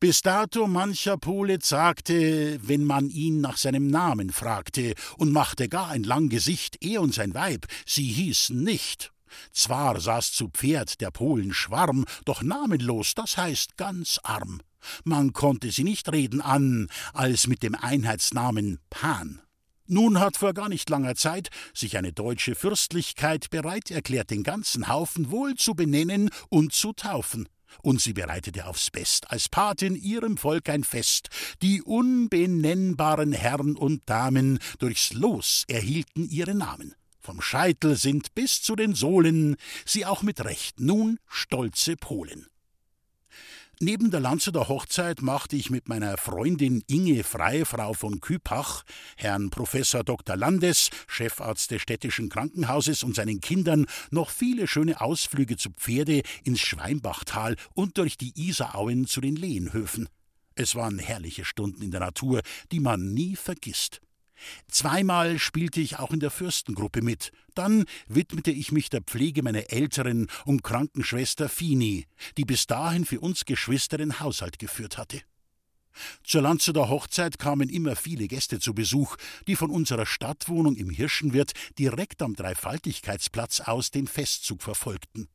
Bis 0.00 0.20
dato 0.20 0.66
mancher 0.66 1.16
Pole 1.16 1.58
sagte, 1.62 2.58
wenn 2.60 2.84
man 2.84 3.08
ihn 3.08 3.40
nach 3.40 3.56
seinem 3.56 3.86
Namen 3.86 4.30
fragte, 4.30 4.94
und 5.16 5.30
machte 5.30 5.68
gar 5.68 5.90
ein 5.90 6.02
lang 6.02 6.28
Gesicht, 6.28 6.78
er 6.80 7.02
und 7.02 7.14
sein 7.14 7.34
Weib, 7.34 7.66
sie 7.86 8.06
hießen 8.06 8.60
nicht. 8.62 9.12
Zwar 9.52 10.00
saß 10.00 10.32
zu 10.32 10.48
Pferd 10.48 11.00
der 11.00 11.10
Polen 11.10 11.54
Schwarm, 11.54 12.04
doch 12.24 12.42
namenlos, 12.42 13.14
das 13.14 13.36
heißt 13.36 13.76
ganz 13.76 14.18
arm. 14.22 14.60
Man 15.04 15.32
konnte 15.32 15.70
sie 15.70 15.84
nicht 15.84 16.10
reden 16.10 16.40
an, 16.40 16.88
als 17.12 17.46
mit 17.46 17.62
dem 17.62 17.74
Einheitsnamen 17.74 18.80
Pan. 18.90 19.40
Nun 19.86 20.20
hat 20.20 20.36
vor 20.36 20.54
gar 20.54 20.68
nicht 20.68 20.88
langer 20.90 21.14
Zeit 21.14 21.50
sich 21.74 21.96
eine 21.96 22.12
deutsche 22.12 22.54
Fürstlichkeit 22.54 23.50
bereit 23.50 23.90
erklärt, 23.90 24.30
den 24.30 24.42
ganzen 24.42 24.88
Haufen 24.88 25.30
wohl 25.30 25.54
zu 25.54 25.74
benennen 25.74 26.30
und 26.48 26.72
zu 26.72 26.92
taufen. 26.92 27.48
Und 27.80 28.00
sie 28.00 28.12
bereitete 28.12 28.66
aufs 28.66 28.90
Best 28.90 29.30
als 29.30 29.48
Patin 29.48 29.94
ihrem 29.94 30.36
Volk 30.36 30.68
ein 30.68 30.84
Fest. 30.84 31.28
Die 31.62 31.82
unbenennbaren 31.82 33.32
Herren 33.32 33.76
und 33.76 34.02
Damen 34.06 34.58
durchs 34.78 35.12
Los 35.12 35.64
erhielten 35.68 36.28
ihre 36.28 36.54
Namen. 36.54 36.94
Vom 37.20 37.40
Scheitel 37.40 37.96
sind 37.96 38.34
bis 38.34 38.62
zu 38.62 38.74
den 38.74 38.94
Sohlen 38.94 39.56
sie 39.86 40.04
auch 40.04 40.22
mit 40.22 40.44
Recht 40.44 40.80
nun 40.80 41.18
stolze 41.28 41.96
Polen. 41.96 42.51
Neben 43.84 44.12
der 44.12 44.20
Landshuter 44.20 44.68
Hochzeit 44.68 45.22
machte 45.22 45.56
ich 45.56 45.68
mit 45.68 45.88
meiner 45.88 46.16
Freundin 46.16 46.84
Inge 46.86 47.24
Freifrau 47.24 47.94
von 47.94 48.20
Küpach, 48.20 48.84
Herrn 49.16 49.50
Professor 49.50 50.04
Dr. 50.04 50.36
Landes, 50.36 50.90
Chefarzt 51.08 51.72
des 51.72 51.82
städtischen 51.82 52.28
Krankenhauses 52.28 53.02
und 53.02 53.16
seinen 53.16 53.40
Kindern 53.40 53.86
noch 54.12 54.30
viele 54.30 54.68
schöne 54.68 55.00
Ausflüge 55.00 55.56
zu 55.56 55.70
Pferde 55.70 56.22
ins 56.44 56.60
Schweinbachtal 56.60 57.56
und 57.74 57.98
durch 57.98 58.16
die 58.16 58.32
Isarauen 58.36 59.08
zu 59.08 59.20
den 59.20 59.34
Lehenhöfen. 59.34 60.08
Es 60.54 60.76
waren 60.76 61.00
herrliche 61.00 61.44
Stunden 61.44 61.82
in 61.82 61.90
der 61.90 61.98
Natur, 61.98 62.42
die 62.70 62.78
man 62.78 63.12
nie 63.12 63.34
vergisst. 63.34 64.00
Zweimal 64.68 65.38
spielte 65.38 65.80
ich 65.80 65.98
auch 65.98 66.12
in 66.12 66.20
der 66.20 66.30
Fürstengruppe 66.30 67.02
mit. 67.02 67.32
Dann 67.54 67.84
widmete 68.08 68.50
ich 68.50 68.72
mich 68.72 68.90
der 68.90 69.02
Pflege 69.02 69.42
meiner 69.42 69.70
älteren 69.70 70.28
und 70.44 70.62
kranken 70.62 71.04
Schwester 71.04 71.48
Fini, 71.48 72.06
die 72.36 72.44
bis 72.44 72.66
dahin 72.66 73.04
für 73.04 73.20
uns 73.20 73.44
Geschwister 73.44 73.98
den 73.98 74.20
Haushalt 74.20 74.58
geführt 74.58 74.98
hatte. 74.98 75.20
Zur 76.24 76.42
Landshuter 76.42 76.88
Hochzeit 76.88 77.38
kamen 77.38 77.68
immer 77.68 77.96
viele 77.96 78.26
Gäste 78.26 78.58
zu 78.58 78.74
Besuch, 78.74 79.16
die 79.46 79.56
von 79.56 79.70
unserer 79.70 80.06
Stadtwohnung 80.06 80.76
im 80.76 80.90
Hirschenwirt 80.90 81.52
direkt 81.78 82.22
am 82.22 82.34
Dreifaltigkeitsplatz 82.34 83.60
aus 83.60 83.90
den 83.90 84.06
Festzug 84.06 84.62
verfolgten. 84.62 85.28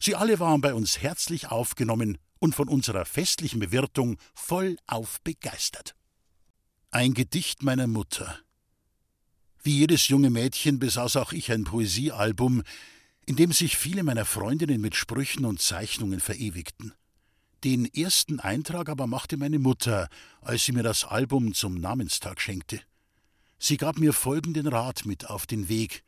Sie 0.00 0.14
alle 0.14 0.38
waren 0.40 0.60
bei 0.60 0.74
uns 0.74 1.00
herzlich 1.00 1.48
aufgenommen 1.48 2.18
und 2.38 2.54
von 2.54 2.68
unserer 2.68 3.04
festlichen 3.04 3.60
Bewirtung 3.60 4.18
vollauf 4.34 5.20
begeistert. 5.22 5.94
Ein 6.94 7.14
Gedicht 7.14 7.62
meiner 7.62 7.86
Mutter. 7.86 8.38
Wie 9.62 9.78
jedes 9.78 10.08
junge 10.08 10.28
Mädchen 10.28 10.78
besaß 10.78 11.16
auch 11.16 11.32
ich 11.32 11.50
ein 11.50 11.64
Poesiealbum, 11.64 12.62
in 13.24 13.34
dem 13.34 13.50
sich 13.50 13.78
viele 13.78 14.02
meiner 14.02 14.26
Freundinnen 14.26 14.78
mit 14.78 14.94
Sprüchen 14.94 15.46
und 15.46 15.58
Zeichnungen 15.58 16.20
verewigten. 16.20 16.92
Den 17.64 17.86
ersten 17.86 18.40
Eintrag 18.40 18.90
aber 18.90 19.06
machte 19.06 19.38
meine 19.38 19.58
Mutter, 19.58 20.10
als 20.42 20.66
sie 20.66 20.72
mir 20.72 20.82
das 20.82 21.04
Album 21.04 21.54
zum 21.54 21.80
Namenstag 21.80 22.42
schenkte. 22.42 22.82
Sie 23.58 23.78
gab 23.78 23.98
mir 23.98 24.12
folgenden 24.12 24.66
Rat 24.66 25.06
mit 25.06 25.30
auf 25.30 25.46
den 25.46 25.70
Weg. 25.70 26.04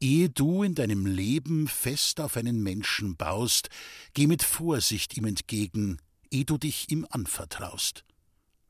Ehe 0.00 0.30
du 0.30 0.62
in 0.62 0.76
deinem 0.76 1.04
Leben 1.04 1.68
fest 1.68 2.20
auf 2.20 2.38
einen 2.38 2.62
Menschen 2.62 3.16
baust, 3.16 3.68
geh 4.14 4.26
mit 4.26 4.42
Vorsicht 4.42 5.14
ihm 5.18 5.26
entgegen, 5.26 5.98
ehe 6.30 6.46
du 6.46 6.56
dich 6.56 6.90
ihm 6.90 7.06
anvertraust 7.10 8.06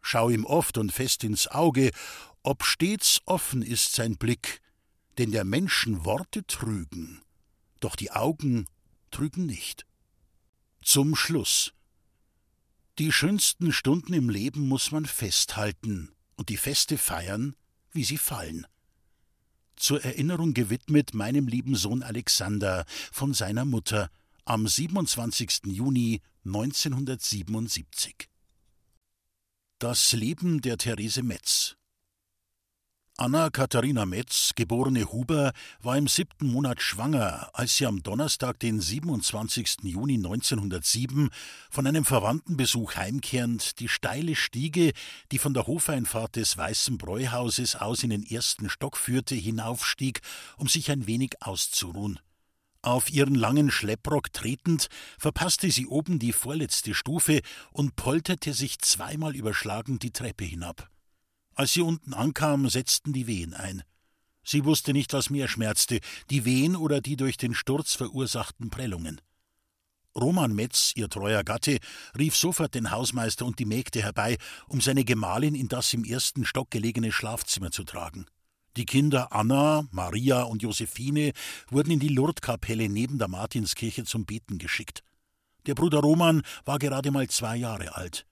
schau 0.01 0.31
ihm 0.31 0.45
oft 0.45 0.79
und 0.79 0.93
fest 0.93 1.25
ins 1.25 1.49
Auge, 1.49 1.91
ob 2.43 2.65
stets 2.65 3.21
offen 3.27 3.63
ist 3.63 3.95
sein 3.95 4.17
Blick, 4.17 4.61
denn 5.19 5.33
der 5.33 5.45
Menschen 5.45 6.05
Worte 6.05 6.47
trügen, 6.47 7.23
doch 7.81 7.97
die 7.97 8.11
Augen 8.11 8.67
trügen 9.11 9.47
nicht. 9.47 9.85
Zum 10.83 11.17
Schluss. 11.17 11.73
Die 12.99 13.13
schönsten 13.13 13.73
Stunden 13.73 14.13
im 14.13 14.31
Leben 14.31 14.67
muss 14.67 14.91
man 14.91 15.07
festhalten 15.07 16.11
und 16.37 16.49
die 16.49 16.57
Feste 16.57 16.99
feiern, 16.99 17.55
wie 17.93 18.05
sie 18.05 18.19
fallen. 18.19 18.67
Zur 19.77 20.05
Erinnerung 20.05 20.55
gewidmet 20.55 21.15
meinem 21.15 21.47
lieben 21.47 21.77
Sohn 21.77 22.03
Alexander 22.03 22.85
von 23.13 23.35
seiner 23.35 23.65
Mutter 23.65 24.11
am 24.45 24.67
27. 24.67 25.67
Juni 25.67 26.21
1977. 26.45 28.29
Das 29.81 30.13
Leben 30.13 30.61
der 30.61 30.77
Therese 30.77 31.23
Metz 31.23 31.77
Anna 33.17 33.49
Katharina 33.49 34.07
Metz, 34.07 34.51
geborene 34.57 35.13
Huber, 35.13 35.53
war 35.81 35.97
im 35.97 36.09
siebten 36.09 36.51
Monat 36.51 36.83
schwanger, 36.83 37.49
als 37.53 37.77
sie 37.77 37.87
am 37.87 38.03
Donnerstag, 38.03 38.59
den 38.59 38.81
27. 38.81 39.85
Juni 39.85 40.15
1907, 40.15 41.31
von 41.71 41.87
einem 41.87 42.05
Verwandtenbesuch 42.05 42.97
heimkehrend 42.97 43.79
die 43.79 43.89
steile 43.89 44.35
Stiege, 44.35 44.91
die 45.31 45.39
von 45.39 45.55
der 45.55 45.69
Hofeinfahrt 45.69 46.35
des 46.35 46.57
Weißen 46.57 46.99
Bräuhauses 46.99 47.77
aus 47.77 48.03
in 48.03 48.11
den 48.11 48.25
ersten 48.25 48.69
Stock 48.69 48.97
führte, 48.97 49.37
hinaufstieg, 49.37 50.23
um 50.57 50.67
sich 50.67 50.91
ein 50.91 51.07
wenig 51.07 51.35
auszuruhen. 51.41 52.19
Auf 52.83 53.11
ihren 53.11 53.35
langen 53.35 53.71
Schlepprock 53.71 54.33
tretend, 54.33 54.89
verpasste 55.19 55.71
sie 55.71 55.87
oben 55.87 56.19
die 56.19 56.33
vorletzte 56.33 56.95
Stufe 56.95 57.41
und 57.73 57.97
polterte 57.97 58.55
sich 58.55 58.79
zweimal 58.79 59.35
überschlagend 59.35 60.03
die 60.03 60.13
Treppe 60.13 60.45
hinab. 60.45 60.89
Als 61.55 61.73
sie 61.73 61.81
unten 61.81 62.15
ankam, 62.15 62.69
setzten 62.69 63.13
die 63.13 63.27
Wehen 63.27 63.53
ein. 63.53 63.83
Sie 64.45 64.65
wusste 64.65 64.93
nicht, 64.93 65.13
was 65.13 65.29
mehr 65.29 65.49
schmerzte, 65.49 65.99
die 66.31 66.45
Wehen 66.45 66.77
oder 66.77 67.01
die 67.01 67.17
durch 67.17 67.37
den 67.37 67.53
Sturz 67.53 67.95
verursachten 67.95 68.71
Prellungen. 68.71 69.21
Roman 70.17 70.55
Metz, 70.55 70.93
ihr 70.95 71.09
treuer 71.09 71.45
Gatte, 71.45 71.79
rief 72.17 72.37
sofort 72.37 72.75
den 72.75 72.91
Hausmeister 72.91 73.45
und 73.45 73.59
die 73.59 73.67
Mägde 73.67 74.03
herbei, 74.03 74.39
um 74.67 74.81
seine 74.81 75.05
Gemahlin 75.05 75.55
in 75.55 75.69
das 75.69 75.93
im 75.93 76.05
ersten 76.05 76.45
Stock 76.45 76.71
gelegene 76.71 77.13
Schlafzimmer 77.13 77.71
zu 77.71 77.85
tragen. 77.85 78.27
Die 78.79 78.87
Kinder 78.87 79.33
Anna, 79.33 79.89
Maria 79.91 80.43
und 80.43 80.63
Josephine 80.63 81.33
wurden 81.69 81.91
in 81.91 81.99
die 81.99 82.11
Lourdeskapelle 82.11 82.89
neben 82.89 83.19
der 83.19 83.27
Martinskirche 83.27 84.05
zum 84.05 84.25
Beten 84.25 84.59
geschickt. 84.59 85.03
Der 85.67 85.75
Bruder 85.75 85.99
Roman 85.99 86.43
war 86.65 86.79
gerade 86.79 87.11
mal 87.11 87.27
zwei 87.27 87.57
Jahre 87.57 87.97
alt. 87.97 88.25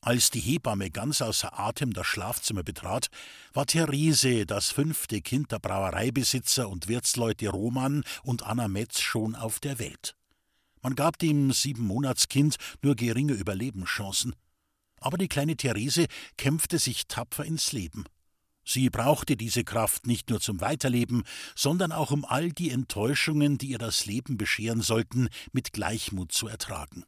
Als 0.00 0.30
die 0.30 0.40
Hebamme 0.40 0.90
ganz 0.90 1.20
außer 1.20 1.60
Atem 1.60 1.92
das 1.92 2.06
Schlafzimmer 2.06 2.62
betrat, 2.62 3.08
war 3.52 3.66
Therese, 3.66 4.46
das 4.46 4.70
fünfte 4.70 5.20
Kind 5.20 5.52
der 5.52 5.58
Brauereibesitzer 5.58 6.66
und 6.66 6.88
Wirtsleute 6.88 7.50
Roman 7.50 8.04
und 8.22 8.42
Anna 8.42 8.68
Metz, 8.68 9.00
schon 9.00 9.34
auf 9.34 9.60
der 9.60 9.78
Welt. 9.78 10.16
Man 10.80 10.94
gab 10.94 11.18
dem 11.18 11.52
Siebenmonatskind 11.52 12.56
nur 12.80 12.96
geringe 12.96 13.34
Überlebenschancen. 13.34 14.34
Aber 15.02 15.18
die 15.18 15.28
kleine 15.28 15.58
Therese 15.58 16.06
kämpfte 16.38 16.78
sich 16.78 17.06
tapfer 17.06 17.44
ins 17.44 17.72
Leben. 17.72 18.06
Sie 18.64 18.90
brauchte 18.90 19.36
diese 19.36 19.64
Kraft 19.64 20.06
nicht 20.06 20.30
nur 20.30 20.40
zum 20.40 20.60
Weiterleben, 20.60 21.24
sondern 21.54 21.92
auch 21.92 22.10
um 22.10 22.24
all 22.24 22.50
die 22.50 22.70
Enttäuschungen, 22.70 23.58
die 23.58 23.68
ihr 23.68 23.78
das 23.78 24.06
Leben 24.06 24.36
bescheren 24.36 24.80
sollten, 24.80 25.28
mit 25.52 25.72
Gleichmut 25.72 26.32
zu 26.32 26.48
ertragen. 26.48 27.04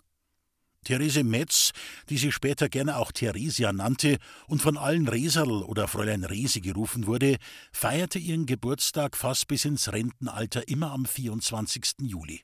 Therese 0.86 1.24
Metz, 1.24 1.72
die 2.08 2.16
sie 2.16 2.30
später 2.30 2.68
gerne 2.68 2.98
auch 2.98 3.10
Theresia 3.10 3.72
nannte 3.72 4.18
und 4.46 4.62
von 4.62 4.78
allen 4.78 5.08
Reserl 5.08 5.64
oder 5.64 5.88
Fräulein 5.88 6.22
Resi 6.22 6.60
gerufen 6.60 7.08
wurde, 7.08 7.38
feierte 7.72 8.20
ihren 8.20 8.46
Geburtstag 8.46 9.16
fast 9.16 9.48
bis 9.48 9.64
ins 9.64 9.92
Rentenalter 9.92 10.68
immer 10.68 10.92
am 10.92 11.04
24. 11.04 11.96
Juli. 12.02 12.42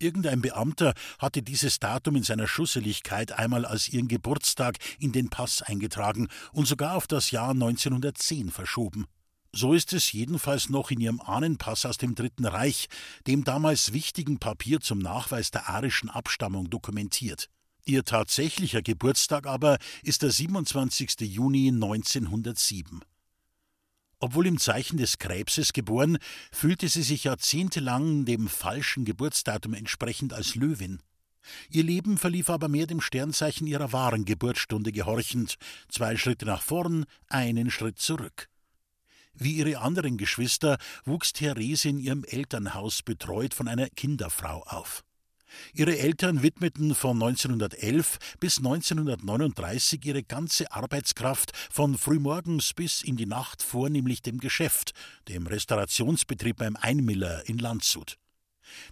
Irgendein 0.00 0.40
Beamter 0.40 0.94
hatte 1.18 1.42
dieses 1.42 1.80
Datum 1.80 2.16
in 2.16 2.22
seiner 2.22 2.46
Schusseligkeit 2.46 3.32
einmal 3.32 3.64
als 3.64 3.88
ihren 3.88 4.06
Geburtstag 4.06 4.76
in 5.00 5.10
den 5.10 5.28
Pass 5.28 5.60
eingetragen 5.62 6.28
und 6.52 6.68
sogar 6.68 6.94
auf 6.94 7.08
das 7.08 7.32
Jahr 7.32 7.50
1910 7.50 8.50
verschoben. 8.50 9.06
So 9.52 9.72
ist 9.72 9.92
es 9.92 10.12
jedenfalls 10.12 10.68
noch 10.68 10.90
in 10.90 11.00
ihrem 11.00 11.20
Ahnenpass 11.20 11.86
aus 11.86 11.96
dem 11.96 12.14
Dritten 12.14 12.44
Reich, 12.44 12.86
dem 13.26 13.42
damals 13.44 13.92
wichtigen 13.92 14.38
Papier 14.38 14.80
zum 14.80 14.98
Nachweis 14.98 15.50
der 15.50 15.68
arischen 15.68 16.10
Abstammung, 16.10 16.70
dokumentiert. 16.70 17.48
Ihr 17.84 18.04
tatsächlicher 18.04 18.82
Geburtstag 18.82 19.46
aber 19.46 19.78
ist 20.02 20.22
der 20.22 20.30
27. 20.30 21.22
Juni 21.22 21.68
1907. 21.68 23.00
Obwohl 24.20 24.46
im 24.46 24.58
Zeichen 24.58 24.96
des 24.96 25.18
Krebses 25.18 25.72
geboren, 25.72 26.18
fühlte 26.50 26.88
sie 26.88 27.02
sich 27.02 27.24
jahrzehntelang 27.24 28.24
dem 28.24 28.48
falschen 28.48 29.04
Geburtsdatum 29.04 29.74
entsprechend 29.74 30.32
als 30.32 30.56
Löwin. 30.56 31.00
Ihr 31.70 31.84
Leben 31.84 32.18
verlief 32.18 32.50
aber 32.50 32.68
mehr 32.68 32.86
dem 32.86 33.00
Sternzeichen 33.00 33.66
ihrer 33.66 33.92
wahren 33.92 34.24
Geburtsstunde 34.24 34.92
gehorchend, 34.92 35.56
zwei 35.88 36.16
Schritte 36.16 36.46
nach 36.46 36.62
vorn, 36.62 37.04
einen 37.28 37.70
Schritt 37.70 37.98
zurück. 37.98 38.48
Wie 39.34 39.52
ihre 39.52 39.78
anderen 39.78 40.18
Geschwister 40.18 40.78
wuchs 41.04 41.32
Therese 41.32 41.88
in 41.88 41.98
ihrem 41.98 42.24
Elternhaus 42.24 43.02
betreut 43.02 43.54
von 43.54 43.68
einer 43.68 43.88
Kinderfrau 43.88 44.64
auf. 44.64 45.04
Ihre 45.74 45.98
Eltern 45.98 46.42
widmeten 46.42 46.94
von 46.94 47.22
1911 47.22 48.18
bis 48.40 48.58
1939 48.58 50.04
ihre 50.04 50.22
ganze 50.22 50.70
Arbeitskraft 50.72 51.52
von 51.70 51.96
frühmorgens 51.96 52.74
bis 52.74 53.02
in 53.02 53.16
die 53.16 53.26
Nacht 53.26 53.62
vornehmlich 53.62 54.22
dem 54.22 54.38
Geschäft, 54.38 54.92
dem 55.28 55.46
Restaurationsbetrieb 55.46 56.56
beim 56.56 56.76
Einmiller 56.76 57.48
in 57.48 57.58
Landshut. 57.58 58.16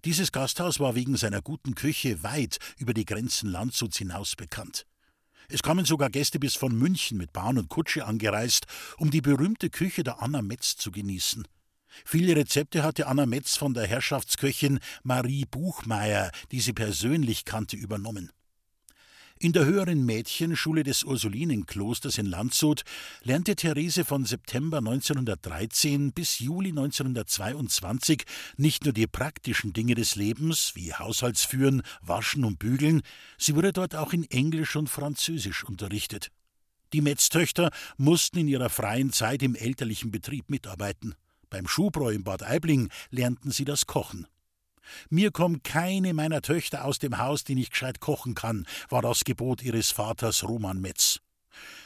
Dieses 0.05 0.33
Gasthaus 0.33 0.81
war 0.81 0.95
wegen 0.95 1.17
seiner 1.17 1.43
guten 1.43 1.75
Küche 1.75 2.23
weit 2.23 2.59
über 2.79 2.95
die 2.95 3.05
Grenzen 3.05 3.51
Landshuts 3.51 3.99
hinaus 3.99 4.37
bekannt. 4.37 4.87
Es 5.49 5.63
kamen 5.63 5.85
sogar 5.85 6.11
Gäste 6.11 6.41
bis 6.41 6.57
von 6.57 6.77
München 6.77 7.19
mit 7.19 7.33
Bahn 7.33 7.59
und 7.59 7.69
Kutsche 7.69 8.05
angereist, 8.05 8.67
um 8.97 9.11
die 9.11 9.21
berühmte 9.21 9.71
Küche 9.71 10.03
der 10.03 10.21
Anna 10.21 10.43
Metz 10.43 10.77
zu 10.77 10.91
genießen. 10.91 11.47
Viele 12.05 12.37
Rezepte 12.37 12.83
hatte 12.83 13.07
Anna 13.07 13.27
Metz 13.27 13.57
von 13.57 13.75
der 13.75 13.87
Herrschaftsköchin 13.87 14.81
Marie 15.03 15.45
Buchmeier, 15.45 16.31
die 16.53 16.61
sie 16.61 16.73
persönlich 16.73 17.45
kannte, 17.45 17.77
übernommen. 17.77 18.31
In 19.39 19.53
der 19.53 19.67
höheren 19.67 20.07
Mädchenschule 20.07 20.83
des 20.83 21.05
Ursulinenklosters 21.05 22.17
in 22.17 22.25
Landshut 22.25 22.85
lernte 23.23 23.55
Therese 23.55 24.07
von 24.07 24.25
September 24.25 24.79
1913 24.79 26.13
bis 26.13 26.39
Juli 26.39 26.71
1922 26.71 28.25
nicht 28.57 28.85
nur 28.85 28.95
die 28.95 29.07
praktischen 29.07 29.75
Dinge 29.75 29.95
des 29.95 30.17
Lebens 30.17 30.73
wie 30.75 30.95
Haushaltsführen, 30.95 31.83
Waschen 32.01 32.45
und 32.45 32.59
Bügeln, 32.59 33.03
sie 33.37 33.55
wurde 33.55 33.75
dort 33.75 33.95
auch 33.95 34.15
in 34.15 34.25
Englisch 34.31 34.75
und 34.75 34.89
Französisch 34.89 35.65
unterrichtet. 35.65 36.31
Die 36.95 37.03
Metztöchter 37.03 37.71
mussten 37.99 38.39
in 38.39 38.49
ihrer 38.49 38.71
freien 38.71 39.13
Zeit 39.13 39.43
im 39.43 39.55
elterlichen 39.55 40.11
Betrieb 40.11 40.49
mitarbeiten. 40.49 41.15
Beim 41.51 41.67
Schuhbräu 41.67 42.11
in 42.11 42.25
Bad 42.25 42.43
Aibling 42.43 42.91
lernten 43.11 43.51
sie 43.51 43.65
das 43.65 43.87
Kochen. 43.87 44.27
Mir 45.11 45.31
kommt 45.31 45.65
keine 45.65 46.15
meiner 46.15 46.43
Töchter 46.43 46.85
aus 46.85 46.99
dem 46.99 47.19
Haus, 47.19 47.45
die 47.45 47.55
nicht 47.55 47.73
gescheit 47.73 48.01
kochen 48.01 48.35
kann, 48.35 48.67
war 48.89 49.03
das 49.03 49.25
Gebot 49.25 49.63
ihres 49.63 49.91
Vaters 49.91 50.45
Roman 50.45 50.81
Metz. 50.81 51.21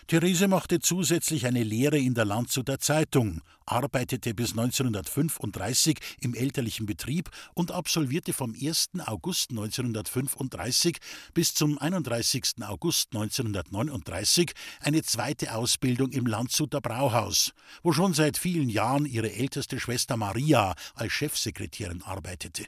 Therese 0.06 0.48
machte 0.48 0.80
zusätzlich 0.80 1.46
eine 1.46 1.62
Lehre 1.62 1.98
in 1.98 2.14
der 2.14 2.24
Landshuter 2.24 2.80
Zeitung, 2.80 3.42
arbeitete 3.64 4.34
bis 4.34 4.50
1935 4.50 5.98
im 6.20 6.34
elterlichen 6.34 6.86
Betrieb 6.86 7.30
und 7.54 7.70
absolvierte 7.70 8.32
vom 8.32 8.52
1. 8.52 8.88
August 9.06 9.50
1935 9.50 10.98
bis 11.32 11.54
zum 11.54 11.78
31. 11.78 12.54
August 12.62 13.14
1939 13.14 14.52
eine 14.80 15.02
zweite 15.02 15.54
Ausbildung 15.54 16.10
im 16.10 16.26
Landshuter 16.26 16.80
Brauhaus, 16.80 17.52
wo 17.84 17.92
schon 17.92 18.12
seit 18.12 18.36
vielen 18.36 18.68
Jahren 18.68 19.06
ihre 19.06 19.32
älteste 19.32 19.78
Schwester 19.78 20.16
Maria 20.16 20.74
als 20.94 21.12
Chefsekretärin 21.12 22.02
arbeitete. 22.02 22.66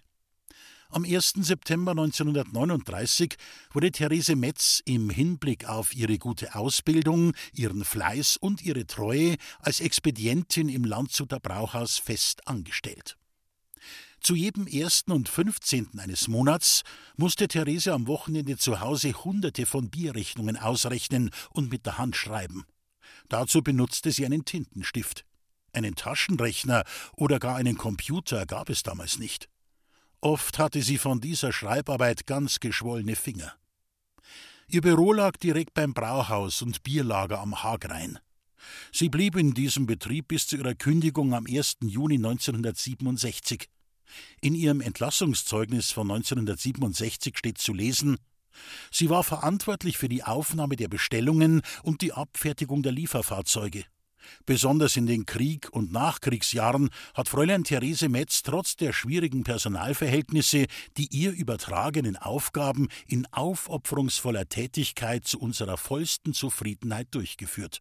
Am 0.95 1.05
1. 1.05 1.37
September 1.37 1.93
1939 1.93 3.37
wurde 3.73 3.91
Therese 3.93 4.37
Metz 4.37 4.83
im 4.85 5.09
Hinblick 5.09 5.67
auf 5.67 5.97
ihre 5.97 6.19
gute 6.19 6.55
Ausbildung, 6.55 7.33
ihren 7.55 7.83
Fleiß 7.83 8.37
und 8.37 8.61
ihre 8.61 8.87
Treue 8.87 9.37
als 9.61 9.81
Expedientin 9.81 10.69
im 10.69 10.85
Landshuter 10.85 11.41
Brauhaus 11.41 11.97
fest 11.97 12.47
angestellt. 12.47 13.17
Zu 14.21 14.35
jedem 14.35 14.67
ersten 14.67 15.13
und 15.13 15.31
15. 15.31 15.99
eines 15.99 16.29
Monats 16.29 16.83
musste 17.17 17.49
Therese 17.49 17.95
am 17.95 18.07
Wochenende 18.07 18.59
zu 18.59 18.81
Hause 18.81 19.15
Hunderte 19.15 19.65
von 19.65 19.89
Bierrechnungen 19.89 20.59
ausrechnen 20.59 21.31
und 21.53 21.71
mit 21.71 21.87
der 21.87 21.97
Hand 21.97 22.17
schreiben. 22.17 22.67
Dazu 23.31 23.63
benutzte 23.63 24.13
sie 24.13 24.27
einen 24.27 24.45
Tintenstift. 24.45 25.25
Einen 25.73 25.95
Taschenrechner 25.95 26.85
oder 27.17 27.39
gar 27.39 27.57
einen 27.57 27.79
Computer 27.79 28.45
gab 28.45 28.69
es 28.69 28.83
damals 28.83 29.19
nicht. 29.19 29.49
Oft 30.25 30.61
hatte 30.61 30.83
sie 30.83 30.99
von 30.99 31.21
dieser 31.21 31.53
Schreibarbeit 31.53 32.29
ganz 32.29 32.61
geschwollene 32.61 33.17
Finger. 33.17 33.55
Ihr 34.69 34.81
Büro 34.81 35.13
lag 35.13 35.37
direkt 35.37 35.75
beim 35.75 35.95
Brauhaus 35.95 36.63
und 36.63 36.85
Bierlager 36.85 37.41
am 37.41 37.65
Hagrein. 37.65 38.21
Sie 38.93 39.09
blieb 39.09 39.37
in 39.37 39.53
diesem 39.53 39.87
Betrieb 39.87 40.29
bis 40.29 40.47
zu 40.47 40.57
ihrer 40.57 40.77
Kündigung 40.77 41.35
am 41.35 41.47
1. 41.47 41.79
Juni 41.81 42.15
1967. 42.15 43.69
In 44.41 44.55
ihrem 44.55 44.81
Entlassungszeugnis 44.81 45.91
von 45.91 46.09
1967 46.09 47.37
steht 47.37 47.59
zu 47.59 47.75
lesen, 47.75 48.17
Sie 48.93 49.11
war 49.11 49.25
verantwortlich 49.25 49.99
für 49.99 50.09
die 50.09 50.23
Aufnahme 50.23 50.77
der 50.77 50.89
Bestellungen 50.89 51.63
und 51.83 52.01
die 52.01 52.13
Abfertigung 52.13 52.85
der 52.85 52.93
Lieferfahrzeuge. 52.93 53.87
Besonders 54.47 54.97
in 54.97 55.07
den 55.07 55.27
Krieg- 55.27 55.69
und 55.73 55.93
Nachkriegsjahren 55.93 56.91
hat 57.15 57.29
Fräulein 57.29 57.65
Therese 57.65 58.09
Metz 58.09 58.43
trotz 58.43 58.77
der 58.77 58.93
schwierigen 58.93 59.45
Personalverhältnisse 59.45 60.67
die 60.97 61.09
ihr 61.11 61.33
übertragenen 61.33 62.17
Aufgaben 62.17 62.89
in 63.07 63.27
aufopferungsvoller 63.33 64.49
Tätigkeit 64.49 65.27
zu 65.27 65.39
unserer 65.41 65.77
vollsten 65.77 66.35
Zufriedenheit 66.35 67.09
durchgeführt. 67.13 67.81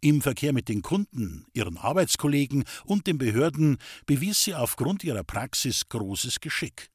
Im 0.00 0.22
Verkehr 0.22 0.52
mit 0.52 0.68
den 0.68 0.82
Kunden, 0.82 1.44
ihren 1.52 1.76
Arbeitskollegen 1.76 2.64
und 2.84 3.06
den 3.06 3.18
Behörden 3.18 3.78
bewies 4.06 4.44
sie 4.44 4.54
aufgrund 4.54 5.04
ihrer 5.04 5.24
Praxis 5.24 5.88
großes 5.88 6.40
Geschick. 6.40 6.90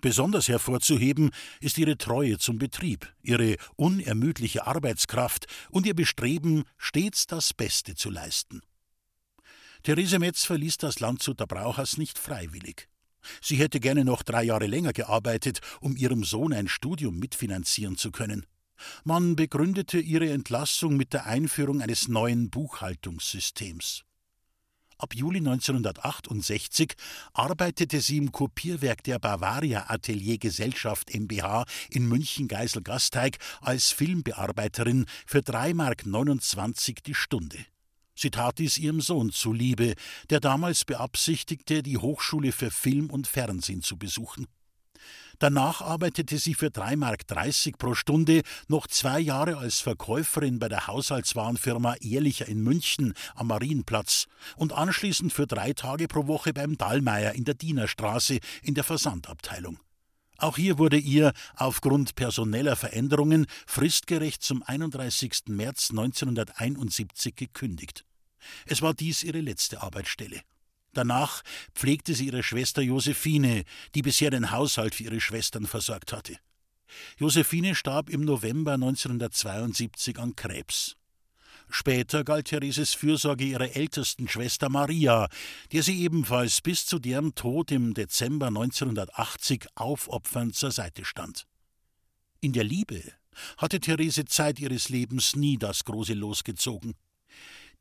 Besonders 0.00 0.48
hervorzuheben 0.48 1.30
ist 1.60 1.76
ihre 1.76 1.98
Treue 1.98 2.38
zum 2.38 2.58
Betrieb, 2.58 3.12
ihre 3.20 3.56
unermüdliche 3.76 4.66
Arbeitskraft 4.66 5.46
und 5.70 5.86
ihr 5.86 5.94
Bestreben, 5.94 6.64
stets 6.76 7.26
das 7.26 7.52
Beste 7.52 7.96
zu 7.96 8.10
leisten. 8.10 8.62
Therese 9.82 10.18
Metz 10.18 10.44
verließ 10.44 10.76
das 10.78 11.00
Landshuter 11.00 11.46
Brauhaus 11.46 11.96
nicht 11.96 12.18
freiwillig. 12.18 12.88
Sie 13.40 13.56
hätte 13.56 13.80
gerne 13.80 14.04
noch 14.04 14.22
drei 14.22 14.44
Jahre 14.44 14.66
länger 14.66 14.92
gearbeitet, 14.92 15.60
um 15.80 15.96
ihrem 15.96 16.24
Sohn 16.24 16.52
ein 16.52 16.68
Studium 16.68 17.18
mitfinanzieren 17.18 17.96
zu 17.96 18.12
können. 18.12 18.46
Man 19.04 19.34
begründete 19.34 19.98
ihre 19.98 20.30
Entlassung 20.30 20.96
mit 20.96 21.12
der 21.12 21.26
Einführung 21.26 21.82
eines 21.82 22.06
neuen 22.06 22.50
Buchhaltungssystems. 22.50 24.04
Ab 24.98 25.14
Juli 25.14 25.38
1968 25.38 26.94
arbeitete 27.32 28.00
sie 28.00 28.16
im 28.16 28.32
Kopierwerk 28.32 29.04
der 29.04 29.20
Bavaria 29.20 29.88
Atelier 29.88 30.38
Gesellschaft 30.38 31.14
MBH 31.14 31.66
in 31.90 32.08
München-Geisel-Gasteig 32.08 33.38
als 33.60 33.92
Filmbearbeiterin 33.92 35.06
für 35.24 35.38
3,29 35.38 35.74
Mark 35.74 37.04
die 37.04 37.14
Stunde. 37.14 37.58
Sie 38.16 38.30
tat 38.30 38.58
dies 38.58 38.78
ihrem 38.78 39.00
Sohn 39.00 39.30
zuliebe, 39.30 39.94
der 40.30 40.40
damals 40.40 40.84
beabsichtigte, 40.84 41.84
die 41.84 41.98
Hochschule 41.98 42.50
für 42.50 42.72
Film 42.72 43.08
und 43.10 43.28
Fernsehen 43.28 43.82
zu 43.82 43.96
besuchen. 43.96 44.48
Danach 45.38 45.82
arbeitete 45.82 46.36
sie 46.36 46.54
für 46.54 46.66
3,30 46.66 46.96
Mark 46.96 47.78
pro 47.78 47.94
Stunde 47.94 48.42
noch 48.66 48.88
zwei 48.88 49.20
Jahre 49.20 49.58
als 49.58 49.80
Verkäuferin 49.80 50.58
bei 50.58 50.68
der 50.68 50.88
Haushaltswarenfirma 50.88 51.94
Ehrlicher 52.00 52.48
in 52.48 52.60
München 52.60 53.14
am 53.36 53.48
Marienplatz 53.48 54.26
und 54.56 54.72
anschließend 54.72 55.32
für 55.32 55.46
drei 55.46 55.74
Tage 55.74 56.08
pro 56.08 56.26
Woche 56.26 56.52
beim 56.52 56.76
Dallmeier 56.76 57.34
in 57.34 57.44
der 57.44 57.54
Dienerstraße 57.54 58.38
in 58.62 58.74
der 58.74 58.82
Versandabteilung. 58.82 59.78
Auch 60.38 60.56
hier 60.56 60.78
wurde 60.78 60.98
ihr 60.98 61.32
aufgrund 61.54 62.16
personeller 62.16 62.74
Veränderungen 62.74 63.46
fristgerecht 63.66 64.42
zum 64.42 64.64
31. 64.64 65.42
März 65.48 65.90
1971 65.90 67.36
gekündigt. 67.36 68.04
Es 68.66 68.82
war 68.82 68.94
dies 68.94 69.22
ihre 69.22 69.40
letzte 69.40 69.82
Arbeitsstelle. 69.82 70.40
Danach 70.98 71.42
pflegte 71.76 72.12
sie 72.12 72.26
ihre 72.26 72.42
Schwester 72.42 72.82
Josephine, 72.82 73.62
die 73.94 74.02
bisher 74.02 74.30
den 74.30 74.50
Haushalt 74.50 74.96
für 74.96 75.04
ihre 75.04 75.20
Schwestern 75.20 75.64
versorgt 75.64 76.12
hatte. 76.12 76.36
Josephine 77.18 77.76
starb 77.76 78.10
im 78.10 78.22
November 78.22 78.72
1972 78.72 80.18
an 80.18 80.34
Krebs. 80.34 80.96
Später 81.70 82.24
galt 82.24 82.48
Thereses 82.48 82.94
Fürsorge 82.94 83.44
ihrer 83.44 83.76
ältesten 83.76 84.26
Schwester 84.26 84.70
Maria, 84.70 85.28
der 85.70 85.84
sie 85.84 86.02
ebenfalls 86.02 86.62
bis 86.62 86.84
zu 86.84 86.98
deren 86.98 87.36
Tod 87.36 87.70
im 87.70 87.94
Dezember 87.94 88.48
1980 88.48 89.66
aufopfernd 89.76 90.56
zur 90.56 90.72
Seite 90.72 91.04
stand. 91.04 91.46
In 92.40 92.52
der 92.52 92.64
Liebe 92.64 93.04
hatte 93.56 93.78
Therese 93.78 94.24
Zeit 94.24 94.58
ihres 94.58 94.88
Lebens 94.88 95.36
nie 95.36 95.58
das 95.58 95.84
große 95.84 96.14
Los 96.14 96.42
gezogen. 96.42 96.96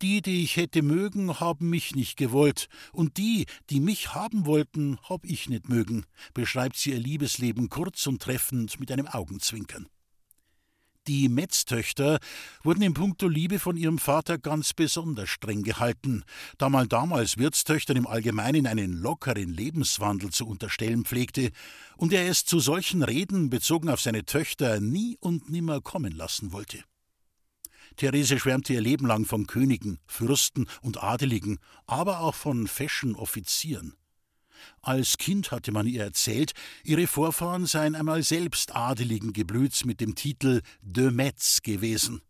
Die, 0.02 0.22
die 0.22 0.44
ich 0.44 0.58
hätte 0.58 0.84
mögen, 0.84 1.40
haben 1.40 1.70
mich 1.70 1.96
nicht 1.96 2.18
gewollt, 2.18 2.68
und 2.92 3.18
die, 3.18 3.48
die 3.72 3.80
mich 3.80 4.14
haben 4.14 4.46
wollten, 4.46 5.00
hab 5.10 5.26
ich 5.26 5.50
nicht 5.50 5.70
mögen, 5.70 6.06
beschreibt 6.36 6.76
sie 6.76 6.92
ihr 6.92 7.00
Liebesleben 7.00 7.70
kurz 7.70 8.06
und 8.06 8.22
treffend 8.22 8.80
mit 8.80 8.92
einem 8.92 9.08
Augenzwinkern. 9.08 9.88
Die 11.08 11.30
Metztöchter 11.30 12.20
wurden 12.64 12.82
in 12.82 12.94
puncto 12.94 13.30
Liebe 13.30 13.60
von 13.60 13.78
ihrem 13.78 13.98
Vater 13.98 14.38
ganz 14.38 14.74
besonders 14.74 15.30
streng 15.30 15.64
gehalten, 15.64 16.24
da 16.58 16.68
man 16.68 16.90
damals 16.90 17.38
Wirtstöchtern 17.38 17.96
im 17.96 18.08
Allgemeinen 18.08 18.68
einen 18.68 18.92
lockeren 18.92 19.54
Lebenswandel 19.54 20.32
zu 20.32 20.46
unterstellen 20.46 21.06
pflegte 21.06 21.52
und 21.96 22.12
er 22.12 22.28
es 22.28 22.44
zu 22.44 22.60
solchen 22.60 23.04
Reden 23.04 23.50
bezogen 23.50 23.90
auf 23.90 24.02
seine 24.02 24.26
Töchter 24.26 24.82
nie 24.82 25.18
und 25.22 25.50
nimmer 25.50 25.80
kommen 25.80 26.12
lassen 26.12 26.52
wollte. 26.52 26.84
Therese 27.98 28.40
schwärmte 28.40 28.74
ihr 28.74 28.82
Leben 28.82 29.08
lang 29.08 29.26
von 29.26 29.48
Königen, 29.48 30.00
Fürsten 30.06 30.68
und 30.82 31.04
Adeligen, 31.04 31.60
aber 31.88 32.20
auch 32.20 32.36
von 32.36 32.68
Fashion-Offizieren. 32.68 33.96
Als 34.82 35.18
Kind 35.18 35.52
hatte 35.52 35.72
man 35.72 35.88
ihr 35.88 36.04
erzählt, 36.04 36.54
ihre 36.84 37.08
Vorfahren 37.08 37.66
seien 37.66 37.96
einmal 37.96 38.24
selbst 38.24 38.76
adeligen 38.76 39.34
Geblüts 39.34 39.84
mit 39.84 40.00
dem 40.00 40.16
Titel 40.16 40.62
de 40.82 41.12
Metz 41.12 41.62
gewesen. 41.64 42.22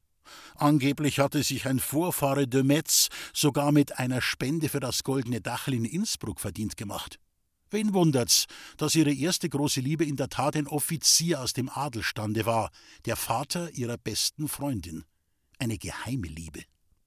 Angeblich 0.56 1.20
hatte 1.20 1.44
sich 1.44 1.68
ein 1.68 1.80
Vorfahre 1.80 2.48
de 2.48 2.64
Metz 2.64 3.10
sogar 3.34 3.72
mit 3.72 4.00
einer 4.00 4.22
Spende 4.22 4.70
für 4.70 4.80
das 4.80 5.04
Goldene 5.04 5.42
Dachel 5.42 5.74
in 5.74 5.86
Innsbruck 5.86 6.40
verdient 6.40 6.78
gemacht. 6.78 7.20
Wen 7.70 7.94
wundert's, 7.94 8.46
dass 8.78 8.96
ihre 8.96 9.14
erste 9.14 9.50
große 9.50 9.82
Liebe 9.82 10.06
in 10.06 10.16
der 10.16 10.30
Tat 10.30 10.56
ein 10.56 10.68
Offizier 10.68 11.42
aus 11.42 11.52
dem 11.52 11.70
Adelstande 11.70 12.46
war, 12.46 12.72
der 13.06 13.18
Vater 13.18 13.72
ihrer 13.72 13.98
besten 13.98 14.48
Freundin 14.48 15.04
eine 15.60 15.78
geheime 15.78 16.28
Liebe. 16.28 16.64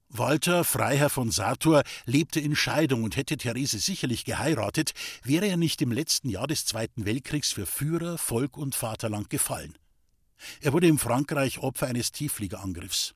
Walter, 0.09 0.65
Freiherr 0.65 1.09
von 1.09 1.31
Sator, 1.31 1.83
lebte 2.05 2.41
in 2.41 2.55
Scheidung 2.55 3.03
und 3.03 3.15
hätte 3.15 3.37
Therese 3.37 3.79
sicherlich 3.79 4.25
geheiratet, 4.25 4.93
wäre 5.23 5.47
er 5.47 5.55
nicht 5.55 5.81
im 5.81 5.91
letzten 5.91 6.29
Jahr 6.29 6.47
des 6.47 6.65
Zweiten 6.65 7.05
Weltkriegs 7.05 7.53
für 7.53 7.65
Führer, 7.65 8.17
Volk 8.17 8.57
und 8.57 8.75
Vaterland 8.75 9.29
gefallen. 9.29 9.77
Er 10.59 10.73
wurde 10.73 10.87
in 10.87 10.97
Frankreich 10.97 11.59
Opfer 11.59 11.87
eines 11.87 12.11
Tieffliegerangriffs. 12.11 13.15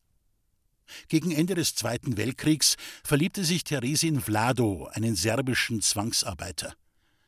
Gegen 1.10 1.32
Ende 1.32 1.56
des 1.56 1.76
Zweiten 1.76 2.16
Weltkriegs 2.16 2.78
verliebte 3.04 3.44
sich 3.44 3.64
Therese 3.64 4.08
in 4.08 4.22
Vlado, 4.22 4.88
einen 4.94 5.16
serbischen 5.16 5.82
Zwangsarbeiter. 5.82 6.76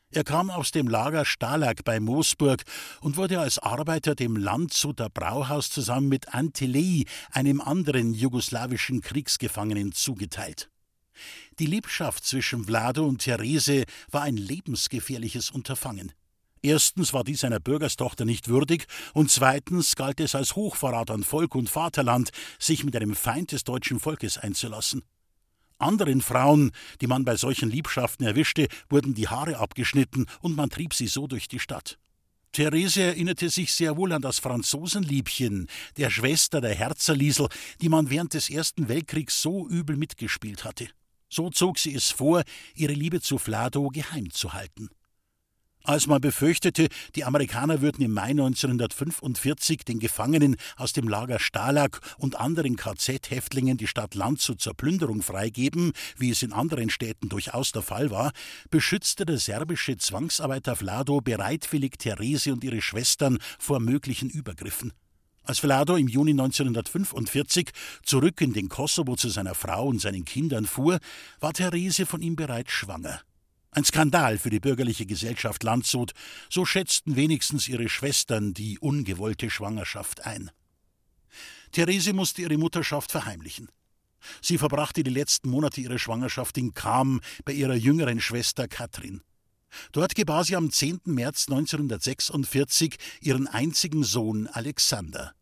Er 0.10 0.24
kam 0.24 0.50
aus 0.50 0.72
dem 0.72 0.88
Lager 0.88 1.26
Stalag 1.26 1.84
bei 1.84 2.00
Moosburg 2.00 2.64
und 3.02 3.18
wurde 3.18 3.42
als 3.42 3.60
Arbeiter 3.60 4.16
dem 4.16 4.38
Landshuter 4.38 5.10
Brauhaus 5.10 5.70
zusammen 5.70 6.08
mit 6.08 6.34
Antilei, 6.34 7.04
einem 7.32 7.60
anderen 7.60 8.14
jugoslawischen 8.14 9.02
Kriegsgefangenen, 9.02 9.92
zugeteilt. 9.92 10.70
Die 11.60 11.66
Liebschaft 11.66 12.26
zwischen 12.26 12.66
Vlado 12.66 13.06
und 13.06 13.20
Therese 13.20 13.84
war 14.10 14.22
ein 14.22 14.38
lebensgefährliches 14.38 15.50
Unterfangen. 15.50 16.14
Erstens 16.62 17.14
war 17.14 17.24
dies 17.24 17.44
einer 17.44 17.60
Bürgerstochter 17.60 18.24
nicht 18.24 18.48
würdig, 18.48 18.88
und 19.14 19.30
zweitens 19.30 19.96
galt 19.96 20.20
es 20.22 20.36
als 20.36 20.56
Hochverrat 20.56 21.12
an 21.12 21.24
Volk 21.24 21.54
und 21.56 21.70
Vaterland, 21.70 22.32
sich 22.60 22.84
mit 22.84 22.96
einem 22.96 23.16
Feind 23.16 23.52
des 23.52 23.64
deutschen 23.64 24.00
Volkes 24.00 24.38
einzulassen. 24.38 25.04
Anderen 25.80 26.22
Frauen, 26.22 26.72
die 27.02 27.08
man 27.08 27.24
bei 27.24 27.36
solchen 27.36 27.70
Liebschaften 27.70 28.26
erwischte, 28.26 28.68
wurden 28.90 29.14
die 29.14 29.28
Haare 29.28 29.58
abgeschnitten 29.58 30.26
und 30.42 30.56
man 30.56 30.70
trieb 30.70 30.94
sie 30.94 31.08
so 31.08 31.28
durch 31.28 31.48
die 31.48 31.60
Stadt. 31.60 31.98
Therese 32.52 33.04
erinnerte 33.04 33.50
sich 33.50 33.74
sehr 33.74 33.98
wohl 33.98 34.14
an 34.14 34.22
das 34.22 34.40
Franzosenliebchen, 34.40 35.68
der 35.98 36.10
Schwester 36.10 36.62
der 36.62 36.74
Herzerliesel, 36.74 37.50
die 37.82 37.90
man 37.90 38.10
während 38.10 38.34
des 38.34 38.50
Ersten 38.50 38.88
Weltkriegs 38.88 39.42
so 39.42 39.68
übel 39.68 39.96
mitgespielt 39.96 40.64
hatte. 40.64 40.90
So 41.30 41.50
zog 41.50 41.78
sie 41.78 41.94
es 41.94 42.10
vor, 42.10 42.44
ihre 42.74 42.94
Liebe 42.94 43.22
zu 43.22 43.38
Flado 43.38 43.90
geheim 43.90 44.32
zu 44.32 44.54
halten. 44.54 44.90
Als 45.88 46.06
man 46.06 46.20
befürchtete, 46.20 46.90
die 47.16 47.24
Amerikaner 47.24 47.80
würden 47.80 48.04
im 48.04 48.12
Mai 48.12 48.32
1945 48.32 49.86
den 49.86 50.00
Gefangenen 50.00 50.58
aus 50.76 50.92
dem 50.92 51.08
Lager 51.08 51.40
Stalag 51.40 52.02
und 52.18 52.36
anderen 52.36 52.76
KZ-Häftlingen 52.76 53.78
die 53.78 53.88
Stadt 53.88 54.14
Landshut 54.14 54.60
zur 54.60 54.74
Plünderung 54.74 55.22
freigeben, 55.22 55.94
wie 56.18 56.32
es 56.32 56.44
in 56.44 56.52
anderen 56.52 56.90
Städten 56.90 57.30
durchaus 57.30 57.72
der 57.72 57.84
Fall 57.84 58.12
war, 58.12 58.34
beschützte 58.70 59.26
der 59.26 59.38
serbische 59.38 59.96
Zwangsarbeiter 59.96 60.76
Vlado 60.76 61.22
bereitwillig 61.22 61.98
Therese 61.98 62.52
und 62.52 62.66
ihre 62.66 62.82
Schwestern 62.82 63.38
vor 63.58 63.80
möglichen 63.80 64.30
Übergriffen. 64.30 64.92
Als 65.44 65.60
Vlado 65.60 65.96
im 65.96 66.10
Juni 66.10 66.32
1945 66.32 67.72
zurück 68.04 68.42
in 68.42 68.52
den 68.52 68.68
Kosovo 68.68 69.16
zu 69.16 69.30
seiner 69.30 69.56
Frau 69.56 69.88
und 69.88 70.02
seinen 70.02 70.26
Kindern 70.26 70.66
fuhr, 70.66 71.00
war 71.40 71.54
Therese 71.54 72.06
von 72.06 72.22
ihm 72.22 72.36
bereits 72.36 72.74
schwanger. 72.74 73.22
Ein 73.78 73.86
Skandal 73.86 74.40
für 74.40 74.50
die 74.50 74.60
bürgerliche 74.60 75.06
Gesellschaft 75.06 75.62
Landshut, 75.62 76.14
so 76.50 76.66
schätzten 76.66 77.16
wenigstens 77.16 77.68
ihre 77.68 77.90
Schwestern 77.90 78.56
die 78.56 78.80
ungewollte 78.80 79.52
Schwangerschaft 79.52 80.26
ein. 80.26 80.50
Therese 81.72 82.14
musste 82.14 82.42
ihre 82.42 82.58
Mutterschaft 82.58 83.12
verheimlichen. 83.12 83.70
Sie 84.42 84.58
verbrachte 84.58 85.04
die 85.04 85.12
letzten 85.12 85.52
Monate 85.52 85.80
ihrer 85.80 86.00
Schwangerschaft 86.00 86.58
in 86.58 86.74
Kam 86.74 87.22
bei 87.46 87.54
ihrer 87.54 87.76
jüngeren 87.76 88.20
Schwester 88.20 88.68
Katrin. 88.68 89.22
Dort 89.92 90.16
gebar 90.16 90.44
sie 90.44 90.56
am 90.56 90.72
10. 90.72 91.02
März 91.06 91.46
1946 91.48 92.96
ihren 93.22 93.46
einzigen 93.46 94.04
Sohn 94.04 94.48
Alexander. 94.48 95.36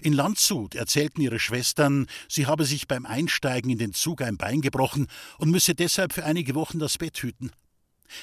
In 0.00 0.12
Landshut 0.12 0.74
erzählten 0.74 1.20
ihre 1.20 1.38
Schwestern, 1.38 2.06
sie 2.28 2.46
habe 2.46 2.64
sich 2.64 2.88
beim 2.88 3.06
Einsteigen 3.06 3.70
in 3.70 3.78
den 3.78 3.92
Zug 3.92 4.22
ein 4.22 4.36
Bein 4.36 4.60
gebrochen 4.60 5.08
und 5.38 5.50
müsse 5.50 5.74
deshalb 5.74 6.12
für 6.12 6.24
einige 6.24 6.54
Wochen 6.54 6.78
das 6.78 6.98
Bett 6.98 7.18
hüten. 7.18 7.52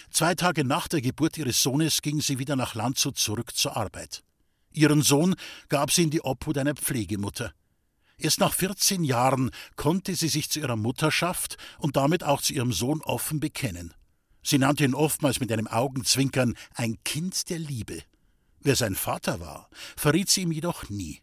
Zwei 0.09 0.35
Tage 0.35 0.63
nach 0.63 0.87
der 0.87 1.01
Geburt 1.01 1.37
ihres 1.37 1.61
Sohnes 1.61 2.01
ging 2.01 2.21
sie 2.21 2.39
wieder 2.39 2.55
nach 2.55 2.75
Landshut 2.75 3.17
zurück 3.17 3.55
zur 3.55 3.75
Arbeit. 3.75 4.23
Ihren 4.73 5.01
Sohn 5.01 5.35
gab 5.69 5.91
sie 5.91 6.03
in 6.03 6.11
die 6.11 6.21
Obhut 6.21 6.57
einer 6.57 6.75
Pflegemutter. 6.75 7.53
Erst 8.17 8.39
nach 8.39 8.53
14 8.53 9.03
Jahren 9.03 9.49
konnte 9.75 10.15
sie 10.15 10.27
sich 10.27 10.49
zu 10.49 10.59
ihrer 10.59 10.75
Mutterschaft 10.75 11.57
und 11.79 11.95
damit 11.97 12.23
auch 12.23 12.41
zu 12.41 12.53
ihrem 12.53 12.71
Sohn 12.71 13.01
offen 13.01 13.39
bekennen. 13.39 13.93
Sie 14.43 14.57
nannte 14.57 14.83
ihn 14.83 14.93
oftmals 14.93 15.39
mit 15.39 15.51
einem 15.51 15.67
Augenzwinkern 15.67 16.55
ein 16.75 16.97
Kind 17.03 17.49
der 17.49 17.59
Liebe. 17.59 18.03
Wer 18.59 18.75
sein 18.75 18.95
Vater 18.95 19.39
war, 19.39 19.69
verriet 19.97 20.29
sie 20.29 20.41
ihm 20.41 20.51
jedoch 20.51 20.89
nie. 20.89 21.21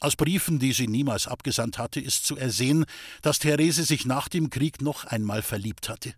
Aus 0.00 0.14
Briefen, 0.14 0.58
die 0.58 0.72
sie 0.72 0.86
niemals 0.86 1.26
abgesandt 1.26 1.78
hatte, 1.78 2.00
ist 2.00 2.24
zu 2.24 2.36
ersehen, 2.36 2.84
dass 3.22 3.40
Therese 3.40 3.84
sich 3.84 4.06
nach 4.06 4.28
dem 4.28 4.50
Krieg 4.50 4.80
noch 4.80 5.04
einmal 5.04 5.42
verliebt 5.42 5.88
hatte. 5.88 6.14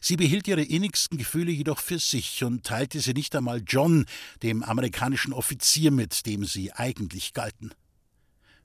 Sie 0.00 0.16
behielt 0.16 0.48
ihre 0.48 0.62
innigsten 0.62 1.18
Gefühle 1.18 1.52
jedoch 1.52 1.78
für 1.78 1.98
sich 1.98 2.42
und 2.44 2.64
teilte 2.64 3.00
sie 3.00 3.14
nicht 3.14 3.34
einmal 3.36 3.62
John, 3.66 4.06
dem 4.42 4.62
amerikanischen 4.62 5.32
Offizier, 5.32 5.90
mit 5.90 6.26
dem 6.26 6.44
sie 6.44 6.72
eigentlich 6.72 7.32
galten. 7.32 7.72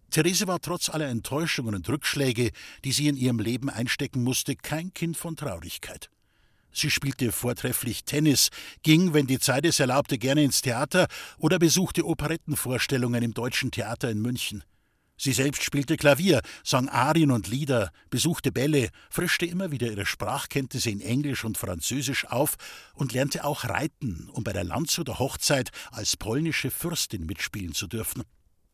Therese 0.09 0.47
war 0.47 0.59
trotz 0.59 0.89
aller 0.89 1.07
Enttäuschungen 1.07 1.75
und 1.75 1.87
Rückschläge, 1.89 2.51
die 2.83 2.91
sie 2.91 3.07
in 3.07 3.15
ihrem 3.15 3.39
Leben 3.39 3.69
einstecken 3.69 4.23
musste, 4.23 4.55
kein 4.55 4.93
Kind 4.93 5.17
von 5.17 5.35
Traurigkeit. 5.35 6.09
Sie 6.73 6.89
spielte 6.89 7.31
vortrefflich 7.31 8.03
Tennis, 8.03 8.49
ging, 8.81 9.13
wenn 9.13 9.27
die 9.27 9.39
Zeit 9.39 9.65
es 9.65 9.79
erlaubte, 9.79 10.17
gerne 10.17 10.43
ins 10.43 10.61
Theater 10.61 11.07
oder 11.37 11.59
besuchte 11.59 12.05
Operettenvorstellungen 12.05 13.23
im 13.23 13.33
Deutschen 13.33 13.69
Theater 13.69 14.09
in 14.09 14.21
München. 14.21 14.63
Sie 15.15 15.31
selbst 15.31 15.63
spielte 15.63 15.95
Klavier, 15.95 16.41
sang 16.63 16.89
Arien 16.89 17.29
und 17.29 17.47
Lieder, 17.47 17.91
besuchte 18.09 18.51
Bälle, 18.51 18.89
frischte 19.11 19.45
immer 19.45 19.71
wieder 19.71 19.87
ihre 19.87 20.07
Sprachkenntnisse 20.07 20.89
in 20.89 21.01
Englisch 21.01 21.45
und 21.45 21.57
Französisch 21.57 22.25
auf 22.25 22.55
und 22.95 23.13
lernte 23.13 23.45
auch 23.45 23.65
reiten, 23.65 24.27
um 24.33 24.43
bei 24.43 24.51
der 24.51 24.63
Landshuter 24.63 25.19
Hochzeit 25.19 25.69
als 25.91 26.17
polnische 26.17 26.71
Fürstin 26.71 27.27
mitspielen 27.27 27.73
zu 27.73 27.87
dürfen. 27.87 28.23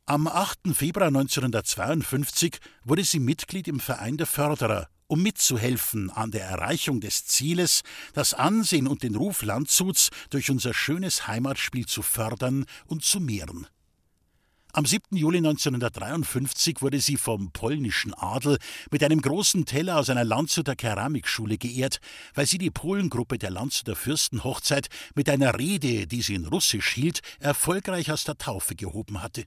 Am 0.06 0.28
8. 0.28 0.60
Februar 0.74 1.10
1952 1.10 2.58
wurde 2.84 3.04
sie 3.04 3.20
Mitglied 3.20 3.68
im 3.68 3.82
Verein 3.82 4.18
der 4.18 4.26
Förderer 4.26 4.88
um 5.10 5.24
mitzuhelfen 5.24 6.10
an 6.12 6.32
der 6.32 6.46
Erreichung 6.46 7.02
des 7.02 7.26
Zieles, 7.26 7.82
das 8.14 8.34
Ansehen 8.34 8.88
und 8.88 9.04
den 9.04 9.16
Ruf 9.16 9.42
Landshuts 9.42 10.10
durch 10.30 10.52
unser 10.52 10.74
schönes 10.74 11.28
Heimatspiel 11.28 11.88
zu 11.88 12.04
fördern 12.04 12.66
und 12.86 13.04
zu 13.04 13.20
mehren. 13.20 13.68
Am 14.72 14.86
7. 14.86 15.18
Juli 15.18 15.40
1953 15.40 16.84
wurde 16.84 17.00
sie 17.00 17.18
vom 17.18 17.52
polnischen 17.52 18.14
Adel 18.14 18.60
mit 18.92 19.04
einem 19.04 19.20
großen 19.20 19.66
Teller 19.66 19.98
aus 19.98 20.12
einer 20.12 20.24
Landshuter 20.24 20.76
Keramikschule 20.76 21.58
geehrt, 21.58 22.00
weil 22.36 22.46
sie 22.46 22.60
die 22.60 22.70
Polengruppe 22.70 23.40
der 23.40 23.50
Landshuter 23.50 23.96
Fürstenhochzeit 23.96 24.90
mit 25.16 25.28
einer 25.28 25.58
Rede, 25.58 26.06
die 26.06 26.22
sie 26.22 26.36
in 26.36 26.46
Russisch 26.46 26.94
hielt, 26.94 27.22
erfolgreich 27.40 28.12
aus 28.12 28.26
der 28.26 28.38
Taufe 28.38 28.76
gehoben 28.76 29.24
hatte. 29.24 29.46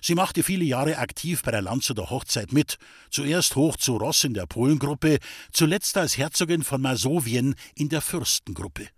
Sie 0.00 0.14
machte 0.14 0.42
viele 0.42 0.64
Jahre 0.64 0.98
aktiv 0.98 1.42
bei 1.42 1.50
der 1.50 1.62
Landshuter 1.62 2.10
Hochzeit 2.10 2.52
mit, 2.52 2.76
zuerst 3.10 3.56
hoch 3.56 3.76
zu 3.76 3.96
Ross 3.96 4.24
in 4.24 4.34
der 4.34 4.46
Polengruppe, 4.46 5.18
zuletzt 5.52 5.96
als 5.96 6.16
Herzogin 6.18 6.62
von 6.62 6.80
Masowien 6.80 7.54
in 7.74 7.88
der 7.88 8.00
Fürstengruppe. 8.00 8.88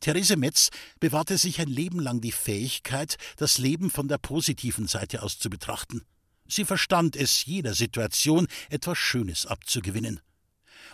Therese 0.00 0.36
Metz 0.36 0.70
bewahrte 0.98 1.36
sich 1.36 1.60
ein 1.60 1.68
Leben 1.68 2.00
lang 2.00 2.20
die 2.20 2.32
Fähigkeit, 2.32 3.16
das 3.36 3.58
Leben 3.58 3.90
von 3.90 4.08
der 4.08 4.18
positiven 4.18 4.86
Seite 4.86 5.22
aus 5.22 5.38
zu 5.38 5.50
betrachten. 5.50 6.02
Sie 6.48 6.64
verstand 6.64 7.16
es, 7.16 7.44
jeder 7.44 7.74
Situation 7.74 8.48
etwas 8.70 8.98
Schönes 8.98 9.46
abzugewinnen. 9.46 10.20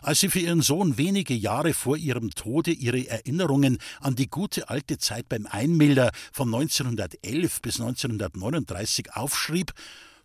Als 0.03 0.20
sie 0.20 0.28
für 0.28 0.40
ihren 0.40 0.62
Sohn 0.62 0.99
wenige 0.99 1.34
Jahre 1.34 1.74
vor 1.74 1.97
ihrem 1.97 2.30
Tode 2.30 2.72
ihre 2.72 3.07
Erinnerungen 3.09 3.78
an 4.01 4.14
die 4.14 4.28
gute 4.28 4.68
alte 4.68 4.99
Zeit 4.99 5.28
beim 5.28 5.47
Einmilder 5.47 6.12
von 6.32 6.55
1911 6.55 7.62
bis 7.62 7.80
1939 7.80 9.14
aufschrieb, 9.14 9.72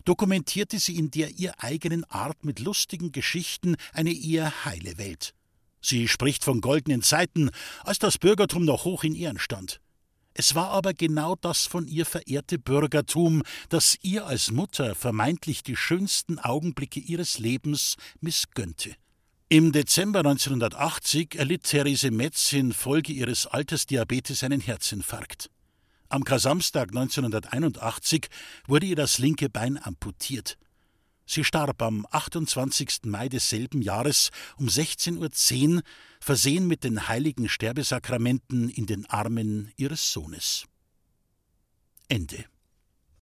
dokumentierte 0.04 0.78
sie 0.78 0.96
in 0.96 1.10
der 1.10 1.30
ihr 1.30 1.54
eigenen 1.58 2.04
Art 2.04 2.44
mit 2.44 2.60
lustigen 2.60 3.12
Geschichten 3.12 3.76
eine 3.92 4.12
eher 4.12 4.64
heile 4.64 4.98
Welt. 4.98 5.34
Sie 5.80 6.06
spricht 6.06 6.44
von 6.44 6.60
goldenen 6.60 7.02
Zeiten, 7.02 7.50
als 7.82 7.98
das 7.98 8.18
Bürgertum 8.18 8.64
noch 8.64 8.84
hoch 8.84 9.04
in 9.04 9.14
Ehren 9.14 9.38
stand. 9.38 9.80
Es 10.34 10.54
war 10.54 10.70
aber 10.70 10.94
genau 10.94 11.36
das 11.36 11.66
von 11.66 11.86
ihr 11.86 12.06
verehrte 12.06 12.58
Bürgertum, 12.58 13.42
das 13.68 13.98
ihr 14.00 14.26
als 14.26 14.50
Mutter 14.50 14.94
vermeintlich 14.94 15.62
die 15.62 15.76
schönsten 15.76 16.38
Augenblicke 16.38 17.00
ihres 17.00 17.38
Lebens 17.38 17.96
missgönnte. 18.20 18.94
Im 19.52 19.70
Dezember 19.70 20.20
1980 20.20 21.34
erlitt 21.34 21.64
Therese 21.64 22.10
Metz 22.10 22.54
infolge 22.54 23.12
ihres 23.12 23.46
Altersdiabetes 23.46 24.44
einen 24.44 24.62
Herzinfarkt. 24.62 25.50
Am 26.08 26.24
Kasamstag 26.24 26.88
1981 26.88 28.28
wurde 28.66 28.86
ihr 28.86 28.96
das 28.96 29.18
linke 29.18 29.50
Bein 29.50 29.76
amputiert. 29.76 30.56
Sie 31.26 31.44
starb 31.44 31.82
am 31.82 32.06
28. 32.10 33.00
Mai 33.04 33.28
desselben 33.28 33.82
Jahres 33.82 34.30
um 34.56 34.68
16.10 34.68 35.74
Uhr, 35.76 35.82
versehen 36.18 36.66
mit 36.66 36.82
den 36.82 37.08
heiligen 37.08 37.50
Sterbesakramenten 37.50 38.70
in 38.70 38.86
den 38.86 39.04
Armen 39.04 39.70
ihres 39.76 40.14
Sohnes. 40.14 40.64
Ende. 42.08 42.46